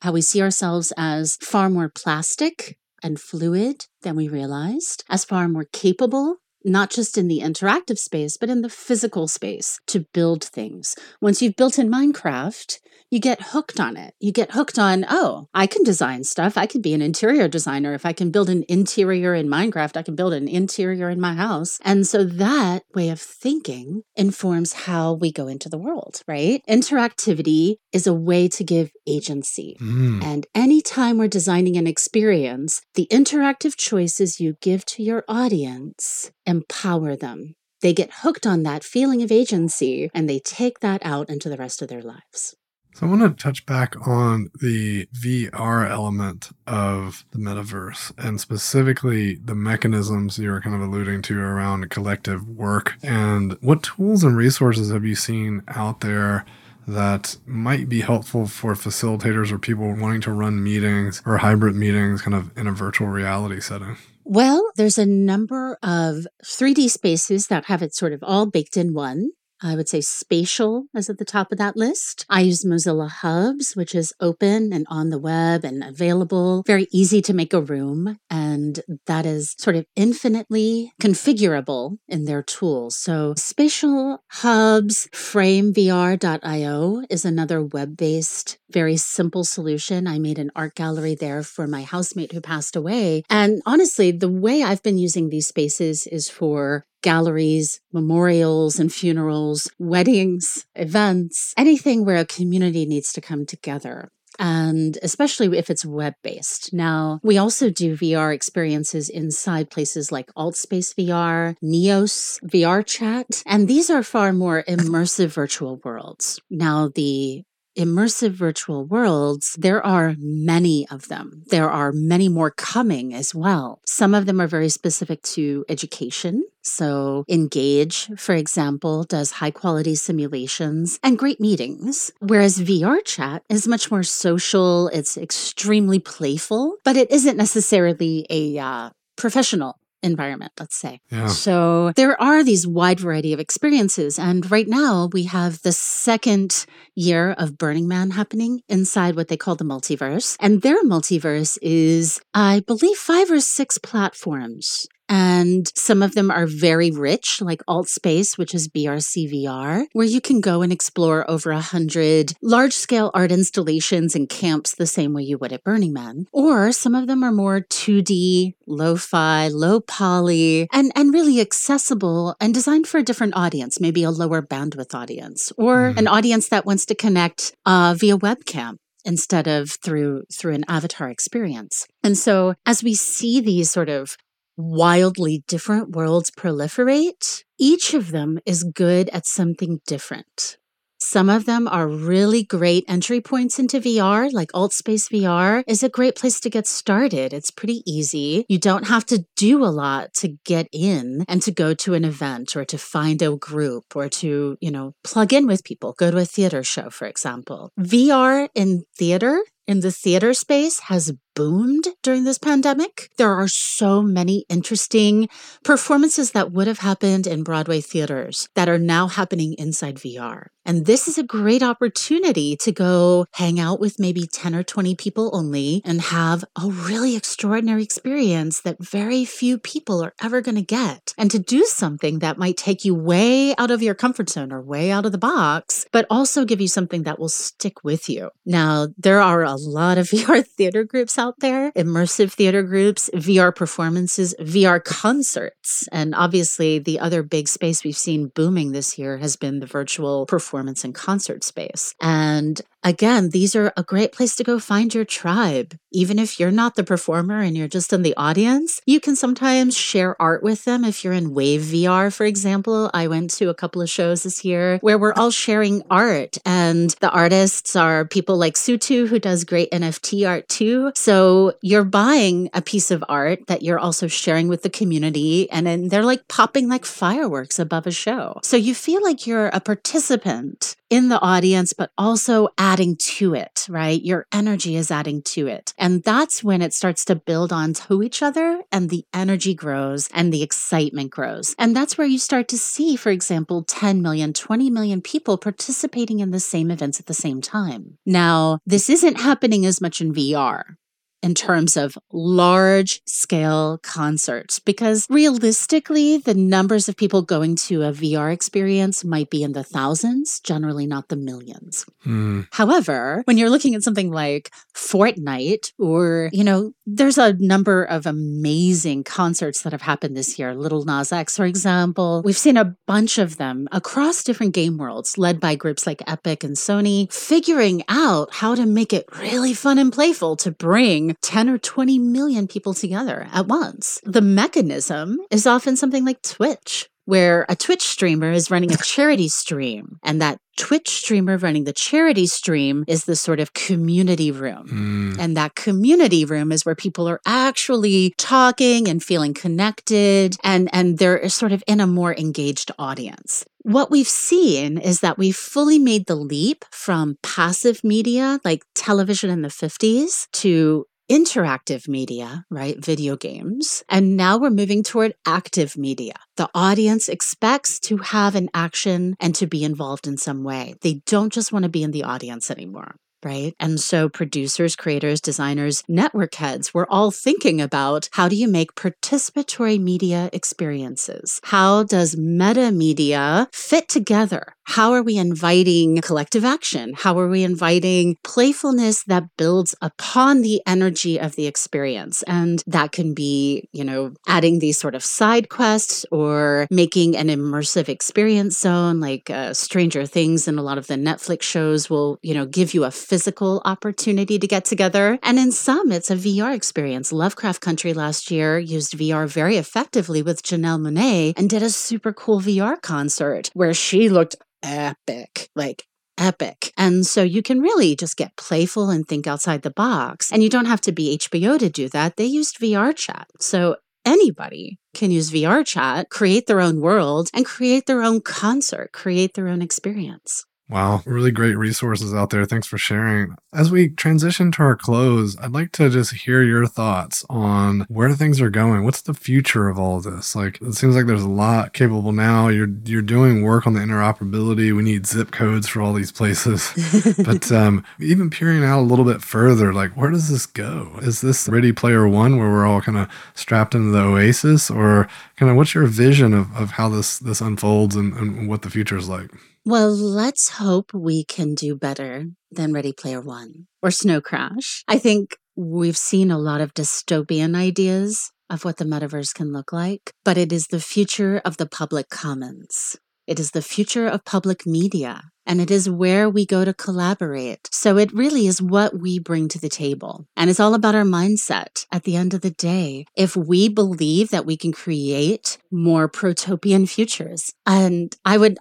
How 0.00 0.10
we 0.10 0.22
see 0.22 0.42
ourselves 0.42 0.92
as 0.96 1.36
far 1.36 1.70
more 1.70 1.88
plastic 1.88 2.76
and 3.02 3.20
fluid 3.20 3.86
than 4.02 4.16
we 4.16 4.28
realized, 4.28 5.04
as 5.08 5.24
far 5.24 5.48
more 5.48 5.66
capable 5.72 6.36
not 6.64 6.90
just 6.90 7.18
in 7.18 7.28
the 7.28 7.40
interactive 7.40 7.98
space, 7.98 8.36
but 8.36 8.50
in 8.50 8.62
the 8.62 8.68
physical 8.68 9.28
space 9.28 9.80
to 9.86 10.06
build 10.12 10.44
things. 10.44 10.96
Once 11.20 11.42
you've 11.42 11.56
built 11.56 11.78
in 11.78 11.90
Minecraft, 11.90 12.78
you 13.12 13.20
get 13.20 13.42
hooked 13.42 13.78
on 13.78 13.98
it. 13.98 14.14
You 14.20 14.32
get 14.32 14.52
hooked 14.52 14.78
on, 14.78 15.04
oh, 15.06 15.46
I 15.52 15.66
can 15.66 15.82
design 15.82 16.24
stuff. 16.24 16.56
I 16.56 16.64
could 16.64 16.80
be 16.80 16.94
an 16.94 17.02
interior 17.02 17.46
designer. 17.46 17.92
If 17.92 18.06
I 18.06 18.14
can 18.14 18.30
build 18.30 18.48
an 18.48 18.64
interior 18.70 19.34
in 19.34 19.48
Minecraft, 19.48 19.98
I 19.98 20.02
can 20.02 20.14
build 20.14 20.32
an 20.32 20.48
interior 20.48 21.10
in 21.10 21.20
my 21.20 21.34
house. 21.34 21.78
And 21.84 22.06
so 22.06 22.24
that 22.24 22.84
way 22.94 23.10
of 23.10 23.20
thinking 23.20 24.04
informs 24.16 24.72
how 24.72 25.12
we 25.12 25.30
go 25.30 25.46
into 25.46 25.68
the 25.68 25.76
world, 25.76 26.22
right? 26.26 26.64
Interactivity 26.66 27.76
is 27.92 28.06
a 28.06 28.14
way 28.14 28.48
to 28.48 28.64
give 28.64 28.92
agency. 29.06 29.76
Mm. 29.78 30.24
And 30.24 30.46
anytime 30.54 31.18
we're 31.18 31.28
designing 31.28 31.76
an 31.76 31.86
experience, 31.86 32.80
the 32.94 33.08
interactive 33.12 33.76
choices 33.76 34.40
you 34.40 34.56
give 34.62 34.86
to 34.86 35.02
your 35.02 35.22
audience 35.28 36.32
empower 36.52 37.16
them. 37.16 37.54
They 37.80 37.92
get 37.92 38.20
hooked 38.22 38.46
on 38.46 38.62
that 38.62 38.84
feeling 38.84 39.22
of 39.22 39.32
agency 39.32 40.10
and 40.14 40.28
they 40.28 40.38
take 40.38 40.80
that 40.80 41.04
out 41.04 41.28
into 41.28 41.48
the 41.48 41.56
rest 41.56 41.82
of 41.82 41.88
their 41.88 42.02
lives. 42.02 42.54
So 42.94 43.06
I 43.06 43.10
want 43.10 43.22
to 43.22 43.42
touch 43.42 43.64
back 43.64 44.06
on 44.06 44.50
the 44.60 45.06
VR 45.06 45.88
element 45.88 46.50
of 46.66 47.24
the 47.30 47.38
metaverse 47.38 48.12
and 48.18 48.38
specifically 48.38 49.36
the 49.36 49.54
mechanisms 49.54 50.38
you 50.38 50.50
were 50.50 50.60
kind 50.60 50.76
of 50.76 50.82
alluding 50.82 51.22
to 51.22 51.40
around 51.40 51.88
collective 51.88 52.46
work. 52.46 52.94
And 53.02 53.56
what 53.62 53.82
tools 53.82 54.22
and 54.22 54.36
resources 54.36 54.92
have 54.92 55.06
you 55.06 55.14
seen 55.14 55.62
out 55.68 56.00
there 56.00 56.44
that 56.86 57.38
might 57.46 57.88
be 57.88 58.02
helpful 58.02 58.46
for 58.46 58.74
facilitators 58.74 59.50
or 59.50 59.58
people 59.58 59.96
wanting 59.96 60.20
to 60.22 60.32
run 60.32 60.62
meetings 60.62 61.22
or 61.24 61.38
hybrid 61.38 61.74
meetings 61.74 62.20
kind 62.20 62.34
of 62.34 62.56
in 62.58 62.66
a 62.66 62.72
virtual 62.72 63.08
reality 63.08 63.60
setting? 63.60 63.96
Well, 64.24 64.70
there's 64.76 64.98
a 64.98 65.06
number 65.06 65.78
of 65.82 66.26
3D 66.44 66.88
spaces 66.88 67.48
that 67.48 67.66
have 67.66 67.82
it 67.82 67.94
sort 67.94 68.12
of 68.12 68.22
all 68.22 68.46
baked 68.46 68.76
in 68.76 68.94
one. 68.94 69.30
I 69.62 69.76
would 69.76 69.88
say 69.88 70.00
spatial 70.00 70.86
is 70.94 71.08
at 71.08 71.18
the 71.18 71.24
top 71.24 71.52
of 71.52 71.58
that 71.58 71.76
list. 71.76 72.26
I 72.28 72.40
use 72.40 72.64
Mozilla 72.64 73.08
Hubs, 73.08 73.74
which 73.74 73.94
is 73.94 74.12
open 74.20 74.72
and 74.72 74.86
on 74.88 75.10
the 75.10 75.18
web 75.18 75.64
and 75.64 75.84
available, 75.84 76.62
very 76.66 76.88
easy 76.90 77.22
to 77.22 77.34
make 77.34 77.52
a 77.52 77.60
room. 77.60 78.18
And 78.30 78.80
that 79.06 79.26
is 79.26 79.54
sort 79.58 79.76
of 79.76 79.86
infinitely 79.96 80.92
configurable 81.00 81.98
in 82.08 82.24
their 82.24 82.42
tools. 82.42 82.96
So 82.96 83.34
spatial 83.36 84.22
hubs, 84.30 85.08
framevr.io 85.12 87.02
is 87.08 87.24
another 87.24 87.62
web 87.62 87.96
based, 87.96 88.58
very 88.70 88.96
simple 88.96 89.44
solution. 89.44 90.06
I 90.06 90.18
made 90.18 90.38
an 90.38 90.50
art 90.56 90.74
gallery 90.74 91.14
there 91.14 91.42
for 91.42 91.66
my 91.66 91.82
housemate 91.82 92.32
who 92.32 92.40
passed 92.40 92.76
away. 92.76 93.22
And 93.30 93.62
honestly, 93.66 94.10
the 94.10 94.30
way 94.30 94.62
I've 94.62 94.82
been 94.82 94.98
using 94.98 95.28
these 95.28 95.46
spaces 95.46 96.06
is 96.06 96.28
for 96.28 96.84
galleries, 97.02 97.80
memorials 97.92 98.78
and 98.78 98.92
funerals, 98.92 99.70
weddings, 99.78 100.66
events, 100.74 101.54
anything 101.56 102.04
where 102.04 102.16
a 102.16 102.24
community 102.24 102.86
needs 102.86 103.12
to 103.12 103.20
come 103.20 103.44
together 103.44 104.10
and 104.38 104.98
especially 105.02 105.56
if 105.56 105.70
it's 105.70 105.84
web 105.84 106.14
based. 106.22 106.72
Now, 106.72 107.20
we 107.22 107.38
also 107.38 107.70
do 107.70 107.96
VR 107.96 108.34
experiences 108.34 109.08
inside 109.08 109.70
places 109.70 110.10
like 110.10 110.32
AltSpace 110.36 110.94
VR, 110.94 111.56
Neos 111.62 112.40
VR 112.42 112.84
Chat, 112.84 113.42
and 113.46 113.68
these 113.68 113.90
are 113.90 114.02
far 114.02 114.32
more 114.32 114.64
immersive 114.68 115.28
virtual 115.28 115.80
worlds. 115.84 116.40
Now, 116.50 116.88
the 116.88 117.44
immersive 117.76 118.32
virtual 118.32 118.84
worlds, 118.84 119.56
there 119.58 119.84
are 119.84 120.14
many 120.18 120.86
of 120.90 121.08
them. 121.08 121.44
There 121.48 121.70
are 121.70 121.92
many 121.92 122.28
more 122.28 122.50
coming 122.50 123.14
as 123.14 123.34
well. 123.34 123.80
Some 123.86 124.14
of 124.14 124.26
them 124.26 124.40
are 124.40 124.46
very 124.46 124.68
specific 124.68 125.22
to 125.34 125.64
education. 125.68 126.44
So, 126.62 127.24
Engage, 127.28 128.08
for 128.16 128.34
example, 128.34 129.02
does 129.04 129.32
high 129.32 129.50
quality 129.50 129.96
simulations 129.96 131.00
and 131.02 131.18
great 131.18 131.40
meetings, 131.40 132.12
whereas 132.20 132.60
VR 132.60 133.04
chat 133.04 133.42
is 133.48 133.66
much 133.66 133.90
more 133.90 134.04
social. 134.04 134.88
It's 134.88 135.16
extremely 135.16 135.98
playful, 135.98 136.76
but 136.84 136.96
it 136.96 137.10
isn't 137.10 137.36
necessarily 137.36 138.26
a 138.30 138.58
uh, 138.58 138.90
professional 139.16 139.78
environment, 140.02 140.52
let's 140.58 140.76
say. 140.76 141.00
Yeah. 141.10 141.28
So 141.28 141.92
there 141.96 142.20
are 142.20 142.44
these 142.44 142.66
wide 142.66 143.00
variety 143.00 143.32
of 143.32 143.40
experiences. 143.40 144.18
And 144.18 144.50
right 144.50 144.68
now 144.68 145.08
we 145.12 145.24
have 145.24 145.62
the 145.62 145.72
second 145.72 146.66
year 146.94 147.32
of 147.32 147.58
Burning 147.58 147.88
Man 147.88 148.10
happening 148.10 148.62
inside 148.68 149.16
what 149.16 149.28
they 149.28 149.36
call 149.36 149.54
the 149.54 149.64
multiverse. 149.64 150.36
And 150.40 150.62
their 150.62 150.82
multiverse 150.82 151.58
is, 151.62 152.20
I 152.34 152.60
believe, 152.60 152.96
five 152.96 153.30
or 153.30 153.40
six 153.40 153.78
platforms. 153.78 154.86
And 155.12 155.70
some 155.76 156.02
of 156.02 156.14
them 156.14 156.30
are 156.30 156.46
very 156.46 156.90
rich, 156.90 157.42
like 157.42 157.60
AltSpace, 157.68 158.38
which 158.38 158.54
is 158.54 158.66
BRCVR, 158.66 159.84
where 159.92 160.06
you 160.06 160.22
can 160.22 160.40
go 160.40 160.62
and 160.62 160.72
explore 160.72 161.30
over 161.30 161.50
a 161.50 161.60
hundred 161.60 162.32
large 162.40 162.72
scale 162.72 163.10
art 163.12 163.30
installations 163.30 164.14
and 164.14 164.26
camps 164.26 164.74
the 164.74 164.86
same 164.86 165.12
way 165.12 165.22
you 165.22 165.36
would 165.36 165.52
at 165.52 165.64
Burning 165.64 165.92
Man. 165.92 166.24
Or 166.32 166.72
some 166.72 166.94
of 166.94 167.08
them 167.08 167.22
are 167.22 167.30
more 167.30 167.60
2D, 167.60 168.54
lo-fi, 168.66 169.48
low 169.48 169.80
poly, 169.80 170.66
and, 170.72 170.90
and 170.96 171.12
really 171.12 171.42
accessible 171.42 172.34
and 172.40 172.54
designed 172.54 172.86
for 172.86 172.96
a 172.96 173.04
different 173.04 173.36
audience, 173.36 173.78
maybe 173.78 174.04
a 174.04 174.10
lower 174.10 174.40
bandwidth 174.40 174.94
audience, 174.94 175.52
or 175.58 175.92
mm. 175.92 175.98
an 175.98 176.08
audience 176.08 176.48
that 176.48 176.64
wants 176.64 176.86
to 176.86 176.94
connect 176.94 177.54
uh, 177.66 177.94
via 177.98 178.16
webcam 178.16 178.76
instead 179.04 179.46
of 179.46 179.72
through 179.72 180.22
through 180.32 180.54
an 180.54 180.64
avatar 180.68 181.10
experience. 181.10 181.86
And 182.02 182.16
so 182.16 182.54
as 182.64 182.82
we 182.82 182.94
see 182.94 183.40
these 183.40 183.70
sort 183.70 183.90
of 183.90 184.16
wildly 184.62 185.44
different 185.48 185.90
worlds 185.90 186.30
proliferate, 186.30 187.44
each 187.58 187.94
of 187.94 188.10
them 188.10 188.38
is 188.46 188.64
good 188.64 189.08
at 189.10 189.26
something 189.26 189.80
different. 189.86 190.56
Some 191.02 191.28
of 191.28 191.46
them 191.46 191.66
are 191.66 191.88
really 191.88 192.44
great 192.44 192.84
entry 192.86 193.20
points 193.20 193.58
into 193.58 193.80
VR, 193.80 194.32
like 194.32 194.52
AltSpace 194.52 195.10
VR 195.10 195.64
is 195.66 195.82
a 195.82 195.88
great 195.88 196.14
place 196.14 196.38
to 196.40 196.48
get 196.48 196.66
started. 196.66 197.32
It's 197.32 197.50
pretty 197.50 197.82
easy. 197.84 198.46
You 198.48 198.58
don't 198.58 198.86
have 198.86 199.04
to 199.06 199.24
do 199.36 199.64
a 199.64 199.66
lot 199.66 200.14
to 200.18 200.36
get 200.44 200.68
in 200.72 201.24
and 201.26 201.42
to 201.42 201.50
go 201.50 201.74
to 201.74 201.94
an 201.94 202.04
event 202.04 202.54
or 202.54 202.64
to 202.66 202.78
find 202.78 203.20
a 203.20 203.36
group 203.36 203.96
or 203.96 204.08
to, 204.08 204.56
you 204.60 204.70
know, 204.70 204.94
plug 205.02 205.32
in 205.32 205.48
with 205.48 205.64
people, 205.64 205.92
go 205.98 206.12
to 206.12 206.18
a 206.18 206.24
theater 206.24 206.62
show, 206.62 206.88
for 206.88 207.08
example. 207.08 207.72
VR 207.80 208.48
in 208.54 208.84
theater 208.96 209.42
in 209.66 209.80
the 209.80 209.92
theater 209.92 210.34
space 210.34 210.80
has 210.80 211.12
boomed 211.34 211.88
during 212.02 212.24
this 212.24 212.38
pandemic. 212.38 213.10
There 213.16 213.32
are 213.32 213.48
so 213.48 214.02
many 214.02 214.44
interesting 214.48 215.28
performances 215.64 216.32
that 216.32 216.52
would 216.52 216.66
have 216.66 216.78
happened 216.78 217.26
in 217.26 217.42
Broadway 217.42 217.80
theaters 217.80 218.48
that 218.54 218.68
are 218.68 218.78
now 218.78 219.08
happening 219.08 219.54
inside 219.54 219.96
VR. 219.96 220.48
And 220.64 220.86
this 220.86 221.08
is 221.08 221.18
a 221.18 221.24
great 221.24 221.62
opportunity 221.62 222.56
to 222.58 222.72
go 222.72 223.26
hang 223.32 223.58
out 223.58 223.80
with 223.80 223.98
maybe 223.98 224.26
10 224.26 224.54
or 224.54 224.62
20 224.62 224.94
people 224.94 225.30
only 225.32 225.82
and 225.84 226.00
have 226.00 226.44
a 226.60 226.68
really 226.68 227.16
extraordinary 227.16 227.82
experience 227.82 228.60
that 228.60 228.82
very 228.82 229.24
few 229.24 229.58
people 229.58 230.02
are 230.02 230.14
ever 230.22 230.40
going 230.40 230.54
to 230.54 230.62
get. 230.62 231.14
And 231.18 231.30
to 231.30 231.38
do 231.38 231.64
something 231.64 232.20
that 232.20 232.38
might 232.38 232.56
take 232.56 232.84
you 232.84 232.94
way 232.94 233.54
out 233.56 233.70
of 233.70 233.82
your 233.82 233.94
comfort 233.94 234.30
zone 234.30 234.52
or 234.52 234.62
way 234.62 234.90
out 234.90 235.06
of 235.06 235.12
the 235.12 235.18
box, 235.18 235.86
but 235.92 236.06
also 236.08 236.44
give 236.44 236.60
you 236.60 236.68
something 236.68 237.02
that 237.02 237.18
will 237.18 237.28
stick 237.28 237.82
with 237.82 238.08
you. 238.08 238.30
Now, 238.46 238.88
there 238.96 239.20
are 239.20 239.42
a 239.42 239.56
lot 239.56 239.98
of 239.98 240.06
VR 240.10 240.46
theater 240.46 240.84
groups 240.84 241.18
out 241.22 241.38
there, 241.38 241.70
immersive 241.72 242.32
theater 242.32 242.64
groups, 242.64 243.08
VR 243.14 243.54
performances, 243.54 244.34
VR 244.40 244.82
concerts. 244.82 245.88
And 245.92 246.14
obviously, 246.16 246.80
the 246.80 246.98
other 246.98 247.22
big 247.22 247.46
space 247.46 247.84
we've 247.84 247.96
seen 247.96 248.26
booming 248.34 248.72
this 248.72 248.98
year 248.98 249.18
has 249.18 249.36
been 249.36 249.60
the 249.60 249.66
virtual 249.66 250.26
performance 250.26 250.82
and 250.82 250.94
concert 250.94 251.44
space. 251.44 251.94
And 252.00 252.60
Again, 252.84 253.30
these 253.30 253.54
are 253.54 253.72
a 253.76 253.82
great 253.82 254.12
place 254.12 254.34
to 254.36 254.44
go 254.44 254.58
find 254.58 254.92
your 254.92 255.04
tribe. 255.04 255.76
Even 255.92 256.18
if 256.18 256.40
you're 256.40 256.50
not 256.50 256.74
the 256.74 256.82
performer 256.82 257.40
and 257.40 257.56
you're 257.56 257.68
just 257.68 257.92
in 257.92 258.02
the 258.02 258.16
audience, 258.16 258.80
you 258.86 258.98
can 258.98 259.14
sometimes 259.14 259.76
share 259.76 260.20
art 260.20 260.42
with 260.42 260.64
them. 260.64 260.84
If 260.84 261.04
you're 261.04 261.12
in 261.12 261.34
Wave 261.34 261.60
VR, 261.60 262.12
for 262.12 262.24
example, 262.24 262.90
I 262.92 263.06
went 263.06 263.30
to 263.34 263.50
a 263.50 263.54
couple 263.54 263.82
of 263.82 263.90
shows 263.90 264.24
this 264.24 264.44
year 264.44 264.78
where 264.80 264.98
we're 264.98 265.12
all 265.12 265.30
sharing 265.30 265.82
art, 265.90 266.38
and 266.44 266.90
the 267.00 267.10
artists 267.10 267.76
are 267.76 268.04
people 268.04 268.36
like 268.36 268.54
Sutu, 268.54 269.06
who 269.06 269.18
does 269.18 269.44
great 269.44 269.70
NFT 269.70 270.28
art 270.28 270.48
too. 270.48 270.90
So 270.96 271.54
you're 271.62 271.84
buying 271.84 272.50
a 272.54 272.62
piece 272.62 272.90
of 272.90 273.04
art 273.08 273.46
that 273.46 273.62
you're 273.62 273.78
also 273.78 274.08
sharing 274.08 274.48
with 274.48 274.62
the 274.62 274.70
community, 274.70 275.48
and 275.50 275.66
then 275.66 275.88
they're 275.88 276.02
like 276.02 276.26
popping 276.26 276.68
like 276.68 276.84
fireworks 276.84 277.58
above 277.58 277.86
a 277.86 277.92
show. 277.92 278.40
So 278.42 278.56
you 278.56 278.74
feel 278.74 279.02
like 279.02 279.26
you're 279.26 279.48
a 279.48 279.60
participant 279.60 280.74
in 280.92 281.08
the 281.08 281.20
audience, 281.22 281.72
but 281.72 281.90
also 281.96 282.48
adding 282.58 282.96
to 282.96 283.32
it, 283.32 283.66
right? 283.70 284.02
Your 284.02 284.26
energy 284.30 284.76
is 284.76 284.90
adding 284.90 285.22
to 285.22 285.46
it. 285.46 285.72
And 285.78 286.02
that's 286.02 286.44
when 286.44 286.60
it 286.60 286.74
starts 286.74 287.02
to 287.06 287.14
build 287.14 287.50
onto 287.50 288.02
each 288.02 288.22
other 288.22 288.62
and 288.70 288.90
the 288.90 289.06
energy 289.14 289.54
grows 289.54 290.10
and 290.12 290.30
the 290.30 290.42
excitement 290.42 291.10
grows. 291.10 291.54
And 291.58 291.74
that's 291.74 291.96
where 291.96 292.06
you 292.06 292.18
start 292.18 292.46
to 292.48 292.58
see, 292.58 292.94
for 292.96 293.08
example, 293.08 293.64
10 293.64 294.02
million, 294.02 294.34
20 294.34 294.68
million 294.68 295.00
people 295.00 295.38
participating 295.38 296.20
in 296.20 296.30
the 296.30 296.38
same 296.38 296.70
events 296.70 297.00
at 297.00 297.06
the 297.06 297.14
same 297.14 297.40
time. 297.40 297.96
Now, 298.04 298.58
this 298.66 298.90
isn't 298.90 299.18
happening 299.18 299.64
as 299.64 299.80
much 299.80 300.02
in 300.02 300.12
VR 300.12 300.76
in 301.22 301.34
terms 301.34 301.76
of 301.76 301.96
large 302.12 303.00
scale 303.06 303.78
concerts 303.82 304.58
because 304.58 305.06
realistically, 305.08 306.18
the 306.18 306.34
numbers 306.34 306.88
of 306.88 306.96
people 306.96 307.22
going 307.22 307.56
to 307.56 307.82
a 307.82 307.92
VR 307.92 308.32
experience 308.32 309.04
might 309.04 309.30
be 309.30 309.42
in 309.42 309.52
the 309.52 309.62
thousands, 309.62 310.40
generally 310.40 310.86
not 310.86 311.08
the 311.08 311.16
millions. 311.16 311.86
Mm. 312.04 312.48
However, 312.50 313.22
when 313.24 313.38
you're 313.38 313.50
looking 313.50 313.74
at 313.74 313.82
something 313.82 314.10
like 314.10 314.50
Fortnite 314.74 315.72
or, 315.78 316.28
you 316.32 316.44
know, 316.44 316.72
there's 316.86 317.18
a 317.18 317.34
number 317.34 317.84
of 317.84 318.06
amazing 318.06 319.04
concerts 319.04 319.62
that 319.62 319.72
have 319.72 319.82
happened 319.82 320.16
this 320.16 320.38
year. 320.38 320.54
Lil 320.54 320.84
Nas 320.84 321.12
X, 321.12 321.36
for 321.36 321.44
example. 321.44 322.22
We've 322.24 322.36
seen 322.36 322.56
a 322.56 322.76
bunch 322.86 323.18
of 323.18 323.36
them 323.36 323.68
across 323.70 324.24
different 324.24 324.54
game 324.54 324.78
worlds, 324.78 325.16
led 325.16 325.38
by 325.38 325.54
groups 325.54 325.86
like 325.86 326.02
Epic 326.06 326.42
and 326.42 326.56
Sony, 326.56 327.12
figuring 327.12 327.82
out 327.88 328.34
how 328.34 328.54
to 328.54 328.66
make 328.66 328.92
it 328.92 329.06
really 329.18 329.54
fun 329.54 329.78
and 329.78 329.92
playful 329.92 330.36
to 330.36 330.50
bring 330.50 331.11
10 331.20 331.48
or 331.48 331.58
20 331.58 331.98
million 331.98 332.46
people 332.46 332.74
together 332.74 333.28
at 333.32 333.46
once. 333.46 334.00
The 334.04 334.20
mechanism 334.20 335.18
is 335.30 335.46
often 335.46 335.76
something 335.76 336.04
like 336.04 336.22
Twitch, 336.22 336.88
where 337.04 337.44
a 337.48 337.56
Twitch 337.56 337.82
streamer 337.82 338.30
is 338.30 338.50
running 338.50 338.72
a 338.72 338.76
charity 338.84 339.28
stream, 339.28 339.98
and 340.02 340.20
that 340.20 340.38
Twitch 340.58 340.88
streamer 340.88 341.38
running 341.38 341.64
the 341.64 341.72
charity 341.72 342.26
stream 342.26 342.84
is 342.86 343.04
the 343.04 343.16
sort 343.16 343.40
of 343.40 343.54
community 343.54 344.30
room. 344.30 344.68
Mm. 344.68 345.18
And 345.18 345.36
that 345.36 345.54
community 345.54 346.24
room 346.24 346.52
is 346.52 346.64
where 346.64 346.74
people 346.74 347.08
are 347.08 347.20
actually 347.26 348.14
talking 348.18 348.86
and 348.86 349.02
feeling 349.02 349.34
connected, 349.34 350.36
and, 350.44 350.68
and 350.72 350.98
they're 350.98 351.28
sort 351.28 351.52
of 351.52 351.64
in 351.66 351.80
a 351.80 351.86
more 351.86 352.14
engaged 352.14 352.70
audience. 352.78 353.44
What 353.62 353.90
we've 353.90 354.08
seen 354.08 354.78
is 354.78 355.00
that 355.00 355.18
we've 355.18 355.36
fully 355.36 355.78
made 355.78 356.06
the 356.06 356.16
leap 356.16 356.64
from 356.70 357.16
passive 357.22 357.84
media 357.84 358.40
like 358.44 358.64
television 358.74 359.30
in 359.30 359.42
the 359.42 359.48
50s 359.48 360.28
to 360.32 360.86
interactive 361.12 361.88
media, 361.88 362.46
right? 362.50 362.82
Video 362.82 363.16
games. 363.16 363.84
And 363.90 364.16
now 364.16 364.38
we're 364.38 364.48
moving 364.48 364.82
toward 364.82 365.12
active 365.26 365.76
media. 365.76 366.14
The 366.38 366.48
audience 366.54 367.10
expects 367.10 367.78
to 367.80 367.98
have 367.98 368.34
an 368.34 368.48
action 368.54 369.14
and 369.20 369.34
to 369.34 369.46
be 369.46 369.62
involved 369.62 370.06
in 370.06 370.16
some 370.16 370.42
way. 370.42 370.74
They 370.80 371.02
don't 371.04 371.30
just 371.30 371.52
want 371.52 371.64
to 371.64 371.68
be 371.68 371.82
in 371.82 371.90
the 371.90 372.04
audience 372.04 372.50
anymore 372.50 372.96
right? 373.24 373.54
And 373.60 373.78
so 373.80 374.08
producers, 374.08 374.76
creators, 374.76 375.20
designers, 375.20 375.82
network 375.88 376.34
heads, 376.34 376.74
we're 376.74 376.86
all 376.88 377.10
thinking 377.10 377.60
about 377.60 378.08
how 378.12 378.28
do 378.28 378.36
you 378.36 378.48
make 378.48 378.74
participatory 378.74 379.80
media 379.80 380.28
experiences? 380.32 381.40
How 381.44 381.84
does 381.84 382.16
meta 382.16 382.72
media 382.72 383.48
fit 383.52 383.88
together? 383.88 384.54
How 384.64 384.92
are 384.92 385.02
we 385.02 385.16
inviting 385.16 386.00
collective 386.00 386.44
action? 386.44 386.94
How 386.96 387.18
are 387.18 387.28
we 387.28 387.42
inviting 387.42 388.16
playfulness 388.22 389.02
that 389.04 389.24
builds 389.36 389.74
upon 389.82 390.42
the 390.42 390.62
energy 390.66 391.18
of 391.18 391.34
the 391.36 391.46
experience? 391.46 392.22
And 392.24 392.62
that 392.66 392.92
can 392.92 393.12
be, 393.12 393.68
you 393.72 393.84
know, 393.84 394.14
adding 394.26 394.60
these 394.60 394.78
sort 394.78 394.94
of 394.94 395.04
side 395.04 395.48
quests 395.48 396.06
or 396.12 396.66
making 396.70 397.16
an 397.16 397.26
immersive 397.28 397.88
experience 397.88 398.58
zone 398.58 399.00
like 399.00 399.28
uh, 399.30 399.52
Stranger 399.52 400.06
Things 400.06 400.46
and 400.46 400.58
a 400.58 400.62
lot 400.62 400.78
of 400.78 400.86
the 400.86 400.94
Netflix 400.94 401.42
shows 401.42 401.90
will, 401.90 402.18
you 402.22 402.32
know, 402.32 402.46
give 402.46 402.72
you 402.72 402.84
a 402.84 402.90
physical 402.90 403.62
opportunity 403.64 404.38
to 404.38 404.46
get 404.46 404.64
together. 404.64 405.18
And 405.22 405.38
in 405.38 405.50
some, 405.50 405.90
it's 405.90 406.10
a 406.10 406.16
VR 406.16 406.54
experience. 406.54 407.12
Lovecraft 407.12 407.60
Country 407.60 407.92
last 407.94 408.30
year 408.30 408.58
used 408.58 408.96
VR 408.96 409.28
very 409.28 409.56
effectively 409.56 410.22
with 410.22 410.42
Janelle 410.42 410.80
Monáe 410.80 411.34
and 411.36 411.50
did 411.50 411.62
a 411.62 411.70
super 411.70 412.12
cool 412.12 412.40
VR 412.40 412.80
concert 412.80 413.50
where 413.54 413.74
she 413.74 414.08
looked 414.08 414.36
epic. 414.62 415.50
Like, 415.54 415.86
epic. 416.18 416.72
And 416.76 417.06
so 417.06 417.22
you 417.22 417.42
can 417.42 417.60
really 417.60 417.96
just 417.96 418.16
get 418.16 418.36
playful 418.36 418.90
and 418.90 419.06
think 419.06 419.26
outside 419.26 419.62
the 419.62 419.70
box. 419.70 420.30
And 420.30 420.42
you 420.42 420.48
don't 420.48 420.66
have 420.66 420.80
to 420.82 420.92
be 420.92 421.16
HBO 421.16 421.58
to 421.58 421.68
do 421.68 421.88
that. 421.90 422.16
They 422.16 422.26
used 422.26 422.58
VR 422.58 422.94
chat. 422.94 423.28
So 423.40 423.76
anybody 424.04 424.78
can 424.94 425.10
use 425.10 425.30
VR 425.30 425.66
chat, 425.66 426.10
create 426.10 426.46
their 426.46 426.60
own 426.60 426.80
world, 426.80 427.28
and 427.34 427.46
create 427.46 427.86
their 427.86 428.02
own 428.02 428.20
concert, 428.20 428.92
create 428.92 429.34
their 429.34 429.48
own 429.48 429.62
experience. 429.62 430.44
Wow, 430.72 431.02
really 431.04 431.30
great 431.30 431.58
resources 431.58 432.14
out 432.14 432.30
there. 432.30 432.46
Thanks 432.46 432.66
for 432.66 432.78
sharing. 432.78 433.36
As 433.52 433.70
we 433.70 433.90
transition 433.90 434.50
to 434.52 434.62
our 434.62 434.74
close, 434.74 435.36
I'd 435.38 435.52
like 435.52 435.70
to 435.72 435.90
just 435.90 436.14
hear 436.14 436.42
your 436.42 436.66
thoughts 436.66 437.26
on 437.28 437.80
where 437.90 438.14
things 438.14 438.40
are 438.40 438.48
going. 438.48 438.82
What's 438.82 439.02
the 439.02 439.12
future 439.12 439.68
of 439.68 439.78
all 439.78 439.98
of 439.98 440.04
this? 440.04 440.34
Like 440.34 440.58
it 440.62 440.72
seems 440.72 440.96
like 440.96 441.04
there's 441.04 441.24
a 441.24 441.28
lot 441.28 441.74
capable 441.74 442.12
now. 442.12 442.48
You're 442.48 442.70
you're 442.86 443.02
doing 443.02 443.42
work 443.42 443.66
on 443.66 443.74
the 443.74 443.80
interoperability. 443.80 444.74
We 444.74 444.82
need 444.82 445.06
zip 445.06 445.30
codes 445.30 445.68
for 445.68 445.82
all 445.82 445.92
these 445.92 446.10
places. 446.10 446.72
but 447.22 447.52
um, 447.52 447.84
even 448.00 448.30
peering 448.30 448.64
out 448.64 448.80
a 448.80 448.88
little 448.88 449.04
bit 449.04 449.20
further, 449.20 449.74
like 449.74 449.94
where 449.94 450.10
does 450.10 450.30
this 450.30 450.46
go? 450.46 450.92
Is 451.02 451.20
this 451.20 451.50
Ready 451.50 451.72
Player 451.72 452.08
One 452.08 452.38
where 452.38 452.48
we're 452.48 452.66
all 452.66 452.80
kind 452.80 452.96
of 452.96 453.10
strapped 453.34 453.74
into 453.74 453.90
the 453.90 454.04
Oasis, 454.04 454.70
or 454.70 455.06
kind 455.36 455.50
of 455.50 455.56
what's 455.58 455.74
your 455.74 455.86
vision 455.86 456.32
of, 456.32 456.50
of 456.56 456.70
how 456.70 456.88
this 456.88 457.18
this 457.18 457.42
unfolds 457.42 457.94
and, 457.94 458.14
and 458.14 458.48
what 458.48 458.62
the 458.62 458.70
future 458.70 458.96
is 458.96 459.10
like? 459.10 459.30
Well, 459.64 459.94
let's 459.94 460.48
hope 460.48 460.92
we 460.92 461.22
can 461.22 461.54
do 461.54 461.76
better 461.76 462.26
than 462.50 462.72
Ready 462.72 462.92
Player 462.92 463.20
One 463.20 463.68
or 463.80 463.92
Snow 463.92 464.20
Crash. 464.20 464.82
I 464.88 464.98
think 464.98 465.36
we've 465.54 465.96
seen 465.96 466.32
a 466.32 466.38
lot 466.38 466.60
of 466.60 466.74
dystopian 466.74 467.54
ideas 467.54 468.32
of 468.50 468.64
what 468.64 468.78
the 468.78 468.84
metaverse 468.84 469.32
can 469.32 469.52
look 469.52 469.72
like, 469.72 470.14
but 470.24 470.36
it 470.36 470.52
is 470.52 470.66
the 470.66 470.80
future 470.80 471.40
of 471.44 471.58
the 471.58 471.66
public 471.66 472.08
commons. 472.08 472.96
It 473.28 473.38
is 473.38 473.52
the 473.52 473.62
future 473.62 474.08
of 474.08 474.24
public 474.24 474.66
media, 474.66 475.22
and 475.46 475.60
it 475.60 475.70
is 475.70 475.88
where 475.88 476.28
we 476.28 476.44
go 476.44 476.64
to 476.64 476.74
collaborate. 476.74 477.68
So 477.70 477.96
it 477.98 478.12
really 478.12 478.48
is 478.48 478.60
what 478.60 478.98
we 478.98 479.20
bring 479.20 479.46
to 479.50 479.60
the 479.60 479.68
table. 479.68 480.26
And 480.36 480.50
it's 480.50 480.58
all 480.58 480.74
about 480.74 480.96
our 480.96 481.04
mindset 481.04 481.86
at 481.92 482.02
the 482.02 482.16
end 482.16 482.34
of 482.34 482.40
the 482.40 482.50
day. 482.50 483.06
If 483.16 483.36
we 483.36 483.68
believe 483.68 484.30
that 484.30 484.44
we 484.44 484.56
can 484.56 484.72
create 484.72 485.58
more 485.70 486.08
protopian 486.08 486.86
futures, 486.86 487.52
and 487.64 488.12
I 488.24 488.38
would 488.38 488.58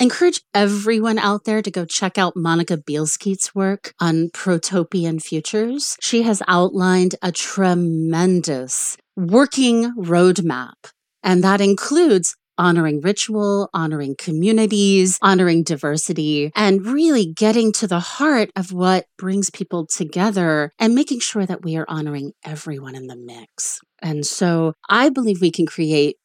encourage 0.00 0.40
everyone 0.52 1.18
out 1.18 1.44
there 1.44 1.62
to 1.62 1.70
go 1.70 1.84
check 1.84 2.18
out 2.18 2.34
Monika 2.34 2.76
Bielskyte's 2.76 3.54
work 3.54 3.94
on 4.00 4.30
protopian 4.32 5.20
futures. 5.20 5.96
She 6.00 6.22
has 6.22 6.42
outlined 6.48 7.14
a 7.22 7.32
tremendous 7.32 8.96
working 9.16 9.94
roadmap, 9.96 10.90
and 11.22 11.42
that 11.44 11.60
includes 11.60 12.36
honoring 12.56 13.00
ritual, 13.00 13.68
honoring 13.74 14.14
communities, 14.16 15.18
honoring 15.22 15.62
diversity, 15.62 16.52
and 16.54 16.86
really 16.86 17.26
getting 17.26 17.72
to 17.72 17.86
the 17.86 18.00
heart 18.00 18.50
of 18.56 18.72
what 18.72 19.06
brings 19.18 19.50
people 19.50 19.86
together 19.86 20.72
and 20.78 20.94
making 20.94 21.20
sure 21.20 21.46
that 21.46 21.64
we 21.64 21.76
are 21.76 21.86
honoring 21.88 22.32
everyone 22.44 22.94
in 22.94 23.06
the 23.06 23.16
mix. 23.16 23.80
And 24.02 24.24
so 24.26 24.74
I 24.88 25.08
believe 25.08 25.40
we 25.40 25.50
can 25.50 25.66
create 25.66 26.16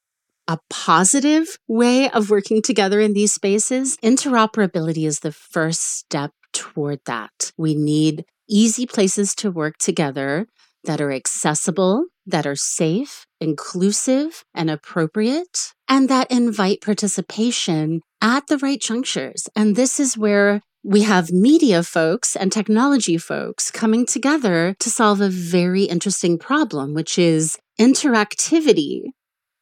a 0.49 0.57
positive 0.71 1.59
way 1.67 2.09
of 2.09 2.31
working 2.31 2.59
together 2.59 2.99
in 2.99 3.13
these 3.13 3.31
spaces. 3.31 3.97
Interoperability 3.97 5.05
is 5.05 5.19
the 5.19 5.31
first 5.31 5.81
step 5.81 6.31
toward 6.53 6.99
that. 7.05 7.51
We 7.55 7.75
need 7.75 8.25
easy 8.49 8.87
places 8.87 9.35
to 9.35 9.51
work 9.51 9.77
together 9.77 10.47
that 10.85 10.99
are 10.99 11.11
accessible, 11.11 12.05
that 12.25 12.47
are 12.47 12.55
safe, 12.55 13.27
inclusive, 13.39 14.43
and 14.55 14.71
appropriate, 14.71 15.73
and 15.87 16.09
that 16.09 16.31
invite 16.31 16.81
participation 16.81 18.01
at 18.19 18.47
the 18.47 18.57
right 18.57 18.81
junctures. 18.81 19.47
And 19.55 19.75
this 19.75 19.99
is 19.99 20.17
where 20.17 20.61
we 20.83 21.03
have 21.03 21.31
media 21.31 21.83
folks 21.83 22.35
and 22.35 22.51
technology 22.51 23.19
folks 23.19 23.69
coming 23.69 24.07
together 24.07 24.75
to 24.79 24.89
solve 24.89 25.21
a 25.21 25.29
very 25.29 25.83
interesting 25.83 26.39
problem, 26.39 26.95
which 26.95 27.19
is 27.19 27.59
interactivity. 27.79 29.11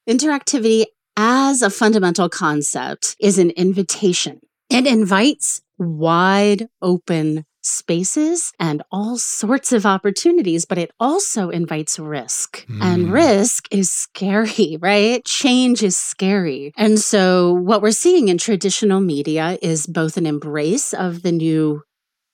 Interactivity 0.07 0.85
as 1.17 1.61
a 1.61 1.69
fundamental 1.69 2.29
concept 2.29 3.17
is 3.19 3.37
an 3.37 3.49
invitation. 3.51 4.39
It 4.69 4.87
invites 4.87 5.61
wide 5.77 6.69
open 6.81 7.45
spaces 7.61 8.53
and 8.57 8.81
all 8.89 9.17
sorts 9.17 9.73
of 9.73 9.85
opportunities, 9.85 10.63
but 10.63 10.77
it 10.77 10.91
also 10.97 11.49
invites 11.49 11.99
risk. 11.99 12.65
Mm. 12.67 12.81
And 12.81 13.11
risk 13.11 13.67
is 13.69 13.91
scary, 13.91 14.77
right? 14.81 15.25
Change 15.25 15.83
is 15.83 15.97
scary. 15.97 16.71
And 16.77 16.99
so 16.99 17.51
what 17.51 17.81
we're 17.81 17.91
seeing 17.91 18.29
in 18.29 18.37
traditional 18.37 19.01
media 19.01 19.57
is 19.61 19.87
both 19.87 20.15
an 20.15 20.25
embrace 20.25 20.93
of 20.93 21.21
the 21.21 21.33
new 21.33 21.83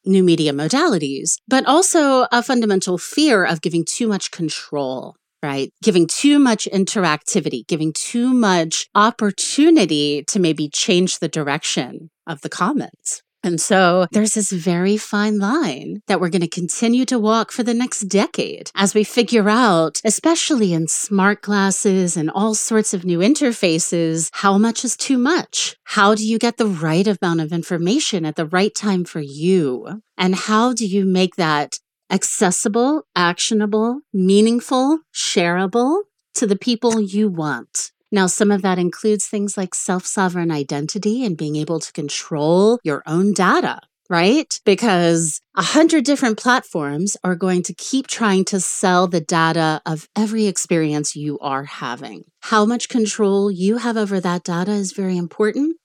new 0.05 0.21
media 0.21 0.51
modalities, 0.51 1.37
but 1.47 1.65
also 1.65 2.27
a 2.29 2.43
fundamental 2.43 2.97
fear 2.97 3.45
of 3.45 3.61
giving 3.61 3.85
too 3.85 4.05
much 4.05 4.31
control 4.31 5.15
right? 5.43 5.71
Giving 5.83 6.07
too 6.07 6.39
much 6.39 6.67
interactivity, 6.73 7.67
giving 7.67 7.93
too 7.93 8.33
much 8.33 8.87
opportunity 8.95 10.23
to 10.23 10.39
maybe 10.39 10.69
change 10.69 11.19
the 11.19 11.27
direction 11.27 12.09
of 12.25 12.41
the 12.41 12.49
comments. 12.49 13.21
And 13.43 13.59
so 13.59 14.07
there's 14.11 14.35
this 14.35 14.51
very 14.51 14.95
fine 14.95 15.37
line 15.37 16.01
that 16.07 16.21
we're 16.21 16.29
going 16.29 16.43
to 16.43 16.47
continue 16.47 17.03
to 17.05 17.19
walk 17.19 17.51
for 17.51 17.61
the 17.61 17.73
next 17.73 18.01
decade 18.03 18.71
as 18.73 18.95
we 18.95 19.03
figure 19.03 19.49
out, 19.49 19.99
especially 20.05 20.71
in 20.71 20.87
smart 20.87 21.41
glasses 21.41 22.15
and 22.15 22.31
all 22.31 22.55
sorts 22.55 22.93
of 22.93 23.03
new 23.03 23.19
interfaces, 23.19 24.29
how 24.31 24.57
much 24.57 24.85
is 24.85 24.95
too 24.95 25.17
much? 25.17 25.75
How 25.83 26.15
do 26.15 26.25
you 26.25 26.39
get 26.39 26.55
the 26.55 26.67
right 26.67 27.05
amount 27.05 27.41
of 27.41 27.51
information 27.51 28.25
at 28.25 28.37
the 28.37 28.45
right 28.45 28.73
time 28.73 29.03
for 29.03 29.19
you? 29.19 30.01
And 30.17 30.35
how 30.35 30.71
do 30.71 30.85
you 30.85 31.03
make 31.05 31.35
that 31.35 31.79
accessible, 32.13 33.07
actionable, 33.15 34.01
meaningful, 34.13 34.99
shareable 35.13 36.03
to 36.35 36.45
the 36.45 36.55
people 36.55 37.01
you 37.01 37.27
want? 37.27 37.91
Now, 38.11 38.27
some 38.27 38.51
of 38.51 38.61
that 38.61 38.77
includes 38.77 39.25
things 39.25 39.57
like 39.57 39.73
self 39.73 40.05
sovereign 40.05 40.51
identity 40.51 41.25
and 41.25 41.35
being 41.35 41.55
able 41.55 41.79
to 41.79 41.91
control 41.91 42.79
your 42.83 43.01
own 43.07 43.33
data, 43.33 43.79
right? 44.07 44.59
Because 44.65 45.41
a 45.57 45.63
hundred 45.63 46.05
different 46.05 46.37
platforms 46.37 47.17
are 47.23 47.35
going 47.35 47.63
to 47.63 47.73
keep 47.73 48.05
trying 48.05 48.45
to 48.45 48.59
sell 48.59 49.07
the 49.07 49.19
data 49.19 49.81
of 49.87 50.07
every 50.15 50.45
experience 50.45 51.15
you 51.15 51.39
are 51.39 51.63
having. 51.63 52.25
How 52.41 52.65
much 52.65 52.87
control 52.87 53.49
you 53.49 53.77
have 53.77 53.97
over 53.97 54.19
that 54.19 54.43
data 54.43 54.73
is 54.73 54.91
very 54.91 55.17
important. 55.17 55.77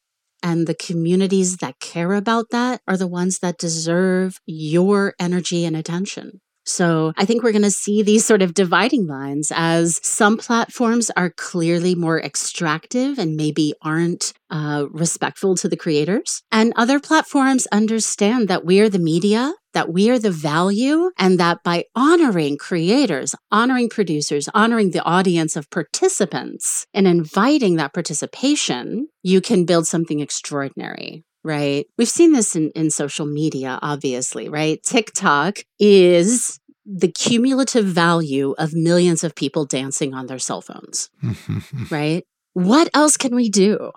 And 0.42 0.66
the 0.66 0.74
communities 0.74 1.58
that 1.58 1.80
care 1.80 2.14
about 2.14 2.46
that 2.50 2.80
are 2.86 2.96
the 2.96 3.06
ones 3.06 3.40
that 3.40 3.58
deserve 3.58 4.38
your 4.46 5.14
energy 5.18 5.64
and 5.64 5.76
attention. 5.76 6.40
So 6.68 7.14
I 7.16 7.24
think 7.24 7.42
we're 7.42 7.52
going 7.52 7.62
to 7.62 7.70
see 7.70 8.02
these 8.02 8.26
sort 8.26 8.42
of 8.42 8.52
dividing 8.52 9.06
lines 9.06 9.50
as 9.54 9.98
some 10.06 10.36
platforms 10.36 11.10
are 11.16 11.30
clearly 11.30 11.94
more 11.94 12.20
extractive 12.20 13.18
and 13.18 13.36
maybe 13.36 13.72
aren't 13.80 14.34
uh, 14.50 14.84
respectful 14.90 15.54
to 15.56 15.68
the 15.68 15.78
creators. 15.78 16.42
And 16.52 16.74
other 16.76 17.00
platforms 17.00 17.66
understand 17.72 18.48
that 18.48 18.66
we 18.66 18.80
are 18.80 18.90
the 18.90 18.98
media, 18.98 19.54
that 19.74 19.92
we 19.92 20.10
are 20.10 20.18
the 20.18 20.30
value, 20.30 21.10
and 21.18 21.38
that 21.38 21.62
by 21.62 21.84
honoring 21.94 22.56
creators, 22.56 23.34
honoring 23.50 23.88
producers, 23.88 24.48
honoring 24.54 24.90
the 24.90 25.02
audience 25.04 25.56
of 25.56 25.70
participants, 25.70 26.86
and 26.94 27.06
inviting 27.06 27.76
that 27.76 27.94
participation, 27.94 29.08
you 29.22 29.40
can 29.40 29.64
build 29.64 29.86
something 29.86 30.20
extraordinary 30.20 31.24
right? 31.44 31.86
We've 31.96 32.08
seen 32.08 32.32
this 32.32 32.56
in, 32.56 32.70
in 32.74 32.90
social 32.90 33.24
media, 33.24 33.78
obviously, 33.80 34.48
right? 34.48 34.82
TikTok 34.82 35.60
is 35.78 36.60
the 36.84 37.10
cumulative 37.10 37.84
value 37.84 38.54
of 38.58 38.74
millions 38.74 39.22
of 39.22 39.34
people 39.34 39.66
dancing 39.66 40.14
on 40.14 40.26
their 40.26 40.38
cell 40.38 40.60
phones, 40.62 41.10
right? 41.90 42.24
What 42.54 42.88
else 42.94 43.16
can 43.16 43.34
we 43.34 43.50
do 43.50 43.92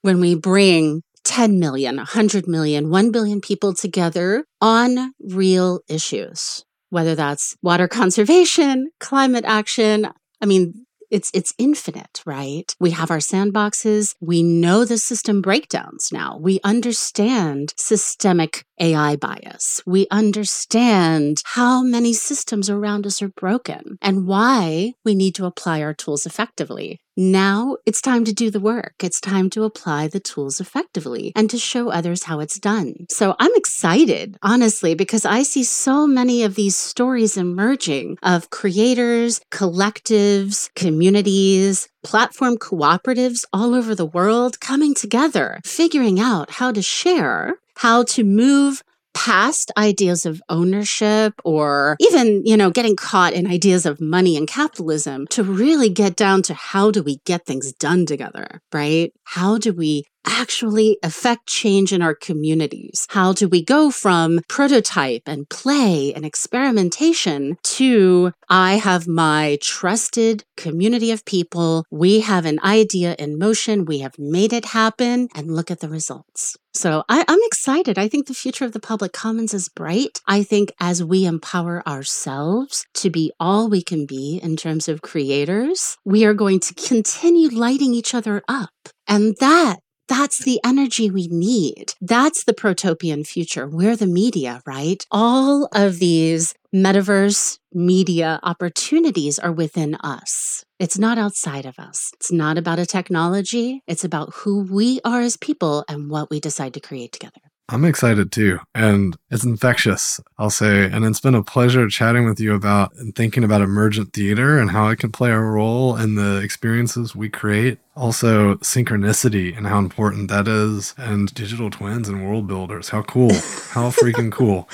when 0.00 0.20
we 0.20 0.34
bring 0.34 1.02
10 1.24 1.58
million, 1.58 1.96
100 1.96 2.46
million, 2.46 2.90
1 2.90 3.10
billion 3.10 3.40
people 3.40 3.74
together 3.74 4.44
on 4.60 5.12
real 5.20 5.80
issues? 5.88 6.64
Whether 6.90 7.14
that's 7.14 7.56
water 7.62 7.88
conservation, 7.88 8.90
climate 9.00 9.44
action. 9.46 10.08
I 10.40 10.46
mean, 10.46 10.84
it's 11.12 11.30
it's 11.34 11.52
infinite, 11.58 12.22
right? 12.24 12.74
We 12.80 12.90
have 12.90 13.10
our 13.10 13.18
sandboxes. 13.18 14.14
We 14.20 14.42
know 14.42 14.86
the 14.86 14.96
system 14.96 15.42
breakdowns 15.42 16.08
now. 16.10 16.38
We 16.40 16.58
understand 16.64 17.74
systemic 17.76 18.64
AI 18.80 19.16
bias. 19.16 19.82
We 19.86 20.06
understand 20.10 21.42
how 21.44 21.82
many 21.82 22.14
systems 22.14 22.70
around 22.70 23.06
us 23.06 23.20
are 23.20 23.28
broken 23.28 23.98
and 24.00 24.26
why 24.26 24.94
we 25.04 25.14
need 25.14 25.34
to 25.34 25.44
apply 25.44 25.82
our 25.82 25.92
tools 25.92 26.24
effectively. 26.24 26.98
Now 27.16 27.76
it's 27.84 28.00
time 28.00 28.24
to 28.24 28.32
do 28.32 28.50
the 28.50 28.60
work. 28.60 28.94
It's 29.02 29.20
time 29.20 29.50
to 29.50 29.64
apply 29.64 30.08
the 30.08 30.20
tools 30.20 30.60
effectively 30.60 31.32
and 31.36 31.50
to 31.50 31.58
show 31.58 31.90
others 31.90 32.24
how 32.24 32.40
it's 32.40 32.58
done. 32.58 33.06
So 33.10 33.36
I'm 33.38 33.54
excited, 33.54 34.38
honestly, 34.42 34.94
because 34.94 35.26
I 35.26 35.42
see 35.42 35.62
so 35.62 36.06
many 36.06 36.42
of 36.42 36.54
these 36.54 36.76
stories 36.76 37.36
emerging 37.36 38.16
of 38.22 38.50
creators, 38.50 39.40
collectives, 39.50 40.70
communities, 40.74 41.88
platform 42.02 42.56
cooperatives 42.56 43.44
all 43.52 43.74
over 43.74 43.94
the 43.94 44.06
world 44.06 44.60
coming 44.60 44.94
together, 44.94 45.60
figuring 45.64 46.18
out 46.18 46.50
how 46.52 46.72
to 46.72 46.82
share, 46.82 47.56
how 47.76 48.04
to 48.04 48.24
move 48.24 48.82
past 49.14 49.70
ideas 49.76 50.26
of 50.26 50.42
ownership 50.48 51.34
or 51.44 51.96
even, 52.00 52.42
you 52.44 52.56
know, 52.56 52.70
getting 52.70 52.96
caught 52.96 53.32
in 53.32 53.46
ideas 53.46 53.86
of 53.86 54.00
money 54.00 54.36
and 54.36 54.48
capitalism 54.48 55.26
to 55.28 55.44
really 55.44 55.88
get 55.88 56.16
down 56.16 56.42
to 56.42 56.54
how 56.54 56.90
do 56.90 57.02
we 57.02 57.18
get 57.24 57.46
things 57.46 57.72
done 57.72 58.06
together, 58.06 58.60
right? 58.72 59.12
How 59.24 59.58
do 59.58 59.72
we 59.72 60.04
actually 60.26 60.98
affect 61.02 61.46
change 61.46 61.92
in 61.92 62.02
our 62.02 62.14
communities? 62.14 63.06
How 63.10 63.32
do 63.32 63.48
we 63.48 63.64
go 63.64 63.90
from 63.90 64.40
prototype 64.48 65.22
and 65.26 65.48
play 65.48 66.12
and 66.14 66.24
experimentation 66.24 67.56
to 67.62 68.32
I 68.48 68.74
have 68.74 69.08
my 69.08 69.58
trusted 69.62 70.44
community 70.58 71.10
of 71.10 71.24
people. 71.24 71.86
We 71.90 72.20
have 72.20 72.44
an 72.44 72.60
idea 72.62 73.16
in 73.18 73.38
motion. 73.38 73.86
We 73.86 74.00
have 74.00 74.18
made 74.18 74.52
it 74.52 74.66
happen 74.66 75.28
and 75.34 75.56
look 75.56 75.70
at 75.70 75.80
the 75.80 75.88
results. 75.88 76.56
So 76.74 77.02
I, 77.08 77.24
am 77.26 77.38
excited. 77.44 77.98
I 77.98 78.08
think 78.08 78.26
the 78.26 78.34
future 78.34 78.64
of 78.64 78.72
the 78.72 78.80
public 78.80 79.12
commons 79.12 79.54
is 79.54 79.68
bright. 79.68 80.20
I 80.26 80.42
think 80.42 80.72
as 80.80 81.02
we 81.02 81.24
empower 81.24 81.86
ourselves 81.88 82.86
to 82.94 83.10
be 83.10 83.32
all 83.40 83.68
we 83.68 83.82
can 83.82 84.04
be 84.04 84.38
in 84.42 84.56
terms 84.56 84.88
of 84.88 85.02
creators, 85.02 85.96
we 86.04 86.24
are 86.24 86.34
going 86.34 86.60
to 86.60 86.74
continue 86.74 87.48
lighting 87.48 87.94
each 87.94 88.14
other 88.14 88.42
up. 88.48 88.70
And 89.08 89.36
that 89.40 89.80
that's 90.12 90.44
the 90.44 90.60
energy 90.62 91.10
we 91.10 91.26
need. 91.28 91.94
That's 92.02 92.44
the 92.44 92.52
protopian 92.52 93.24
future. 93.24 93.66
We're 93.66 93.96
the 93.96 94.06
media, 94.06 94.60
right? 94.66 95.02
All 95.10 95.70
of 95.72 96.00
these 96.00 96.54
metaverse 96.74 97.58
media 97.72 98.38
opportunities 98.42 99.38
are 99.38 99.52
within 99.52 99.94
us. 99.94 100.66
It's 100.78 100.98
not 100.98 101.16
outside 101.16 101.64
of 101.64 101.78
us. 101.78 102.10
It's 102.16 102.30
not 102.30 102.58
about 102.58 102.78
a 102.78 102.84
technology. 102.84 103.82
It's 103.86 104.04
about 104.04 104.34
who 104.34 104.64
we 104.70 105.00
are 105.02 105.22
as 105.22 105.38
people 105.38 105.82
and 105.88 106.10
what 106.10 106.28
we 106.28 106.40
decide 106.40 106.74
to 106.74 106.80
create 106.80 107.12
together. 107.12 107.51
I'm 107.72 107.86
excited 107.86 108.30
too. 108.30 108.58
And 108.74 109.16
it's 109.30 109.44
infectious, 109.44 110.20
I'll 110.36 110.50
say. 110.50 110.84
And 110.84 111.06
it's 111.06 111.20
been 111.20 111.34
a 111.34 111.42
pleasure 111.42 111.88
chatting 111.88 112.26
with 112.26 112.38
you 112.38 112.54
about 112.54 112.94
and 112.96 113.14
thinking 113.16 113.44
about 113.44 113.62
emergent 113.62 114.12
theater 114.12 114.58
and 114.58 114.70
how 114.70 114.88
it 114.88 114.98
can 114.98 115.10
play 115.10 115.30
a 115.30 115.38
role 115.38 115.96
in 115.96 116.16
the 116.16 116.36
experiences 116.42 117.16
we 117.16 117.30
create. 117.30 117.78
Also, 117.96 118.56
synchronicity 118.56 119.56
and 119.56 119.66
how 119.66 119.78
important 119.78 120.28
that 120.28 120.46
is, 120.46 120.94
and 120.98 121.32
digital 121.34 121.70
twins 121.70 122.10
and 122.10 122.26
world 122.26 122.46
builders. 122.46 122.90
How 122.90 123.02
cool. 123.02 123.32
how 123.70 123.90
freaking 123.90 124.30
cool. 124.32 124.68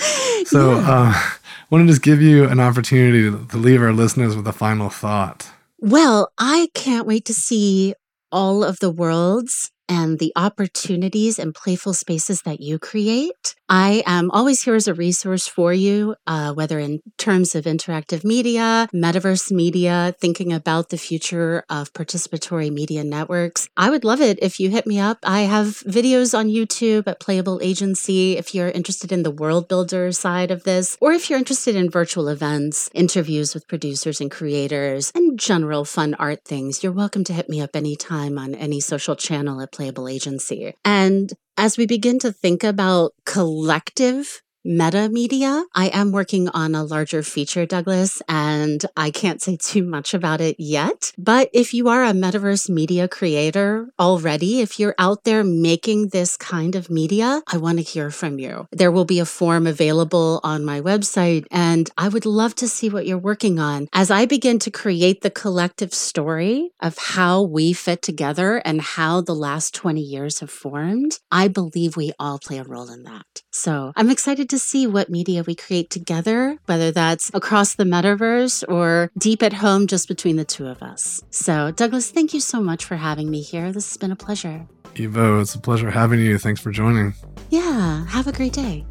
So, 0.44 0.72
yeah. 0.72 0.90
uh, 0.90 1.12
I 1.14 1.66
want 1.70 1.86
to 1.86 1.92
just 1.92 2.02
give 2.02 2.20
you 2.20 2.48
an 2.48 2.58
opportunity 2.58 3.22
to, 3.22 3.46
to 3.46 3.56
leave 3.56 3.80
our 3.80 3.92
listeners 3.92 4.34
with 4.34 4.46
a 4.48 4.52
final 4.52 4.90
thought. 4.90 5.48
Well, 5.78 6.32
I 6.36 6.68
can't 6.74 7.06
wait 7.06 7.24
to 7.26 7.34
see 7.34 7.94
all 8.32 8.64
of 8.64 8.80
the 8.80 8.90
worlds 8.90 9.70
and 9.88 10.18
the 10.18 10.32
opportunities 10.36 11.38
and 11.38 11.54
playful 11.54 11.94
spaces 11.94 12.42
that 12.42 12.60
you 12.60 12.78
create. 12.78 13.54
I 13.68 14.02
am 14.06 14.30
always 14.30 14.62
here 14.62 14.74
as 14.74 14.88
a 14.88 14.94
resource 14.94 15.46
for 15.46 15.74
you, 15.74 16.16
uh, 16.26 16.54
whether 16.54 16.78
in 16.78 17.00
terms 17.18 17.54
of 17.54 17.64
interactive 17.64 18.24
media, 18.24 18.88
metaverse 18.94 19.52
media, 19.52 20.14
thinking 20.18 20.54
about 20.54 20.88
the 20.88 20.96
future 20.96 21.64
of 21.68 21.92
participatory 21.92 22.72
media 22.72 23.04
networks. 23.04 23.68
I 23.76 23.90
would 23.90 24.04
love 24.04 24.22
it 24.22 24.38
if 24.40 24.58
you 24.58 24.70
hit 24.70 24.86
me 24.86 24.98
up. 24.98 25.18
I 25.22 25.42
have 25.42 25.82
videos 25.84 26.36
on 26.36 26.48
YouTube 26.48 27.06
at 27.06 27.20
Playable 27.20 27.60
Agency 27.62 28.38
if 28.38 28.54
you're 28.54 28.70
interested 28.70 29.12
in 29.12 29.22
the 29.22 29.30
world 29.30 29.68
builder 29.68 30.12
side 30.12 30.50
of 30.50 30.64
this, 30.64 30.96
or 31.00 31.12
if 31.12 31.28
you're 31.28 31.38
interested 31.38 31.76
in 31.76 31.90
virtual 31.90 32.28
events, 32.28 32.88
interviews 32.94 33.52
with 33.52 33.68
producers 33.68 34.20
and 34.20 34.30
creators, 34.30 35.12
and 35.14 35.38
general 35.38 35.84
fun 35.84 36.14
art 36.14 36.44
things. 36.44 36.82
You're 36.82 36.92
welcome 36.92 37.24
to 37.24 37.34
hit 37.34 37.50
me 37.50 37.60
up 37.60 37.76
anytime 37.76 38.38
on 38.38 38.54
any 38.54 38.80
social 38.80 39.14
channel 39.14 39.60
at 39.60 39.72
Playable 39.78 40.08
Agency. 40.08 40.74
And 40.84 41.32
as 41.56 41.78
we 41.78 41.86
begin 41.86 42.18
to 42.18 42.32
think 42.32 42.64
about 42.64 43.12
collective 43.24 44.42
meta 44.68 45.08
media. 45.08 45.64
I 45.74 45.86
am 45.88 46.12
working 46.12 46.50
on 46.50 46.74
a 46.74 46.84
larger 46.84 47.22
feature, 47.22 47.64
Douglas, 47.64 48.20
and 48.28 48.84
I 48.96 49.10
can't 49.10 49.40
say 49.40 49.56
too 49.60 49.82
much 49.82 50.12
about 50.12 50.42
it 50.42 50.56
yet. 50.58 51.12
But 51.16 51.48
if 51.54 51.72
you 51.72 51.88
are 51.88 52.04
a 52.04 52.12
metaverse 52.12 52.68
media 52.68 53.08
creator 53.08 53.88
already, 53.98 54.60
if 54.60 54.78
you're 54.78 54.94
out 54.98 55.24
there 55.24 55.42
making 55.42 56.08
this 56.08 56.36
kind 56.36 56.74
of 56.74 56.90
media, 56.90 57.42
I 57.46 57.56
want 57.56 57.78
to 57.78 57.82
hear 57.82 58.10
from 58.10 58.38
you. 58.38 58.68
There 58.70 58.92
will 58.92 59.06
be 59.06 59.20
a 59.20 59.24
form 59.24 59.66
available 59.66 60.40
on 60.44 60.66
my 60.66 60.82
website, 60.82 61.46
and 61.50 61.90
I 61.96 62.08
would 62.08 62.26
love 62.26 62.54
to 62.56 62.68
see 62.68 62.90
what 62.90 63.06
you're 63.06 63.16
working 63.16 63.58
on 63.58 63.88
as 63.94 64.10
I 64.10 64.26
begin 64.26 64.58
to 64.60 64.70
create 64.70 65.22
the 65.22 65.30
collective 65.30 65.94
story 65.94 66.72
of 66.80 66.98
how 66.98 67.42
we 67.42 67.72
fit 67.72 68.02
together 68.02 68.58
and 68.66 68.82
how 68.82 69.22
the 69.22 69.34
last 69.34 69.74
20 69.74 70.00
years 70.02 70.40
have 70.40 70.50
formed. 70.50 71.20
I 71.30 71.48
believe 71.48 71.96
we 71.96 72.12
all 72.18 72.38
play 72.38 72.58
a 72.58 72.64
role 72.64 72.90
in 72.90 73.04
that. 73.04 73.42
So 73.50 73.92
I'm 73.96 74.10
excited 74.10 74.50
to 74.58 74.64
see 74.64 74.86
what 74.86 75.08
media 75.08 75.44
we 75.46 75.54
create 75.54 75.88
together, 75.88 76.58
whether 76.66 76.90
that's 76.90 77.30
across 77.32 77.76
the 77.76 77.84
metaverse 77.84 78.64
or 78.68 79.10
deep 79.16 79.42
at 79.42 79.52
home 79.52 79.86
just 79.86 80.08
between 80.08 80.36
the 80.36 80.44
two 80.44 80.66
of 80.66 80.82
us. 80.82 81.22
So, 81.30 81.70
Douglas, 81.70 82.10
thank 82.10 82.34
you 82.34 82.40
so 82.40 82.60
much 82.60 82.84
for 82.84 82.96
having 82.96 83.30
me 83.30 83.40
here. 83.40 83.70
This 83.70 83.88
has 83.88 83.96
been 83.96 84.10
a 84.10 84.16
pleasure. 84.16 84.66
Evo, 84.94 85.40
it's 85.40 85.54
a 85.54 85.60
pleasure 85.60 85.90
having 85.90 86.18
you. 86.18 86.38
Thanks 86.38 86.60
for 86.60 86.72
joining. 86.72 87.14
Yeah, 87.50 88.04
have 88.06 88.26
a 88.26 88.32
great 88.32 88.52
day. 88.52 88.84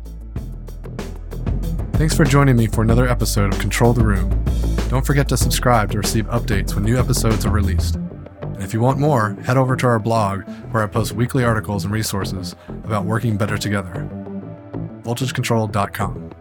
Thanks 1.93 2.15
for 2.15 2.23
joining 2.23 2.55
me 2.55 2.67
for 2.67 2.81
another 2.81 3.07
episode 3.07 3.53
of 3.53 3.59
Control 3.59 3.91
the 3.91 4.05
Room. 4.05 4.29
Don't 4.87 5.05
forget 5.05 5.27
to 5.29 5.37
subscribe 5.37 5.91
to 5.91 5.97
receive 5.97 6.27
updates 6.27 6.75
when 6.75 6.85
new 6.85 6.97
episodes 6.97 7.45
are 7.45 7.51
released. 7.51 7.95
And 7.95 8.63
if 8.63 8.73
you 8.73 8.79
want 8.79 8.99
more, 8.99 9.33
head 9.43 9.57
over 9.57 9.75
to 9.75 9.87
our 9.87 9.99
blog 9.99 10.43
where 10.71 10.83
I 10.83 10.87
post 10.87 11.11
weekly 11.11 11.43
articles 11.43 11.83
and 11.83 11.93
resources 11.93 12.55
about 12.85 13.03
working 13.03 13.35
better 13.35 13.57
together 13.57 14.07
voltagecontrol.com. 15.07 16.36